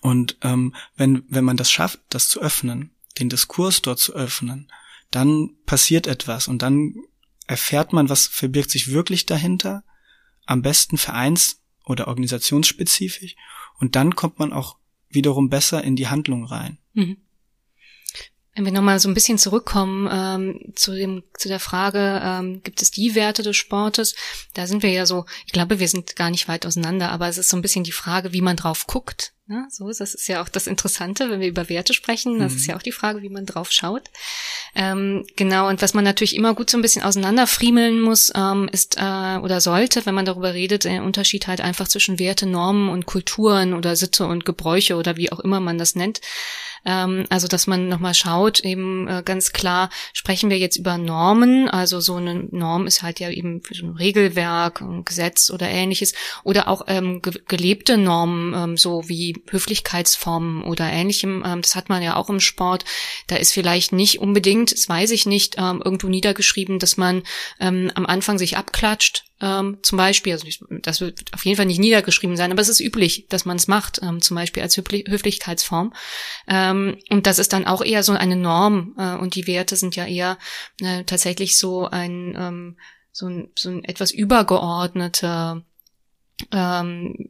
Und 0.00 0.36
ähm, 0.42 0.74
wenn, 0.96 1.24
wenn 1.28 1.44
man 1.44 1.56
das 1.56 1.70
schafft, 1.70 2.00
das 2.08 2.28
zu 2.28 2.40
öffnen, 2.40 2.90
den 3.18 3.28
Diskurs 3.28 3.82
dort 3.82 3.98
zu 3.98 4.14
öffnen, 4.14 4.70
dann 5.10 5.50
passiert 5.66 6.06
etwas 6.06 6.48
und 6.48 6.62
dann 6.62 6.94
erfährt 7.46 7.92
man, 7.92 8.08
was 8.08 8.26
verbirgt 8.26 8.70
sich 8.70 8.90
wirklich 8.90 9.26
dahinter, 9.26 9.84
am 10.46 10.62
besten 10.62 10.98
vereins- 10.98 11.60
oder 11.84 12.08
organisationsspezifisch, 12.08 13.36
und 13.78 13.96
dann 13.96 14.14
kommt 14.14 14.38
man 14.38 14.52
auch 14.52 14.78
wiederum 15.08 15.48
besser 15.48 15.82
in 15.82 15.96
die 15.96 16.08
Handlung 16.08 16.44
rein. 16.44 16.78
Mhm. 16.94 17.18
Wenn 18.54 18.64
wir 18.64 18.72
nochmal 18.72 19.00
so 19.00 19.08
ein 19.08 19.14
bisschen 19.14 19.38
zurückkommen 19.38 20.08
ähm, 20.10 20.72
zu, 20.76 20.94
dem, 20.94 21.24
zu 21.36 21.48
der 21.48 21.58
Frage, 21.58 22.20
ähm, 22.22 22.62
gibt 22.62 22.82
es 22.82 22.92
die 22.92 23.16
Werte 23.16 23.42
des 23.42 23.56
Sportes? 23.56 24.14
Da 24.54 24.68
sind 24.68 24.82
wir 24.82 24.90
ja 24.90 25.06
so, 25.06 25.26
ich 25.44 25.52
glaube, 25.52 25.80
wir 25.80 25.88
sind 25.88 26.14
gar 26.14 26.30
nicht 26.30 26.46
weit 26.46 26.64
auseinander, 26.64 27.10
aber 27.10 27.28
es 27.28 27.36
ist 27.36 27.48
so 27.48 27.56
ein 27.56 27.62
bisschen 27.62 27.82
die 27.82 27.92
Frage, 27.92 28.32
wie 28.32 28.40
man 28.40 28.56
drauf 28.56 28.86
guckt. 28.86 29.33
Ne? 29.46 29.66
So, 29.68 29.88
das 29.88 30.00
ist 30.14 30.26
ja 30.26 30.42
auch 30.42 30.48
das 30.48 30.66
Interessante, 30.66 31.28
wenn 31.28 31.40
wir 31.40 31.48
über 31.48 31.68
Werte 31.68 31.92
sprechen. 31.92 32.38
Das 32.38 32.52
mhm. 32.52 32.58
ist 32.58 32.66
ja 32.66 32.76
auch 32.76 32.82
die 32.82 32.92
Frage, 32.92 33.20
wie 33.20 33.28
man 33.28 33.44
drauf 33.44 33.70
schaut. 33.70 34.04
Ähm, 34.74 35.26
genau, 35.36 35.68
und 35.68 35.82
was 35.82 35.92
man 35.92 36.02
natürlich 36.02 36.34
immer 36.34 36.54
gut 36.54 36.70
so 36.70 36.78
ein 36.78 36.82
bisschen 36.82 37.02
auseinanderfriemeln 37.02 38.00
muss, 38.00 38.32
ähm, 38.34 38.70
ist 38.72 38.96
äh, 38.96 39.36
oder 39.36 39.60
sollte, 39.60 40.06
wenn 40.06 40.14
man 40.14 40.24
darüber 40.24 40.54
redet, 40.54 40.84
der 40.84 41.02
Unterschied 41.02 41.46
halt 41.46 41.60
einfach 41.60 41.88
zwischen 41.88 42.18
Werte, 42.18 42.46
Normen 42.46 42.88
und 42.88 43.04
Kulturen 43.04 43.74
oder 43.74 43.96
Sitte 43.96 44.26
und 44.26 44.46
Gebräuche 44.46 44.96
oder 44.96 45.16
wie 45.16 45.30
auch 45.30 45.40
immer 45.40 45.60
man 45.60 45.76
das 45.76 45.94
nennt. 45.94 46.22
Ähm, 46.84 47.24
also 47.30 47.48
dass 47.48 47.66
man 47.66 47.88
nochmal 47.88 48.14
schaut, 48.14 48.60
eben 48.60 49.08
äh, 49.08 49.22
ganz 49.24 49.52
klar, 49.52 49.90
sprechen 50.12 50.50
wir 50.50 50.58
jetzt 50.58 50.76
über 50.76 50.98
Normen, 50.98 51.68
also 51.68 52.00
so 52.00 52.16
eine 52.16 52.46
Norm 52.50 52.86
ist 52.86 53.02
halt 53.02 53.20
ja 53.20 53.30
eben 53.30 53.62
so 53.70 53.86
ein 53.86 53.96
Regelwerk, 53.96 54.80
ein 54.80 55.04
Gesetz 55.04 55.50
oder 55.50 55.68
ähnliches, 55.68 56.14
oder 56.44 56.68
auch 56.68 56.82
ähm, 56.86 57.22
ge 57.22 57.34
gelebte 57.48 57.96
Normen, 57.96 58.54
ähm, 58.54 58.76
so 58.76 59.08
wie 59.08 59.33
Höflichkeitsformen 59.48 60.62
oder 60.62 60.90
ähnlichem, 60.90 61.42
ähm, 61.46 61.62
das 61.62 61.74
hat 61.74 61.88
man 61.88 62.02
ja 62.02 62.16
auch 62.16 62.30
im 62.30 62.40
Sport. 62.40 62.84
Da 63.26 63.36
ist 63.36 63.52
vielleicht 63.52 63.92
nicht 63.92 64.20
unbedingt, 64.20 64.72
das 64.72 64.88
weiß 64.88 65.10
ich 65.10 65.26
nicht, 65.26 65.56
ähm, 65.58 65.82
irgendwo 65.84 66.08
niedergeschrieben, 66.08 66.78
dass 66.78 66.96
man 66.96 67.22
ähm, 67.60 67.90
am 67.94 68.06
Anfang 68.06 68.38
sich 68.38 68.56
abklatscht 68.56 69.24
ähm, 69.40 69.78
zum 69.82 69.98
Beispiel, 69.98 70.32
also 70.32 70.46
das 70.70 71.00
wird 71.00 71.32
auf 71.34 71.44
jeden 71.44 71.56
Fall 71.56 71.66
nicht 71.66 71.80
niedergeschrieben 71.80 72.36
sein, 72.36 72.50
aber 72.50 72.62
es 72.62 72.68
ist 72.68 72.80
üblich, 72.80 73.26
dass 73.28 73.44
man 73.44 73.56
es 73.56 73.68
macht, 73.68 74.00
ähm, 74.02 74.22
zum 74.22 74.36
Beispiel 74.36 74.62
als 74.62 74.76
Höflichkeitsform. 74.76 75.92
Ähm, 76.48 76.98
und 77.10 77.26
das 77.26 77.38
ist 77.38 77.52
dann 77.52 77.66
auch 77.66 77.84
eher 77.84 78.02
so 78.02 78.12
eine 78.12 78.36
Norm 78.36 78.94
äh, 78.96 79.16
und 79.16 79.34
die 79.34 79.46
Werte 79.46 79.76
sind 79.76 79.96
ja 79.96 80.06
eher 80.06 80.38
äh, 80.80 81.04
tatsächlich 81.04 81.58
so 81.58 81.86
ein, 81.86 82.34
ähm, 82.38 82.76
so 83.12 83.26
ein, 83.26 83.50
so 83.54 83.70
ein 83.70 83.84
etwas 83.84 84.12
übergeordneter 84.12 85.62
ähm, 86.50 87.28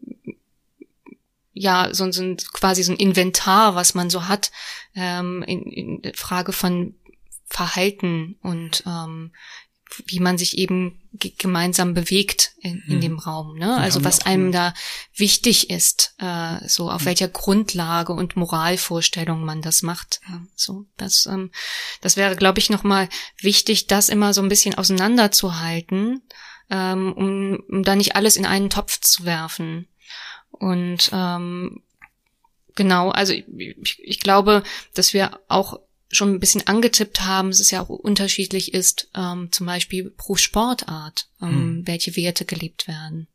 ja, 1.54 1.88
so, 1.92 2.10
so 2.12 2.22
ein, 2.22 2.36
quasi 2.52 2.82
so 2.82 2.92
ein 2.92 2.98
Inventar, 2.98 3.74
was 3.74 3.94
man 3.94 4.10
so 4.10 4.28
hat, 4.28 4.50
ähm, 4.94 5.42
in, 5.46 6.00
in 6.02 6.14
Frage 6.14 6.52
von 6.52 6.94
Verhalten 7.46 8.36
und 8.42 8.82
ähm, 8.86 9.32
wie 10.06 10.18
man 10.18 10.38
sich 10.38 10.58
eben 10.58 11.00
gemeinsam 11.12 11.94
bewegt 11.94 12.52
in, 12.60 12.82
in 12.88 13.00
dem 13.00 13.18
Raum. 13.18 13.56
Ne? 13.56 13.76
Also 13.76 14.02
was 14.02 14.26
einem 14.26 14.50
da 14.50 14.74
wichtig 15.14 15.70
ist, 15.70 16.14
äh, 16.18 16.66
so 16.66 16.90
auf 16.90 17.02
hm. 17.02 17.06
welcher 17.06 17.28
Grundlage 17.28 18.12
und 18.12 18.34
Moralvorstellung 18.34 19.44
man 19.44 19.62
das 19.62 19.82
macht. 19.82 20.20
Ja, 20.28 20.42
so 20.56 20.86
das, 20.96 21.26
ähm, 21.26 21.52
das 22.00 22.16
wäre, 22.16 22.34
glaube 22.34 22.58
ich, 22.58 22.70
noch 22.70 22.82
mal 22.82 23.08
wichtig, 23.38 23.86
das 23.86 24.08
immer 24.08 24.34
so 24.34 24.42
ein 24.42 24.48
bisschen 24.48 24.74
auseinanderzuhalten, 24.74 26.22
ähm, 26.70 27.12
um, 27.12 27.62
um 27.68 27.82
da 27.84 27.94
nicht 27.94 28.16
alles 28.16 28.34
in 28.34 28.46
einen 28.46 28.70
Topf 28.70 29.00
zu 29.00 29.24
werfen. 29.24 29.86
Und 30.64 31.10
ähm, 31.12 31.82
genau, 32.74 33.10
also 33.10 33.34
ich, 33.34 33.98
ich 34.02 34.20
glaube, 34.20 34.62
dass 34.94 35.12
wir 35.12 35.38
auch 35.46 35.78
schon 36.10 36.32
ein 36.32 36.40
bisschen 36.40 36.66
angetippt 36.66 37.20
haben, 37.20 37.50
dass 37.50 37.60
es 37.60 37.70
ja 37.70 37.82
auch 37.82 37.90
unterschiedlich 37.90 38.72
ist, 38.72 39.10
ähm, 39.14 39.52
zum 39.52 39.66
Beispiel 39.66 40.08
pro 40.08 40.36
Sportart, 40.36 41.28
ähm, 41.42 41.48
hm. 41.48 41.86
welche 41.86 42.16
Werte 42.16 42.46
gelebt 42.46 42.88
werden. 42.88 43.28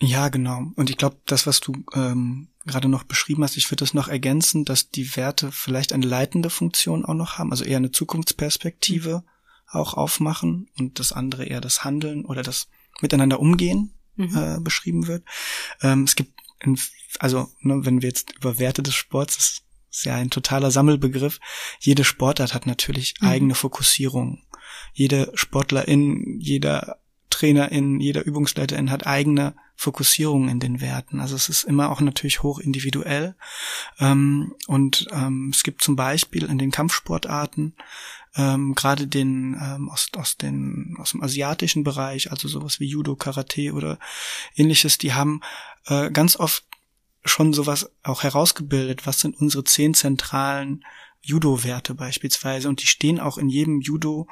Ja, 0.00 0.30
genau. 0.30 0.72
Und 0.74 0.90
ich 0.90 0.96
glaube, 0.96 1.18
das, 1.26 1.46
was 1.46 1.60
du 1.60 1.74
ähm, 1.94 2.48
gerade 2.66 2.88
noch 2.88 3.04
beschrieben 3.04 3.44
hast, 3.44 3.56
ich 3.56 3.70
würde 3.70 3.84
das 3.84 3.94
noch 3.94 4.08
ergänzen, 4.08 4.64
dass 4.64 4.90
die 4.90 5.14
Werte 5.14 5.52
vielleicht 5.52 5.92
eine 5.92 6.06
leitende 6.06 6.50
Funktion 6.50 7.04
auch 7.04 7.14
noch 7.14 7.38
haben, 7.38 7.52
also 7.52 7.64
eher 7.64 7.76
eine 7.76 7.92
Zukunftsperspektive 7.92 9.18
mhm. 9.18 9.22
auch 9.68 9.94
aufmachen 9.94 10.70
und 10.76 10.98
das 10.98 11.12
andere 11.12 11.44
eher 11.44 11.60
das 11.60 11.84
Handeln 11.84 12.24
oder 12.24 12.42
das 12.42 12.66
Miteinander 13.00 13.38
umgehen 13.38 13.92
mhm. 14.18 14.36
äh, 14.36 14.60
beschrieben 14.60 15.06
wird. 15.06 15.24
Ähm, 15.80 16.04
es 16.04 16.16
gibt, 16.16 16.37
in, 16.60 16.78
also 17.18 17.48
ne, 17.60 17.84
wenn 17.84 18.02
wir 18.02 18.08
jetzt 18.08 18.34
über 18.36 18.58
Werte 18.58 18.82
des 18.82 18.94
Sports, 18.94 19.36
das 19.36 19.62
ist 19.90 20.04
ja 20.04 20.16
ein 20.16 20.30
totaler 20.30 20.70
Sammelbegriff. 20.70 21.40
Jede 21.80 22.04
Sportart 22.04 22.54
hat 22.54 22.66
natürlich 22.66 23.14
mhm. 23.20 23.28
eigene 23.28 23.54
Fokussierung. 23.54 24.42
Jede 24.92 25.30
Sportlerin, 25.34 26.38
jeder 26.40 26.98
Trainerin, 27.30 28.00
jeder 28.00 28.24
Übungsleiterin 28.24 28.90
hat 28.90 29.06
eigene 29.06 29.54
Fokussierung 29.76 30.48
in 30.48 30.58
den 30.58 30.80
Werten. 30.80 31.20
Also 31.20 31.36
es 31.36 31.48
ist 31.48 31.64
immer 31.64 31.90
auch 31.90 32.00
natürlich 32.00 32.42
hoch 32.42 32.58
individuell. 32.58 33.36
Ähm, 34.00 34.54
und 34.66 35.06
ähm, 35.12 35.52
es 35.54 35.62
gibt 35.62 35.82
zum 35.82 35.94
Beispiel 35.94 36.44
in 36.44 36.58
den 36.58 36.72
Kampfsportarten 36.72 37.74
ähm, 38.34 38.74
gerade 38.74 39.06
den 39.06 39.56
ähm, 39.60 39.88
aus, 39.88 40.08
aus, 40.16 40.36
den, 40.36 40.96
aus 40.98 41.12
dem 41.12 41.22
asiatischen 41.22 41.84
Bereich, 41.84 42.30
also 42.30 42.48
sowas 42.48 42.80
wie 42.80 42.86
Judo, 42.86 43.16
Karate 43.16 43.72
oder 43.72 43.98
ähnliches, 44.56 44.98
die 44.98 45.12
haben 45.12 45.40
äh, 45.88 46.10
ganz 46.10 46.36
oft 46.36 46.64
schon 47.24 47.52
sowas 47.52 47.90
auch 48.02 48.22
herausgebildet. 48.22 49.06
Was 49.06 49.20
sind 49.20 49.36
unsere 49.40 49.64
zehn 49.64 49.94
zentralen 49.94 50.84
Judo-Werte 51.20 51.94
beispielsweise? 51.94 52.68
Und 52.68 52.82
die 52.82 52.86
stehen 52.86 53.20
auch 53.20 53.38
in 53.38 53.48
jedem 53.48 53.80
Judo 53.80 54.28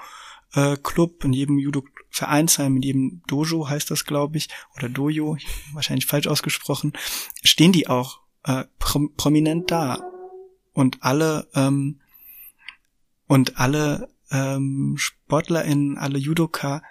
äh, 0.55 0.77
in 1.23 1.33
jedem 1.33 1.59
Judo-Vereinsheim, 1.59 2.77
in 2.77 2.83
jedem 2.83 3.23
Dojo 3.27 3.69
heißt 3.69 3.91
das, 3.91 4.05
glaube 4.05 4.39
ich, 4.39 4.49
oder 4.77 4.89
Dojo, 4.89 5.37
wahrscheinlich 5.73 6.07
falsch 6.07 6.27
ausgesprochen, 6.27 6.93
stehen 7.43 7.73
die 7.73 7.89
auch 7.89 8.21
äh, 8.45 8.65
prom 8.79 9.15
prominent 9.17 9.71
da. 9.71 10.01
Und 10.73 11.03
alle 11.03 11.49
ähm, 11.55 12.01
und 13.27 13.59
alle 13.59 14.09
ähm, 14.31 14.95
SportlerInnen, 14.99 15.99
alle 15.99 16.19
Judoka 16.19 16.83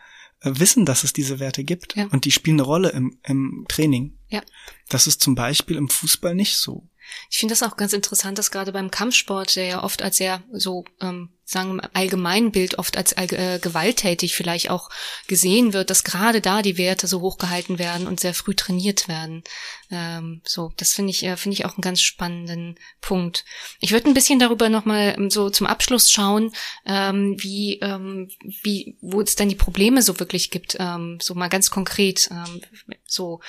äh, 0.42 0.52
wissen, 0.56 0.86
dass 0.86 1.04
es 1.04 1.14
diese 1.14 1.40
Werte 1.40 1.64
gibt 1.64 1.96
ja. 1.96 2.08
und 2.08 2.26
die 2.26 2.32
spielen 2.32 2.58
eine 2.58 2.64
Rolle 2.64 2.90
im, 2.90 3.18
im 3.24 3.66
Training. 3.68 4.18
Ja. 4.30 4.42
Das 4.90 5.08
ist 5.08 5.22
zum 5.22 5.36
Beispiel 5.36 5.78
im 5.78 5.90
Fußball 5.90 6.36
nicht 6.36 6.58
so. 6.58 6.88
Ich 7.30 7.38
finde 7.38 7.54
das 7.54 7.64
auch 7.64 7.78
ganz 7.78 7.94
interessant, 7.94 8.38
dass 8.38 8.52
gerade 8.52 8.72
beim 8.72 8.92
Kampfsport, 8.92 9.56
der 9.56 9.66
ja 9.66 9.84
oft 9.84 10.02
als 10.02 10.18
sehr 10.18 10.44
so 10.52 10.86
ähm, 11.02 11.30
sagen 11.44 11.72
im 11.72 11.82
Allgemeinbild 11.94 12.80
oft 12.80 12.98
als 12.98 13.14
äh, 13.14 13.60
gewalttätig 13.62 14.36
vielleicht 14.36 14.72
auch 14.72 14.90
gesehen 15.28 15.74
wird, 15.74 15.92
dass 15.92 16.04
gerade 16.04 16.42
da 16.42 16.64
die 16.64 16.78
Werte 16.80 17.06
so 17.06 17.22
hochgehalten 17.22 17.78
werden 17.78 18.08
und 18.08 18.20
sehr 18.20 18.34
früh 18.34 18.56
trainiert 18.56 19.08
werden. 19.08 19.44
Ähm, 19.92 20.42
so, 20.44 20.72
das 20.78 20.94
finde 20.94 21.12
ich 21.12 21.24
äh, 21.24 21.38
finde 21.38 21.54
ich 21.54 21.66
auch 21.66 21.76
einen 21.76 21.82
ganz 21.82 22.02
spannenden 22.02 22.80
Punkt. 23.00 23.46
Ich 23.80 23.92
würde 23.92 24.10
ein 24.10 24.16
bisschen 24.16 24.40
darüber 24.40 24.70
noch 24.70 24.86
mal 24.86 25.14
ähm, 25.16 25.30
so 25.30 25.52
zum 25.52 25.68
Abschluss 25.68 26.10
schauen, 26.10 26.52
ähm, 26.88 27.36
wie 27.38 27.80
ähm, 27.80 28.30
wie 28.64 28.98
wo 29.02 29.22
es 29.22 29.36
dann 29.36 29.50
die 29.50 29.56
Probleme 29.56 30.02
so 30.02 30.20
wirklich 30.20 30.50
gibt, 30.50 30.78
ähm, 30.80 31.20
so 31.22 31.36
mal 31.36 31.50
ganz 31.50 31.70
konkret 31.70 32.28
ähm, 32.32 32.62
so 33.06 33.40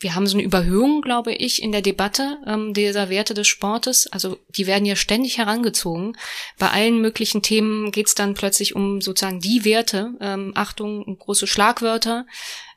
wir 0.00 0.14
haben 0.14 0.26
so 0.26 0.36
eine 0.36 0.44
Überhöhung, 0.44 1.02
glaube 1.02 1.32
ich, 1.32 1.62
in 1.62 1.72
der 1.72 1.82
Debatte 1.82 2.38
ähm, 2.46 2.72
dieser 2.72 3.08
Werte 3.10 3.34
des 3.34 3.48
Sportes. 3.48 4.06
Also 4.06 4.38
die 4.48 4.66
werden 4.66 4.86
ja 4.86 4.94
ständig 4.94 5.38
herangezogen. 5.38 6.16
Bei 6.58 6.70
allen 6.70 7.00
möglichen 7.00 7.42
Themen 7.42 7.90
geht 7.90 8.06
es 8.06 8.14
dann 8.14 8.34
plötzlich 8.34 8.76
um 8.76 9.00
sozusagen 9.00 9.40
die 9.40 9.64
Werte. 9.64 10.14
Ähm, 10.20 10.52
Achtung, 10.54 11.18
große 11.18 11.46
Schlagwörter 11.46 12.26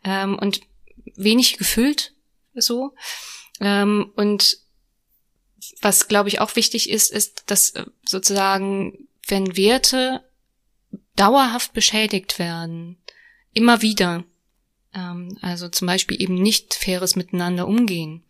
ähm, 0.04 0.38
und 0.40 0.62
wenig 1.16 1.58
gefüllt 1.58 2.14
so. 2.56 2.94
Ähm, 3.60 4.12
und 4.16 4.58
was, 5.82 6.08
glaube 6.08 6.30
ich, 6.30 6.40
auch 6.40 6.56
wichtig 6.56 6.90
ist, 6.90 7.12
ist, 7.12 7.44
dass 7.48 7.72
äh, 7.72 7.86
sozusagen, 8.06 9.08
wenn 9.28 9.58
Werte 9.58 10.24
dauerhaft 11.16 11.74
beschädigt 11.74 12.40
werden, 12.40 12.98
immer 13.54 13.82
wieder, 13.82 14.24
also 15.42 15.70
zum 15.70 15.88
Beispiel 15.88 16.22
eben 16.22 16.36
nicht 16.36 16.74
faires 16.74 17.16
Miteinander 17.16 17.68
umgehen, 17.68 18.24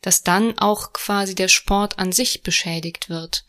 dass 0.00 0.22
dann 0.22 0.58
auch 0.58 0.92
quasi 0.92 1.34
der 1.34 1.48
Sport 1.48 1.98
an 1.98 2.12
sich 2.12 2.42
beschädigt 2.42 3.08
wird 3.08 3.44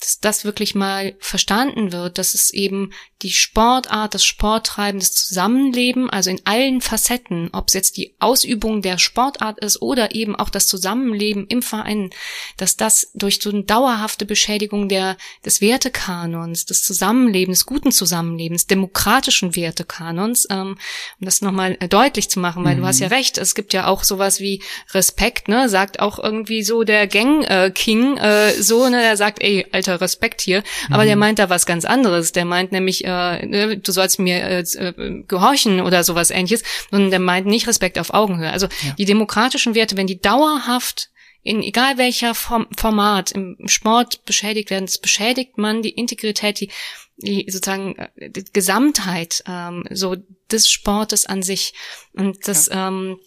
dass 0.00 0.20
das 0.20 0.44
wirklich 0.44 0.74
mal 0.74 1.14
verstanden 1.20 1.90
wird, 1.90 2.18
dass 2.18 2.34
es 2.34 2.50
eben 2.50 2.92
die 3.22 3.30
Sportart, 3.30 4.12
das 4.14 4.24
Sporttreiben, 4.24 5.00
das 5.00 5.12
Zusammenleben, 5.12 6.10
also 6.10 6.28
in 6.28 6.40
allen 6.44 6.82
Facetten, 6.82 7.48
ob 7.52 7.68
es 7.68 7.74
jetzt 7.74 7.96
die 7.96 8.14
Ausübung 8.18 8.82
der 8.82 8.98
Sportart 8.98 9.58
ist 9.58 9.80
oder 9.80 10.14
eben 10.14 10.36
auch 10.36 10.50
das 10.50 10.66
Zusammenleben 10.66 11.46
im 11.46 11.62
Verein, 11.62 12.10
dass 12.58 12.76
das 12.76 13.10
durch 13.14 13.40
so 13.40 13.48
eine 13.48 13.62
dauerhafte 13.62 14.26
Beschädigung 14.26 14.90
der, 14.90 15.16
des 15.46 15.62
Wertekanons, 15.62 16.66
des 16.66 16.82
Zusammenlebens, 16.82 17.64
guten 17.64 17.90
Zusammenlebens, 17.90 18.66
demokratischen 18.66 19.56
Wertekanons, 19.56 20.46
ähm, 20.50 20.76
um 21.18 21.24
das 21.24 21.40
nochmal 21.40 21.76
deutlich 21.88 22.28
zu 22.28 22.38
machen, 22.38 22.64
weil 22.64 22.76
mhm. 22.76 22.80
du 22.80 22.86
hast 22.86 23.00
ja 23.00 23.08
recht, 23.08 23.38
es 23.38 23.54
gibt 23.54 23.72
ja 23.72 23.86
auch 23.86 24.04
sowas 24.04 24.40
wie 24.40 24.62
Respekt, 24.92 25.48
ne, 25.48 25.70
sagt 25.70 26.00
auch 26.00 26.18
irgendwie 26.18 26.62
so 26.62 26.84
der 26.84 27.06
Gang 27.06 27.44
äh, 27.48 27.70
King, 27.70 28.18
äh, 28.18 28.52
so, 28.52 28.90
ne, 28.90 29.00
der 29.00 29.16
sagt, 29.16 29.42
ey, 29.42 29.64
alter 29.86 30.00
Respekt 30.00 30.40
hier. 30.40 30.62
Aber 30.90 31.02
mhm. 31.02 31.08
der 31.08 31.16
meint 31.16 31.38
da 31.38 31.50
was 31.50 31.66
ganz 31.66 31.84
anderes. 31.84 32.32
Der 32.32 32.44
meint 32.44 32.72
nämlich, 32.72 33.04
äh, 33.04 33.46
ne, 33.46 33.78
du 33.78 33.92
sollst 33.92 34.18
mir 34.18 34.42
äh, 34.42 34.60
äh, 34.60 35.22
gehorchen 35.26 35.80
oder 35.80 36.04
sowas 36.04 36.30
ähnliches. 36.30 36.62
Und 36.90 37.10
der 37.10 37.20
meint 37.20 37.46
nicht 37.46 37.66
Respekt 37.66 37.98
auf 37.98 38.12
Augenhöhe. 38.12 38.50
Also 38.50 38.66
ja. 38.66 38.94
die 38.98 39.04
demokratischen 39.04 39.74
Werte, 39.74 39.96
wenn 39.96 40.06
die 40.06 40.20
dauerhaft 40.20 41.10
in 41.42 41.62
egal 41.62 41.96
welcher 41.96 42.34
Form, 42.34 42.66
Format 42.76 43.30
im 43.30 43.56
Sport 43.66 44.24
beschädigt 44.24 44.70
werden, 44.70 44.86
das 44.86 44.98
beschädigt 44.98 45.58
man 45.58 45.80
die 45.80 45.90
Integrität, 45.90 46.58
die, 46.58 46.72
die 47.18 47.46
sozusagen 47.48 47.94
äh, 47.96 48.30
die 48.30 48.44
Gesamtheit 48.52 49.44
ähm, 49.46 49.84
so 49.90 50.16
des 50.50 50.68
Sportes 50.68 51.24
an 51.24 51.42
sich. 51.42 51.72
Und 52.14 52.48
das 52.48 52.66
ja. 52.66 52.88
ähm, 52.88 53.20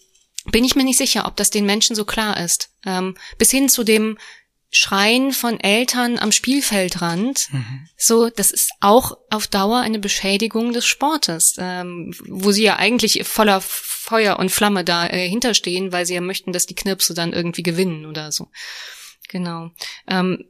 bin 0.52 0.66
ich 0.66 0.76
mir 0.76 0.84
nicht 0.84 0.98
sicher, 0.98 1.28
ob 1.28 1.38
das 1.38 1.50
den 1.50 1.66
Menschen 1.66 1.96
so 1.96 2.04
klar 2.04 2.38
ist. 2.44 2.72
Ähm, 2.86 3.16
bis 3.38 3.52
hin 3.52 3.70
zu 3.70 3.84
dem 3.84 4.18
Schreien 4.72 5.32
von 5.32 5.60
Eltern 5.60 6.20
am 6.20 6.32
Spielfeldrand, 6.32 7.48
mhm. 7.52 7.88
so, 7.98 8.30
das 8.30 8.52
ist 8.52 8.72
auch 8.82 9.18
auf 9.32 9.48
Dauer 9.48 9.80
eine 9.80 9.98
Beschädigung 9.98 10.74
des 10.74 10.86
Sportes, 10.86 11.56
ähm, 11.58 12.14
wo 12.28 12.52
sie 12.52 12.64
ja 12.64 12.76
eigentlich 12.76 13.24
voller 13.28 13.62
Feuer 13.62 14.38
und 14.38 14.52
Flamme 14.52 14.84
da 14.84 15.08
äh, 15.08 15.28
hinterstehen, 15.28 15.92
weil 15.92 16.06
sie 16.06 16.14
ja 16.14 16.22
möchten, 16.22 16.54
dass 16.54 16.68
die 16.68 16.76
Knirpse 16.76 17.16
dann 17.16 17.34
irgendwie 17.34 17.64
gewinnen 17.64 18.06
oder 18.06 18.32
so. 18.32 18.50
Genau. 19.28 19.72
Ähm, 20.08 20.46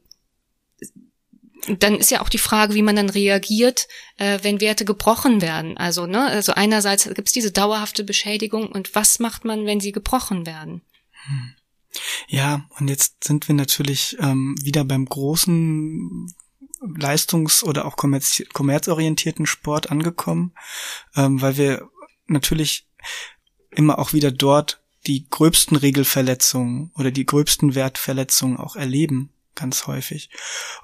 dann 1.78 1.96
ist 1.96 2.10
ja 2.10 2.22
auch 2.22 2.28
die 2.28 2.38
Frage, 2.38 2.74
wie 2.74 2.82
man 2.82 2.96
dann 2.96 3.10
reagiert, 3.10 3.88
äh, 4.16 4.38
wenn 4.42 4.60
Werte 4.60 4.84
gebrochen 4.84 5.40
werden. 5.42 5.76
Also, 5.76 6.06
ne, 6.06 6.26
also 6.26 6.52
einerseits 6.52 7.04
gibt 7.04 7.28
es 7.28 7.32
diese 7.32 7.52
dauerhafte 7.52 8.04
Beschädigung 8.04 8.68
und 8.68 8.94
was 8.94 9.18
macht 9.18 9.44
man, 9.44 9.66
wenn 9.66 9.80
sie 9.80 9.92
gebrochen 9.92 10.46
werden? 10.46 10.82
Hm. 11.26 11.54
Ja, 12.28 12.66
und 12.78 12.88
jetzt 12.88 13.24
sind 13.24 13.48
wir 13.48 13.54
natürlich 13.54 14.16
ähm, 14.20 14.54
wieder 14.60 14.84
beim 14.84 15.06
großen 15.06 16.32
leistungs- 16.80 17.62
oder 17.62 17.84
auch 17.84 17.96
kommerz 17.96 18.42
kommerzorientierten 18.52 19.46
Sport 19.46 19.90
angekommen, 19.90 20.52
ähm, 21.16 21.40
weil 21.42 21.56
wir 21.56 21.88
natürlich 22.26 22.86
immer 23.70 23.98
auch 23.98 24.12
wieder 24.12 24.30
dort 24.30 24.82
die 25.06 25.26
gröbsten 25.28 25.76
Regelverletzungen 25.76 26.92
oder 26.96 27.10
die 27.10 27.26
gröbsten 27.26 27.74
Wertverletzungen 27.74 28.58
auch 28.58 28.76
erleben, 28.76 29.30
ganz 29.54 29.86
häufig. 29.86 30.30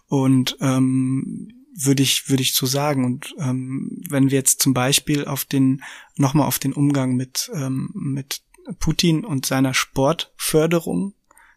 Und 0.07 0.57
ähm, 0.61 1.53
würde 1.79 2.03
ich 2.03 2.29
würde 2.29 2.43
ich 2.43 2.55
so 2.55 2.67
sagen. 2.67 3.05
Und 3.05 3.35
ähm, 3.39 4.03
wenn 4.09 4.31
wir 4.31 4.39
jetzt 4.39 4.61
zum 4.61 4.73
Beispiel 4.73 5.27
auf 5.27 5.45
den 5.45 5.83
nochmal 6.17 6.47
auf 6.47 6.59
den 6.59 6.73
Umgang 6.73 7.15
mit 7.15 7.51
ähm, 7.55 7.91
mit 7.95 8.41
Putin 8.79 9.25
und 9.25 9.47
seiner 9.47 9.75
Sportförderung 9.75 11.15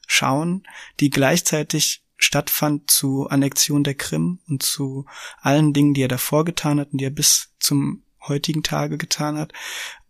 schauen, 0.07 0.63
die 0.99 1.09
gleichzeitig 1.09 2.03
stattfand 2.17 2.91
zu 2.91 3.27
Annexion 3.29 3.83
der 3.83 3.95
Krim 3.95 4.39
und 4.47 4.63
zu 4.63 5.05
allen 5.39 5.73
Dingen, 5.73 5.93
die 5.93 6.03
er 6.03 6.07
davor 6.09 6.45
getan 6.45 6.79
hat 6.79 6.91
und 6.91 6.99
die 6.99 7.05
er 7.05 7.11
bis 7.11 7.53
zum 7.59 8.03
heutigen 8.27 8.63
Tage 8.63 8.97
getan 8.97 9.37
hat 9.37 9.53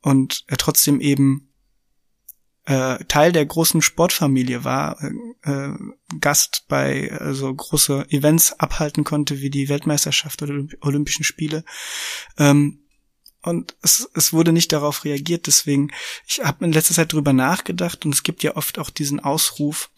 und 0.01 0.43
er 0.47 0.57
trotzdem 0.57 0.99
eben 0.99 1.49
äh, 2.65 3.03
Teil 3.05 3.31
der 3.31 3.45
großen 3.45 3.81
Sportfamilie 3.81 4.63
war, 4.63 5.01
äh, 5.43 5.69
Gast 6.19 6.65
bei 6.67 7.11
also 7.11 7.53
große 7.53 8.07
Events 8.09 8.53
abhalten 8.53 9.03
konnte, 9.03 9.39
wie 9.39 9.49
die 9.49 9.69
Weltmeisterschaft 9.69 10.41
oder 10.41 10.65
Olympischen 10.81 11.23
Spiele. 11.23 11.63
Ähm, 12.37 12.83
und 13.41 13.75
es, 13.81 14.09
es 14.13 14.33
wurde 14.33 14.51
nicht 14.51 14.71
darauf 14.71 15.05
reagiert. 15.05 15.47
Deswegen, 15.47 15.91
ich 16.27 16.43
habe 16.43 16.65
in 16.65 16.71
letzter 16.71 16.93
Zeit 16.93 17.13
drüber 17.13 17.33
nachgedacht 17.33 18.05
und 18.05 18.13
es 18.13 18.23
gibt 18.23 18.43
ja 18.43 18.55
oft 18.55 18.79
auch 18.79 18.89
diesen 18.89 19.19
Ausruf, 19.19 19.91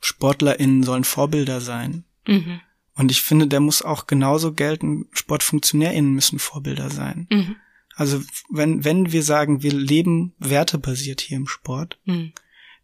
SportlerInnen 0.00 0.82
sollen 0.82 1.04
Vorbilder 1.04 1.60
sein. 1.60 2.04
Mhm. 2.26 2.60
Und 2.94 3.10
ich 3.10 3.22
finde, 3.22 3.46
der 3.46 3.60
muss 3.60 3.82
auch 3.82 4.06
genauso 4.06 4.52
gelten, 4.52 5.06
SportfunktionärInnen 5.12 6.12
müssen 6.12 6.38
Vorbilder 6.38 6.90
sein. 6.90 7.26
Mhm. 7.30 7.56
Also 7.94 8.22
wenn, 8.50 8.84
wenn 8.84 9.12
wir 9.12 9.22
sagen, 9.22 9.62
wir 9.62 9.72
leben 9.72 10.34
wertebasiert 10.38 11.20
hier 11.20 11.36
im 11.36 11.48
Sport, 11.48 11.98
mhm. 12.04 12.32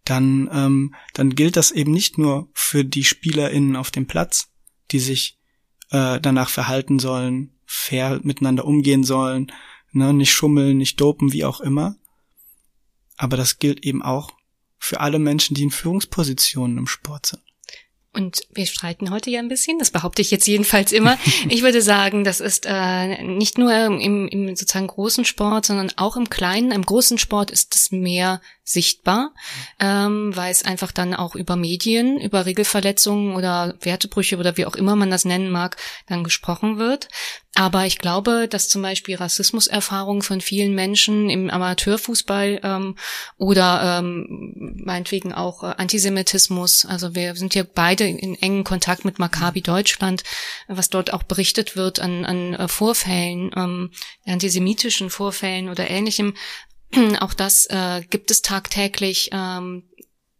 dann, 0.04 0.48
ähm, 0.52 0.94
dann 1.12 1.34
gilt 1.34 1.56
das 1.56 1.70
eben 1.70 1.92
nicht 1.92 2.18
nur 2.18 2.48
für 2.52 2.84
die 2.84 3.04
SpielerInnen 3.04 3.76
auf 3.76 3.90
dem 3.90 4.06
Platz, 4.06 4.48
die 4.90 5.00
sich 5.00 5.38
äh, 5.94 6.20
danach 6.20 6.48
verhalten 6.48 6.98
sollen, 6.98 7.52
fair 7.66 8.18
miteinander 8.24 8.64
umgehen 8.64 9.04
sollen, 9.04 9.52
ne, 9.92 10.12
nicht 10.12 10.32
schummeln, 10.32 10.76
nicht 10.76 11.00
dopen, 11.00 11.32
wie 11.32 11.44
auch 11.44 11.60
immer. 11.60 11.94
Aber 13.16 13.36
das 13.36 13.60
gilt 13.60 13.84
eben 13.86 14.02
auch 14.02 14.32
für 14.76 15.00
alle 15.00 15.20
Menschen, 15.20 15.54
die 15.54 15.62
in 15.62 15.70
Führungspositionen 15.70 16.78
im 16.78 16.88
Sport 16.88 17.26
sind. 17.26 17.42
Und 18.12 18.42
wir 18.52 18.66
streiten 18.66 19.10
heute 19.10 19.30
ja 19.30 19.38
ein 19.38 19.48
bisschen, 19.48 19.78
das 19.78 19.92
behaupte 19.92 20.22
ich 20.22 20.32
jetzt 20.32 20.46
jedenfalls 20.46 20.90
immer. 20.90 21.16
Ich 21.48 21.62
würde 21.62 21.80
sagen, 21.80 22.24
das 22.24 22.40
ist 22.40 22.66
äh, 22.68 23.22
nicht 23.22 23.56
nur 23.56 23.72
im, 23.72 24.28
im 24.28 24.56
sozusagen 24.56 24.88
großen 24.88 25.24
Sport, 25.24 25.66
sondern 25.66 25.92
auch 25.96 26.16
im 26.16 26.28
kleinen. 26.28 26.72
Im 26.72 26.84
großen 26.84 27.18
Sport 27.18 27.52
ist 27.52 27.74
es 27.76 27.92
mehr 27.92 28.40
sichtbar, 28.64 29.34
ähm, 29.78 30.34
weil 30.34 30.50
es 30.50 30.64
einfach 30.64 30.90
dann 30.90 31.14
auch 31.14 31.34
über 31.34 31.54
Medien, 31.54 32.18
über 32.18 32.46
Regelverletzungen 32.46 33.36
oder 33.36 33.74
Wertebrüche 33.80 34.38
oder 34.38 34.56
wie 34.56 34.64
auch 34.64 34.74
immer 34.74 34.96
man 34.96 35.10
das 35.10 35.26
nennen 35.26 35.50
mag, 35.50 35.76
dann 36.06 36.24
gesprochen 36.24 36.78
wird. 36.78 37.08
Aber 37.56 37.84
ich 37.84 37.98
glaube, 37.98 38.48
dass 38.48 38.68
zum 38.68 38.82
Beispiel 38.82 39.14
Rassismuserfahrungen 39.14 40.22
von 40.22 40.40
vielen 40.40 40.74
Menschen 40.74 41.30
im 41.30 41.50
Amateurfußball 41.50 42.60
ähm, 42.64 42.96
oder 43.36 43.98
ähm, 44.00 44.74
meinetwegen 44.82 45.32
auch 45.32 45.62
äh, 45.62 45.74
Antisemitismus, 45.76 46.84
also 46.84 47.14
wir 47.14 47.36
sind 47.36 47.54
ja 47.54 47.62
beide 47.62 48.04
in 48.04 48.34
engen 48.34 48.64
Kontakt 48.64 49.04
mit 49.04 49.20
Maccabi 49.20 49.60
Deutschland, 49.60 50.24
was 50.66 50.88
dort 50.88 51.12
auch 51.12 51.22
berichtet 51.22 51.76
wird 51.76 52.00
an, 52.00 52.24
an 52.24 52.54
äh, 52.54 52.66
Vorfällen, 52.66 53.52
ähm, 53.54 53.90
antisemitischen 54.26 55.10
Vorfällen 55.10 55.68
oder 55.68 55.88
ähnlichem, 55.88 56.34
auch 57.20 57.34
das 57.34 57.66
äh, 57.66 58.02
gibt 58.08 58.30
es 58.30 58.42
tagtäglich 58.42 59.30
ähm, 59.32 59.84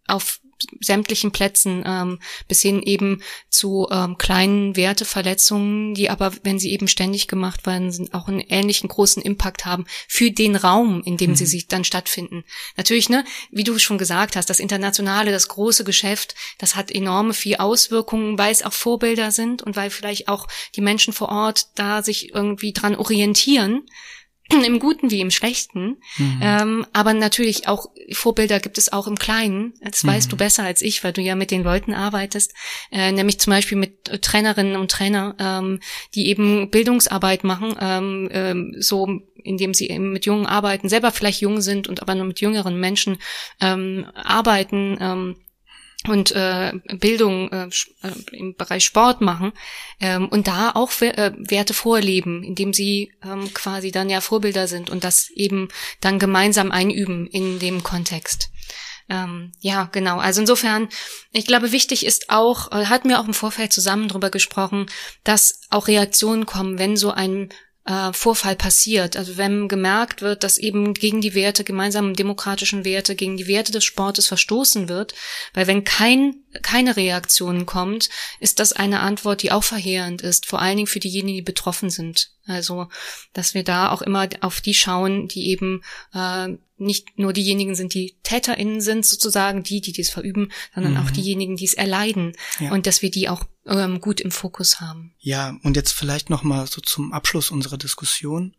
auf 0.07 0.41
sämtlichen 0.81 1.33
Plätzen 1.33 1.83
ähm, 1.87 2.19
bis 2.49 2.63
hin 2.63 2.83
eben 2.83 3.23
zu 3.49 3.89
ähm, 3.91 4.19
kleinen 4.19 4.77
Werteverletzungen, 4.77 5.95
die 5.95 6.11
aber, 6.11 6.33
wenn 6.43 6.59
sie 6.59 6.71
eben 6.71 6.89
ständig 6.89 7.29
gemacht 7.29 7.67
werden, 7.67 8.09
auch 8.13 8.29
einen 8.29 8.41
ähnlichen 8.41 8.89
großen 8.89 9.23
Impact 9.23 9.65
haben 9.65 9.85
für 10.09 10.31
den 10.31 10.57
Raum, 10.57 11.03
in 11.05 11.17
dem 11.17 11.31
mhm. 11.31 11.37
sie 11.37 11.47
sich 11.47 11.69
dann 11.69 11.85
stattfinden. 11.85 12.45
Natürlich, 12.77 13.09
ne, 13.09 13.25
wie 13.51 13.65
du 13.65 13.79
schon 13.79 13.99
gesagt 13.99 14.37
hast, 14.37 14.51
das 14.51 14.61
internationale, 14.61 15.31
das 15.31 15.49
große 15.49 15.85
Geschäft, 15.85 16.35
das 16.59 16.77
hat 16.77 16.91
enorme 16.91 17.35
viel 17.35 17.57
Auswirkungen, 17.57 18.39
weil 18.39 18.53
es 18.53 18.63
auch 18.63 18.73
Vorbilder 18.73 19.31
sind 19.31 19.63
und 19.63 19.77
weil 19.77 19.91
vielleicht 19.91 20.29
auch 20.29 20.49
die 20.75 20.81
Menschen 20.81 21.13
vor 21.13 21.29
Ort 21.29 21.69
da 21.75 22.03
sich 22.03 22.35
irgendwie 22.35 22.73
dran 22.73 22.97
orientieren 22.97 23.83
im 24.65 24.79
Guten 24.79 25.11
wie 25.11 25.21
im 25.21 25.31
Schlechten. 25.31 25.97
Mhm. 26.19 26.41
Ähm, 26.43 26.87
aber 26.93 27.15
natürlich 27.15 27.69
auch 27.69 27.87
Vorbilder 28.13 28.61
gibt 28.61 28.79
es 28.79 28.93
auch 28.93 29.07
im 29.07 29.17
Kleinen. 29.17 29.75
Das 29.81 30.03
mhm. 30.03 30.09
weißt 30.09 30.33
du 30.33 30.37
besser 30.37 30.65
als 30.65 30.83
ich, 30.83 31.03
weil 31.03 31.13
du 31.13 31.23
ja 31.23 31.35
mit 31.35 31.51
den 31.51 31.63
Leuten 31.63 31.95
arbeitest. 31.95 32.53
Äh, 32.91 33.13
nämlich 33.13 33.41
zum 33.41 33.53
Beispiel 33.53 33.79
mit 33.79 34.23
Trainerinnen 34.23 34.77
und 34.77 34.91
Trainer, 34.91 35.35
ähm, 35.39 35.81
die 36.15 36.29
eben 36.29 36.71
Bildungsarbeit 36.71 37.45
machen, 37.45 37.75
ähm, 37.81 38.29
ähm, 38.33 38.75
so 38.79 39.21
indem 39.45 39.75
sie 39.75 39.89
eben 39.89 40.13
mit 40.13 40.25
Jungen 40.25 40.47
arbeiten, 40.47 40.89
selber 40.89 41.11
vielleicht 41.11 41.43
jung 41.43 41.61
sind 41.61 41.87
und 41.87 42.01
aber 42.01 42.15
nur 42.15 42.25
mit 42.25 42.41
jüngeren 42.41 42.81
Menschen 42.81 43.19
ähm, 43.61 44.07
arbeiten. 44.15 45.35
Und 46.07 46.33
äh, 46.33 46.73
Bildung 46.99 47.51
äh, 47.51 47.69
äh, 48.03 48.37
im 48.37 48.55
Bereich 48.57 48.85
Sport 48.85 49.23
machen 49.23 49.53
ähm, 50.01 50.29
und 50.29 50.47
da 50.49 50.73
auch 50.75 50.91
äh, 51.01 51.33
Werte 51.39 51.73
vorleben, 51.73 52.43
indem 52.43 52.75
sie 52.75 53.13
ähm, 53.25 53.55
quasi 53.55 53.91
dann 53.91 54.11
ja 54.11 54.21
Vorbilder 54.21 54.69
sind 54.69 54.91
und 54.91 55.03
das 55.03 55.31
eben 55.31 55.69
dann 56.01 56.19
gemeinsam 56.19 56.71
einüben 56.71 57.27
in 57.27 57.59
dem 57.59 57.83
Kontext. 57.83 58.51
Ähm, 59.09 59.53
ja, 59.61 59.89
genau. 59.93 60.19
Also 60.19 60.41
insofern, 60.41 60.89
ich 61.33 61.47
glaube, 61.47 61.73
wichtig 61.73 62.07
ist 62.07 62.31
auch, 62.31 62.73
äh, 62.73 62.87
hatten 62.87 63.09
wir 63.09 63.21
auch 63.21 63.27
im 63.27 63.35
Vorfeld 63.35 63.73
zusammen 63.73 64.09
drüber 64.09 64.31
gesprochen, 64.31 64.87
dass 65.25 65.61
auch 65.71 65.89
Reaktionen 65.89 66.47
kommen, 66.47 66.79
wenn 66.79 66.97
so 66.97 67.11
ein 67.11 67.51
äh, 67.87 68.13
Vorfall 68.13 68.57
passiert. 68.57 69.17
Also 69.17 69.37
wenn 69.37 69.69
gemerkt 69.69 70.23
wird, 70.23 70.43
dass 70.43 70.59
eben 70.59 70.95
gegen 70.95 71.21
die 71.21 71.35
Werte, 71.35 71.65
gemeinsamen 71.65 72.15
demokratischen 72.15 72.85
Werte, 72.85 73.15
gegen 73.15 73.37
die 73.37 73.47
Werte 73.47 73.73
des 73.73 73.85
Sportes 73.85 74.27
verstoßen 74.27 74.89
wird, 74.89 75.15
weil 75.53 75.67
wenn 75.67 75.85
kein, 75.85 76.37
keine 76.63 76.97
Reaktion 76.97 77.67
kommt, 77.67 78.09
ist 78.41 78.59
das 78.59 78.73
eine 78.73 79.01
Antwort, 79.01 79.43
die 79.43 79.53
auch 79.53 79.65
verheerend 79.65 80.23
ist, 80.23 80.47
vor 80.47 80.61
allen 80.61 80.77
Dingen 80.77 80.87
für 80.87 81.01
diejenigen, 81.01 81.37
die 81.37 81.43
betroffen 81.43 81.91
sind. 81.91 82.31
Also, 82.47 82.89
dass 83.33 83.55
wir 83.55 83.65
da 83.65 83.91
auch 83.91 84.03
immer 84.03 84.29
auf 84.41 84.61
die 84.61 84.75
schauen, 84.75 85.29
die 85.29 85.49
eben 85.49 85.83
äh, 86.13 86.49
nicht 86.77 87.19
nur 87.19 87.33
diejenigen 87.33 87.75
sind, 87.75 87.95
die 87.95 88.17
TäterInnen 88.23 88.81
sind, 88.81 89.07
sozusagen 89.07 89.63
die, 89.63 89.81
die 89.81 89.93
dies 89.93 90.11
verüben, 90.11 90.51
sondern 90.75 90.95
mhm. 90.95 91.01
auch 91.01 91.11
diejenigen, 91.11 91.57
die 91.57 91.65
es 91.65 91.75
erleiden. 91.75 92.33
Ja. 92.61 92.73
Und 92.73 92.87
dass 92.87 93.01
wir 93.01 93.11
die 93.11 93.29
auch 93.29 93.45
ähm, 93.67 94.01
gut 94.01 94.21
im 94.21 94.31
Fokus 94.31 94.81
haben. 94.81 95.15
Ja, 95.21 95.57
und 95.63 95.77
jetzt 95.77 95.93
vielleicht 95.93 96.31
nochmal 96.31 96.67
so 96.67 96.81
zum 96.81 97.13
Abschluss 97.13 97.51
unserer 97.51 97.79
Diskussion 97.79 98.55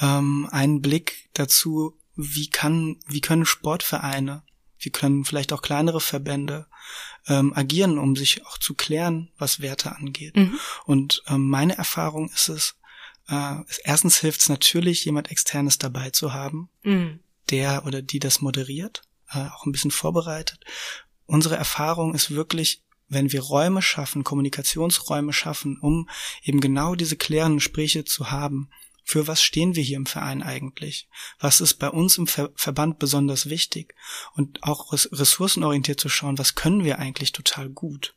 ähm, 0.00 0.48
einen 0.50 0.80
Blick 0.80 1.28
dazu, 1.32 1.98
wie 2.14 2.48
kann, 2.48 2.98
wie 3.06 3.20
können 3.20 3.46
Sportvereine, 3.46 4.42
wie 4.78 4.90
können 4.90 5.24
vielleicht 5.24 5.52
auch 5.52 5.62
kleinere 5.62 6.00
Verbände 6.00 6.66
ähm, 7.26 7.52
agieren, 7.54 7.98
um 7.98 8.14
sich 8.14 8.46
auch 8.46 8.58
zu 8.58 8.74
klären, 8.74 9.30
was 9.38 9.60
Werte 9.60 9.96
angeht. 9.96 10.36
Mhm. 10.36 10.58
Und 10.84 11.22
ähm, 11.26 11.48
meine 11.48 11.76
Erfahrung 11.76 12.30
ist 12.30 12.48
es, 12.48 12.76
äh, 13.28 13.56
erstens 13.84 14.18
hilft 14.20 14.40
es 14.40 14.48
natürlich, 14.48 15.04
jemand 15.04 15.30
externes 15.30 15.78
dabei 15.78 16.10
zu 16.10 16.32
haben, 16.32 16.68
mhm. 16.82 17.20
der 17.50 17.84
oder 17.86 18.02
die 18.02 18.18
das 18.18 18.40
moderiert, 18.40 19.02
äh, 19.30 19.38
auch 19.38 19.66
ein 19.66 19.72
bisschen 19.72 19.90
vorbereitet. 19.90 20.64
Unsere 21.26 21.56
Erfahrung 21.56 22.14
ist 22.14 22.30
wirklich, 22.30 22.82
wenn 23.08 23.32
wir 23.32 23.42
Räume 23.42 23.82
schaffen, 23.82 24.24
Kommunikationsräume 24.24 25.32
schaffen, 25.32 25.78
um 25.80 26.08
eben 26.42 26.60
genau 26.60 26.94
diese 26.94 27.16
klärenden 27.16 27.58
Gespräche 27.58 28.04
zu 28.04 28.30
haben, 28.30 28.70
für 29.08 29.28
was 29.28 29.40
stehen 29.40 29.76
wir 29.76 29.84
hier 29.84 29.98
im 29.98 30.06
Verein 30.06 30.42
eigentlich? 30.42 31.08
Was 31.38 31.60
ist 31.60 31.74
bei 31.74 31.88
uns 31.88 32.18
im 32.18 32.26
Ver 32.26 32.50
Verband 32.56 32.98
besonders 32.98 33.48
wichtig? 33.48 33.94
Und 34.34 34.64
auch 34.64 34.92
ressourcenorientiert 34.92 36.00
zu 36.00 36.08
schauen, 36.08 36.38
was 36.38 36.56
können 36.56 36.82
wir 36.82 36.98
eigentlich 36.98 37.30
total 37.30 37.68
gut? 37.68 38.16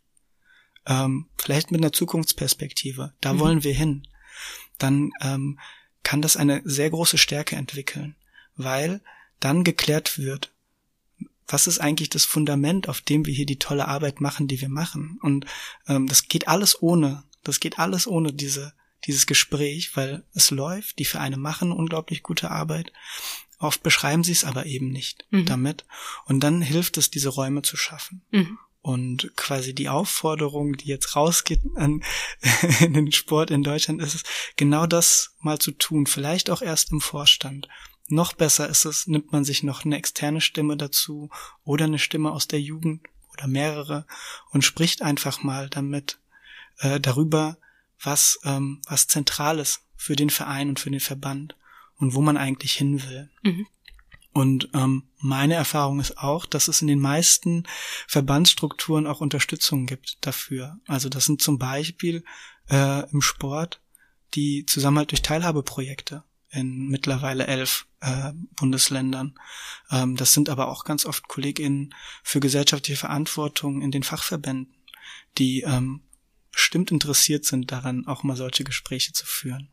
Ähm, 0.87 1.29
vielleicht 1.37 1.69
mit 1.69 1.81
einer 1.81 1.91
Zukunftsperspektive. 1.91 3.13
Da 3.21 3.33
mhm. 3.33 3.39
wollen 3.39 3.63
wir 3.63 3.73
hin. 3.73 4.07
Dann 4.79 5.11
ähm, 5.21 5.59
kann 6.03 6.21
das 6.21 6.37
eine 6.37 6.61
sehr 6.65 6.89
große 6.89 7.17
Stärke 7.17 7.55
entwickeln, 7.55 8.15
weil 8.55 9.01
dann 9.39 9.63
geklärt 9.63 10.17
wird, 10.17 10.51
was 11.47 11.67
ist 11.67 11.79
eigentlich 11.79 12.09
das 12.09 12.25
Fundament, 12.25 12.89
auf 12.89 13.01
dem 13.01 13.25
wir 13.25 13.33
hier 13.33 13.45
die 13.45 13.59
tolle 13.59 13.87
Arbeit 13.87 14.21
machen, 14.21 14.47
die 14.47 14.61
wir 14.61 14.69
machen. 14.69 15.19
Und 15.21 15.45
ähm, 15.87 16.07
das 16.07 16.27
geht 16.27 16.47
alles 16.47 16.81
ohne, 16.81 17.23
das 17.43 17.59
geht 17.59 17.79
alles 17.79 18.07
ohne 18.07 18.33
diese, 18.33 18.73
dieses 19.05 19.25
Gespräch, 19.25 19.95
weil 19.95 20.23
es 20.33 20.51
läuft, 20.51 20.99
die 20.99 21.05
Vereine 21.05 21.37
machen 21.37 21.71
unglaublich 21.71 22.23
gute 22.23 22.51
Arbeit. 22.51 22.91
Oft 23.57 23.83
beschreiben 23.83 24.23
sie 24.23 24.31
es 24.31 24.45
aber 24.45 24.65
eben 24.65 24.89
nicht 24.89 25.25
mhm. 25.31 25.45
damit. 25.45 25.85
Und 26.25 26.41
dann 26.41 26.61
hilft 26.61 26.97
es, 26.97 27.09
diese 27.09 27.29
Räume 27.29 27.61
zu 27.61 27.77
schaffen. 27.77 28.21
Mhm. 28.31 28.57
Und 28.81 29.35
quasi 29.35 29.75
die 29.75 29.89
Aufforderung, 29.89 30.73
die 30.73 30.87
jetzt 30.87 31.15
rausgeht 31.15 31.61
an 31.75 32.01
in 32.79 32.93
den 32.93 33.11
Sport 33.11 33.51
in 33.51 33.63
Deutschland, 33.63 34.01
ist 34.01 34.15
es, 34.15 34.23
genau 34.55 34.85
das 34.85 35.35
mal 35.39 35.59
zu 35.59 35.71
tun. 35.71 36.05
Vielleicht 36.05 36.49
auch 36.49 36.61
erst 36.61 36.91
im 36.91 37.01
Vorstand 37.01 37.67
noch 38.09 38.33
besser 38.33 38.67
ist 38.67 38.85
es, 38.85 39.07
nimmt 39.07 39.31
man 39.31 39.45
sich 39.45 39.63
noch 39.63 39.85
eine 39.85 39.97
externe 39.97 40.41
Stimme 40.41 40.75
dazu 40.75 41.29
oder 41.63 41.85
eine 41.85 41.99
Stimme 41.99 42.31
aus 42.31 42.47
der 42.47 42.59
Jugend 42.59 43.05
oder 43.33 43.47
mehrere 43.47 44.05
und 44.49 44.63
spricht 44.63 45.01
einfach 45.01 45.43
mal 45.43 45.69
damit 45.69 46.19
äh, 46.79 46.99
darüber, 46.99 47.57
was 48.01 48.39
ähm, 48.43 48.81
was 48.87 49.07
zentrales 49.07 49.81
für 49.95 50.15
den 50.15 50.29
Verein 50.29 50.69
und 50.69 50.79
für 50.79 50.89
den 50.89 50.99
Verband 50.99 51.55
und 51.97 52.13
wo 52.15 52.21
man 52.21 52.37
eigentlich 52.37 52.73
hin 52.73 53.03
will. 53.03 53.29
Mhm. 53.43 53.67
Und 54.31 54.69
ähm, 54.73 55.09
meine 55.17 55.55
Erfahrung 55.55 55.99
ist 55.99 56.17
auch, 56.17 56.45
dass 56.45 56.67
es 56.67 56.81
in 56.81 56.87
den 56.87 56.99
meisten 56.99 57.63
Verbandsstrukturen 58.07 59.07
auch 59.07 59.21
Unterstützung 59.21 59.85
gibt 59.85 60.17
dafür. 60.21 60.79
Also 60.87 61.09
das 61.09 61.25
sind 61.25 61.41
zum 61.41 61.57
Beispiel 61.57 62.23
äh, 62.69 63.09
im 63.11 63.21
Sport 63.21 63.81
die 64.35 64.65
Zusammenhalt 64.65 65.11
durch 65.11 65.23
Teilhabeprojekte 65.23 66.23
in 66.51 66.87
mittlerweile 66.87 67.47
elf 67.47 67.87
äh, 68.01 68.31
Bundesländern. 68.55 69.39
Ähm, 69.91 70.15
das 70.15 70.33
sind 70.33 70.49
aber 70.49 70.67
auch 70.69 70.83
ganz 70.83 71.05
oft 71.05 71.27
KollegInnen 71.27 71.93
für 72.23 72.39
gesellschaftliche 72.39 72.99
Verantwortung 72.99 73.81
in 73.81 73.91
den 73.91 74.03
Fachverbänden, 74.03 74.75
die 75.37 75.61
ähm, 75.61 76.03
bestimmt 76.51 76.91
interessiert 76.91 77.45
sind 77.45 77.71
daran, 77.71 78.07
auch 78.07 78.23
mal 78.23 78.35
solche 78.35 78.63
Gespräche 78.63 79.13
zu 79.13 79.25
führen. 79.25 79.69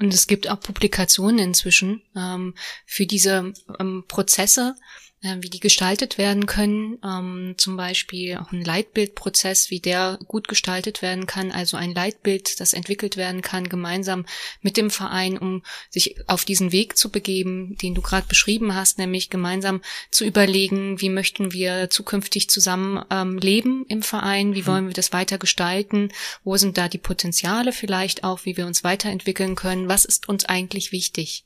Und 0.00 0.14
es 0.14 0.26
gibt 0.26 0.48
auch 0.48 0.60
Publikationen 0.60 1.38
inzwischen 1.38 2.02
ähm, 2.16 2.54
für 2.86 3.06
diese 3.06 3.52
ähm, 3.78 4.04
Prozesse, 4.08 4.74
wie 5.22 5.50
die 5.50 5.60
gestaltet 5.60 6.16
werden 6.16 6.46
können. 6.46 6.98
Ähm, 7.04 7.54
zum 7.58 7.76
Beispiel 7.76 8.38
auch 8.38 8.52
ein 8.52 8.64
Leitbildprozess, 8.64 9.70
wie 9.70 9.80
der 9.80 10.18
gut 10.26 10.48
gestaltet 10.48 11.02
werden 11.02 11.26
kann. 11.26 11.52
Also 11.52 11.76
ein 11.76 11.94
Leitbild, 11.94 12.58
das 12.58 12.72
entwickelt 12.72 13.18
werden 13.18 13.42
kann, 13.42 13.68
gemeinsam 13.68 14.24
mit 14.62 14.78
dem 14.78 14.90
Verein, 14.90 15.36
um 15.36 15.62
sich 15.90 16.16
auf 16.26 16.46
diesen 16.46 16.72
Weg 16.72 16.96
zu 16.96 17.10
begeben, 17.10 17.76
den 17.76 17.94
du 17.94 18.00
gerade 18.00 18.26
beschrieben 18.26 18.74
hast, 18.74 18.98
nämlich 18.98 19.28
gemeinsam 19.28 19.82
zu 20.10 20.24
überlegen, 20.24 21.00
wie 21.02 21.10
möchten 21.10 21.52
wir 21.52 21.90
zukünftig 21.90 22.48
zusammen 22.48 23.04
ähm, 23.10 23.36
leben 23.36 23.84
im 23.88 24.02
Verein, 24.02 24.54
wie 24.54 24.66
wollen 24.66 24.86
wir 24.86 24.94
das 24.94 25.12
weiter 25.12 25.36
gestalten, 25.36 26.10
wo 26.44 26.56
sind 26.56 26.78
da 26.78 26.88
die 26.88 26.98
Potenziale 26.98 27.72
vielleicht 27.72 28.24
auch, 28.24 28.46
wie 28.46 28.56
wir 28.56 28.66
uns 28.66 28.84
weiterentwickeln 28.84 29.54
können, 29.54 29.88
was 29.88 30.06
ist 30.06 30.30
uns 30.30 30.46
eigentlich 30.46 30.92
wichtig. 30.92 31.44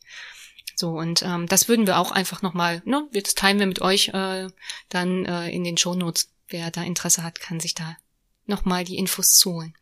So, 0.76 0.90
und 0.90 1.22
ähm, 1.22 1.46
das 1.46 1.68
würden 1.68 1.86
wir 1.86 1.98
auch 1.98 2.10
einfach 2.10 2.42
nochmal, 2.42 2.82
ne, 2.84 3.08
das 3.12 3.34
teilen 3.34 3.58
wir 3.58 3.66
mit 3.66 3.80
euch 3.80 4.08
äh, 4.08 4.48
dann 4.88 5.24
äh, 5.24 5.50
in 5.50 5.64
den 5.64 5.76
Shownotes. 5.76 6.28
Wer 6.48 6.70
da 6.70 6.82
Interesse 6.82 7.22
hat, 7.22 7.40
kann 7.40 7.58
sich 7.58 7.74
da 7.74 7.96
nochmal 8.46 8.84
die 8.84 8.98
Infos 8.98 9.32
zu 9.34 9.54
holen. 9.54 9.74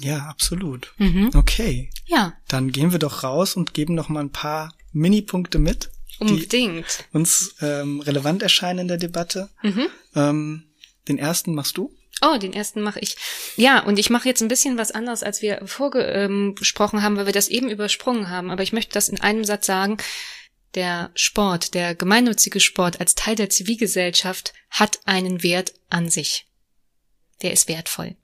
Ja, 0.00 0.26
absolut. 0.26 0.92
Mhm. 0.98 1.30
Okay. 1.34 1.90
Ja. 2.06 2.34
Dann 2.48 2.70
gehen 2.70 2.92
wir 2.92 2.98
doch 2.98 3.22
raus 3.22 3.56
und 3.56 3.74
geben 3.74 3.94
noch 3.94 4.08
mal 4.08 4.20
ein 4.20 4.32
paar 4.32 4.74
Minipunkte 4.92 5.58
mit. 5.58 5.90
Unbedingt. 6.18 7.06
Die 7.12 7.16
uns 7.16 7.56
ähm, 7.60 8.00
relevant 8.00 8.42
erscheinen 8.42 8.80
in 8.80 8.88
der 8.88 8.98
Debatte. 8.98 9.48
Mhm. 9.62 9.86
Ähm, 10.14 10.64
den 11.08 11.18
ersten 11.18 11.54
machst 11.54 11.76
du? 11.76 11.92
Oh, 12.24 12.38
den 12.38 12.52
ersten 12.52 12.80
mache 12.82 13.00
ich. 13.00 13.16
Ja, 13.56 13.80
und 13.80 13.98
ich 13.98 14.08
mache 14.08 14.28
jetzt 14.28 14.42
ein 14.42 14.48
bisschen 14.48 14.78
was 14.78 14.92
anderes, 14.92 15.24
als 15.24 15.42
wir 15.42 15.60
vorgesprochen 15.66 16.98
ähm, 16.98 17.02
haben, 17.02 17.16
weil 17.16 17.26
wir 17.26 17.32
das 17.32 17.48
eben 17.48 17.68
übersprungen 17.68 18.30
haben. 18.30 18.50
Aber 18.50 18.62
ich 18.62 18.72
möchte 18.72 18.94
das 18.94 19.08
in 19.08 19.20
einem 19.20 19.44
Satz 19.44 19.66
sagen. 19.66 19.96
Der 20.74 21.10
Sport, 21.14 21.74
der 21.74 21.94
gemeinnützige 21.94 22.60
Sport 22.60 23.00
als 23.00 23.14
Teil 23.14 23.34
der 23.34 23.50
Zivilgesellschaft 23.50 24.54
hat 24.70 25.00
einen 25.04 25.42
Wert 25.42 25.74
an 25.90 26.08
sich. 26.08 26.46
Der 27.42 27.52
ist 27.52 27.68
wertvoll. 27.68 28.16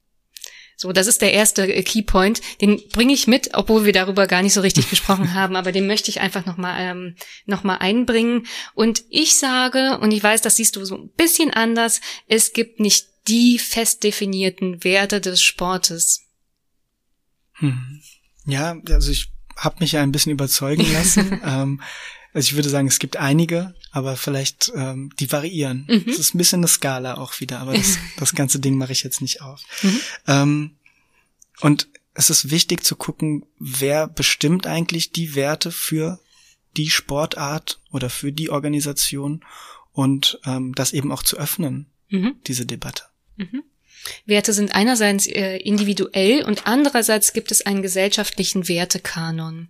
So, 0.80 0.92
das 0.92 1.08
ist 1.08 1.22
der 1.22 1.32
erste 1.32 1.66
äh, 1.66 1.82
Keypoint. 1.82 2.40
Den 2.60 2.80
bringe 2.90 3.12
ich 3.12 3.26
mit, 3.26 3.50
obwohl 3.54 3.84
wir 3.84 3.92
darüber 3.92 4.28
gar 4.28 4.42
nicht 4.42 4.54
so 4.54 4.60
richtig 4.60 4.88
gesprochen 4.90 5.34
haben, 5.34 5.56
aber 5.56 5.72
den 5.72 5.88
möchte 5.88 6.08
ich 6.08 6.20
einfach 6.20 6.46
nochmal 6.46 6.76
ähm, 6.80 7.16
noch 7.46 7.64
einbringen. 7.64 8.46
Und 8.74 9.02
ich 9.10 9.36
sage, 9.36 9.98
und 10.00 10.12
ich 10.12 10.22
weiß, 10.22 10.40
das 10.40 10.54
siehst 10.54 10.76
du 10.76 10.84
so 10.84 10.96
ein 10.96 11.08
bisschen 11.16 11.52
anders, 11.52 12.00
es 12.28 12.52
gibt 12.52 12.78
nicht 12.78 13.07
die 13.26 13.58
fest 13.58 14.04
definierten 14.04 14.84
Werte 14.84 15.20
des 15.20 15.42
Sportes. 15.42 16.22
Hm. 17.54 18.00
Ja, 18.46 18.76
also 18.88 19.10
ich 19.10 19.30
habe 19.56 19.76
mich 19.80 19.92
ja 19.92 20.02
ein 20.02 20.12
bisschen 20.12 20.32
überzeugen 20.32 20.90
lassen. 20.92 21.40
ähm, 21.44 21.82
also 22.32 22.46
ich 22.46 22.54
würde 22.54 22.68
sagen, 22.68 22.86
es 22.86 22.98
gibt 22.98 23.16
einige, 23.16 23.74
aber 23.90 24.16
vielleicht 24.16 24.70
ähm, 24.74 25.10
die 25.18 25.32
variieren. 25.32 25.86
Mhm. 25.88 26.04
Es 26.06 26.18
ist 26.18 26.34
ein 26.34 26.38
bisschen 26.38 26.60
eine 26.60 26.68
Skala 26.68 27.16
auch 27.16 27.40
wieder, 27.40 27.58
aber 27.58 27.74
das, 27.74 27.98
das 28.16 28.34
ganze 28.34 28.60
Ding 28.60 28.76
mache 28.76 28.92
ich 28.92 29.02
jetzt 29.02 29.20
nicht 29.20 29.42
auf. 29.42 29.62
Mhm. 29.82 30.00
Ähm, 30.26 30.70
und 31.60 31.88
es 32.14 32.30
ist 32.30 32.50
wichtig 32.50 32.84
zu 32.84 32.96
gucken, 32.96 33.44
wer 33.58 34.06
bestimmt 34.06 34.66
eigentlich 34.66 35.12
die 35.12 35.34
Werte 35.34 35.72
für 35.72 36.20
die 36.76 36.90
Sportart 36.90 37.80
oder 37.90 38.10
für 38.10 38.32
die 38.32 38.50
Organisation 38.50 39.44
und 39.92 40.38
ähm, 40.44 40.74
das 40.74 40.92
eben 40.92 41.10
auch 41.10 41.22
zu 41.22 41.36
öffnen, 41.36 41.86
mhm. 42.08 42.36
diese 42.46 42.66
Debatte. 42.66 43.04
Mhm. 43.36 43.62
Werte 44.26 44.52
sind 44.52 44.74
einerseits 44.74 45.26
äh, 45.26 45.56
individuell 45.56 46.44
und 46.44 46.66
andererseits 46.66 47.32
gibt 47.32 47.50
es 47.50 47.66
einen 47.66 47.82
gesellschaftlichen 47.82 48.68
Wertekanon. 48.68 49.68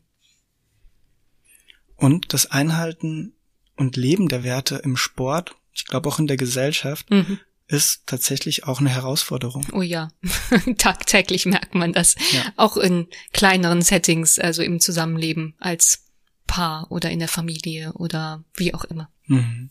Und 1.97 2.33
das 2.33 2.47
Einhalten 2.47 3.35
und 3.77 3.97
Leben 3.97 4.29
der 4.29 4.45
Werte 4.45 4.77
im 4.77 4.97
Sport, 4.97 5.57
ich 5.73 5.87
glaube 5.87 6.09
auch 6.09 6.19
in 6.19 6.27
der 6.27 6.37
Gesellschaft, 6.37 7.11
mhm. 7.11 7.41
ist 7.67 8.07
tatsächlich 8.07 8.65
auch 8.65 8.81
eine 8.81 8.91
Herausforderung. 8.91 9.67
Oh 9.73 9.83
ja, 9.83 10.09
tagtäglich 10.79 11.47
merkt 11.47 11.75
man 11.75 11.93
das. 11.93 12.15
Ja. 12.33 12.53
Auch 12.57 12.77
in 12.77 13.09
kleineren 13.33 13.83
Settings, 13.83 14.39
also 14.39 14.63
im 14.63 14.81
Zusammenleben 14.81 15.55
als 15.59 16.05
Paar 16.47 16.91
oder 16.91 17.11
in 17.11 17.19
der 17.19 17.29
Familie 17.29 17.93
oder 17.95 18.45
wie 18.55 18.75
auch 18.75 18.85
immer. 18.85 19.11
Mhm. 19.27 19.71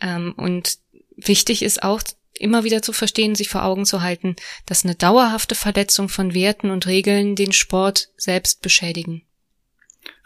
Ähm, 0.00 0.34
und 0.36 0.78
wichtig 1.16 1.62
ist 1.62 1.82
auch 1.82 2.02
immer 2.34 2.64
wieder 2.64 2.82
zu 2.82 2.92
verstehen, 2.92 3.34
sich 3.34 3.48
vor 3.48 3.64
Augen 3.64 3.84
zu 3.84 4.02
halten, 4.02 4.36
dass 4.66 4.84
eine 4.84 4.94
dauerhafte 4.94 5.54
Verletzung 5.54 6.08
von 6.08 6.34
Werten 6.34 6.70
und 6.70 6.86
Regeln 6.86 7.36
den 7.36 7.52
Sport 7.52 8.10
selbst 8.16 8.62
beschädigen. 8.62 9.26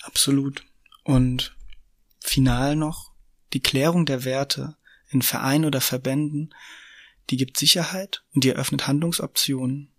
Absolut. 0.03 0.65
Und 1.05 1.57
final 2.21 2.77
noch, 2.77 3.13
die 3.53 3.61
Klärung 3.61 4.07
der 4.07 4.25
Werte 4.25 4.77
in 5.11 5.23
Vereinen 5.23 5.65
oder 5.65 5.81
Verbänden, 5.81 6.55
die 7.31 7.37
gibt 7.37 7.57
Sicherheit 7.57 8.25
und 8.35 8.45
die 8.45 8.51
eröffnet 8.51 8.87
Handlungsoptionen 8.87 9.93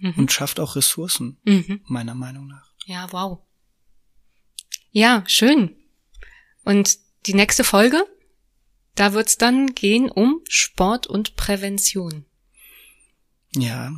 mhm. 0.00 0.14
und 0.16 0.32
schafft 0.32 0.60
auch 0.60 0.76
Ressourcen, 0.76 1.38
mhm. 1.44 1.80
meiner 1.86 2.14
Meinung 2.14 2.46
nach. 2.46 2.72
Ja, 2.86 3.10
wow. 3.12 3.40
Ja, 4.90 5.24
schön. 5.26 5.76
Und 6.64 6.98
die 7.26 7.34
nächste 7.34 7.64
Folge? 7.64 8.06
Da 8.98 9.12
wird's 9.12 9.38
dann 9.38 9.76
gehen 9.76 10.10
um 10.10 10.40
Sport 10.48 11.06
und 11.06 11.36
Prävention. 11.36 12.24
Ja, 13.54 13.92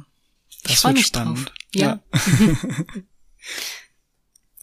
das 0.65 0.73
ich 0.73 0.85
wird 0.85 0.95
mich 0.95 1.07
spannend. 1.07 1.47
Drauf. 1.47 1.55
Ja. 1.73 2.03
ja. 2.13 2.85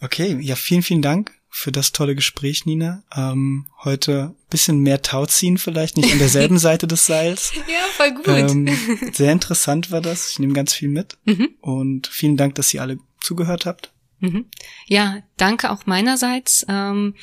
okay, 0.00 0.38
ja, 0.40 0.54
vielen, 0.54 0.82
vielen 0.82 1.02
Dank 1.02 1.32
für 1.50 1.72
das 1.72 1.90
tolle 1.90 2.14
Gespräch, 2.14 2.66
Nina. 2.66 3.02
Ähm, 3.12 3.66
heute 3.82 4.36
bisschen 4.48 4.78
mehr 4.78 5.02
Tauziehen 5.02 5.58
vielleicht, 5.58 5.96
nicht 5.96 6.12
an 6.12 6.20
derselben 6.20 6.58
Seite 6.60 6.86
des 6.86 7.04
Seils. 7.04 7.52
Ja, 7.66 7.80
voll 7.96 8.14
gut. 8.14 8.28
Ähm, 8.28 8.68
sehr 9.12 9.32
interessant 9.32 9.90
war 9.90 10.00
das. 10.00 10.30
Ich 10.30 10.38
nehme 10.38 10.52
ganz 10.52 10.72
viel 10.72 10.88
mit. 10.88 11.18
Mhm. 11.24 11.48
Und 11.60 12.06
vielen 12.06 12.36
Dank, 12.36 12.54
dass 12.54 12.72
ihr 12.72 12.80
alle 12.80 13.00
zugehört 13.20 13.66
habt. 13.66 13.92
Mhm. 14.20 14.46
Ja, 14.86 15.18
danke 15.36 15.72
auch 15.72 15.86
meinerseits. 15.86 16.64
Ähm, 16.68 17.14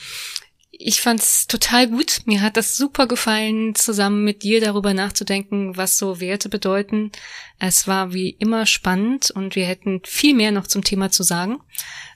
ich 0.80 1.02
fand's 1.02 1.48
total 1.48 1.88
gut. 1.88 2.22
Mir 2.26 2.42
hat 2.42 2.58
das 2.58 2.78
super 2.78 3.08
gefallen, 3.08 3.76
zusammen 3.76 4.24
mit 4.24 4.44
dir 4.44 4.62
darüber 4.62 4.94
nachzudenken, 4.94 5.78
was 5.78 5.98
so 5.98 6.20
Werte 6.20 6.50
bedeuten. 6.50 7.12
Es 7.60 7.88
war 7.88 8.14
wie 8.14 8.32
immer 8.32 8.66
spannend 8.66 9.32
und 9.32 9.56
wir 9.56 9.66
hätten 9.66 10.02
viel 10.04 10.36
mehr 10.36 10.52
noch 10.52 10.68
zum 10.68 10.84
Thema 10.84 11.12
zu 11.12 11.24
sagen. 11.24 11.60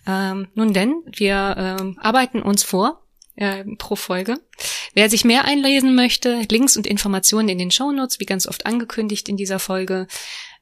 Ähm, 0.07 0.47
nun 0.55 0.73
denn, 0.73 0.95
wir 1.05 1.55
ähm, 1.57 1.97
arbeiten 2.01 2.41
uns 2.41 2.63
vor 2.63 3.05
äh, 3.35 3.63
pro 3.77 3.95
Folge. 3.95 4.35
Wer 4.93 5.09
sich 5.09 5.23
mehr 5.23 5.45
einlesen 5.45 5.95
möchte, 5.95 6.41
Links 6.49 6.75
und 6.75 6.85
Informationen 6.85 7.49
in 7.49 7.57
den 7.57 7.71
Shownotes, 7.71 8.19
wie 8.19 8.25
ganz 8.25 8.47
oft 8.47 8.65
angekündigt 8.65 9.29
in 9.29 9.37
dieser 9.37 9.59
Folge. 9.59 10.07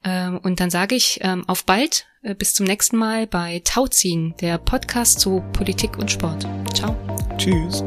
Ähm, 0.03 0.39
und 0.43 0.59
dann 0.59 0.69
sage 0.69 0.95
ich 0.95 1.19
ähm, 1.21 1.43
auf 1.47 1.65
bald, 1.65 2.05
äh, 2.21 2.35
bis 2.35 2.53
zum 2.53 2.65
nächsten 2.65 2.97
Mal 2.97 3.25
bei 3.25 3.61
Tauziehen, 3.63 4.35
der 4.41 4.57
Podcast 4.57 5.19
zu 5.19 5.43
Politik 5.53 5.97
und 5.97 6.11
Sport. 6.11 6.45
Ciao. 6.73 7.16
Tschüss. 7.37 7.83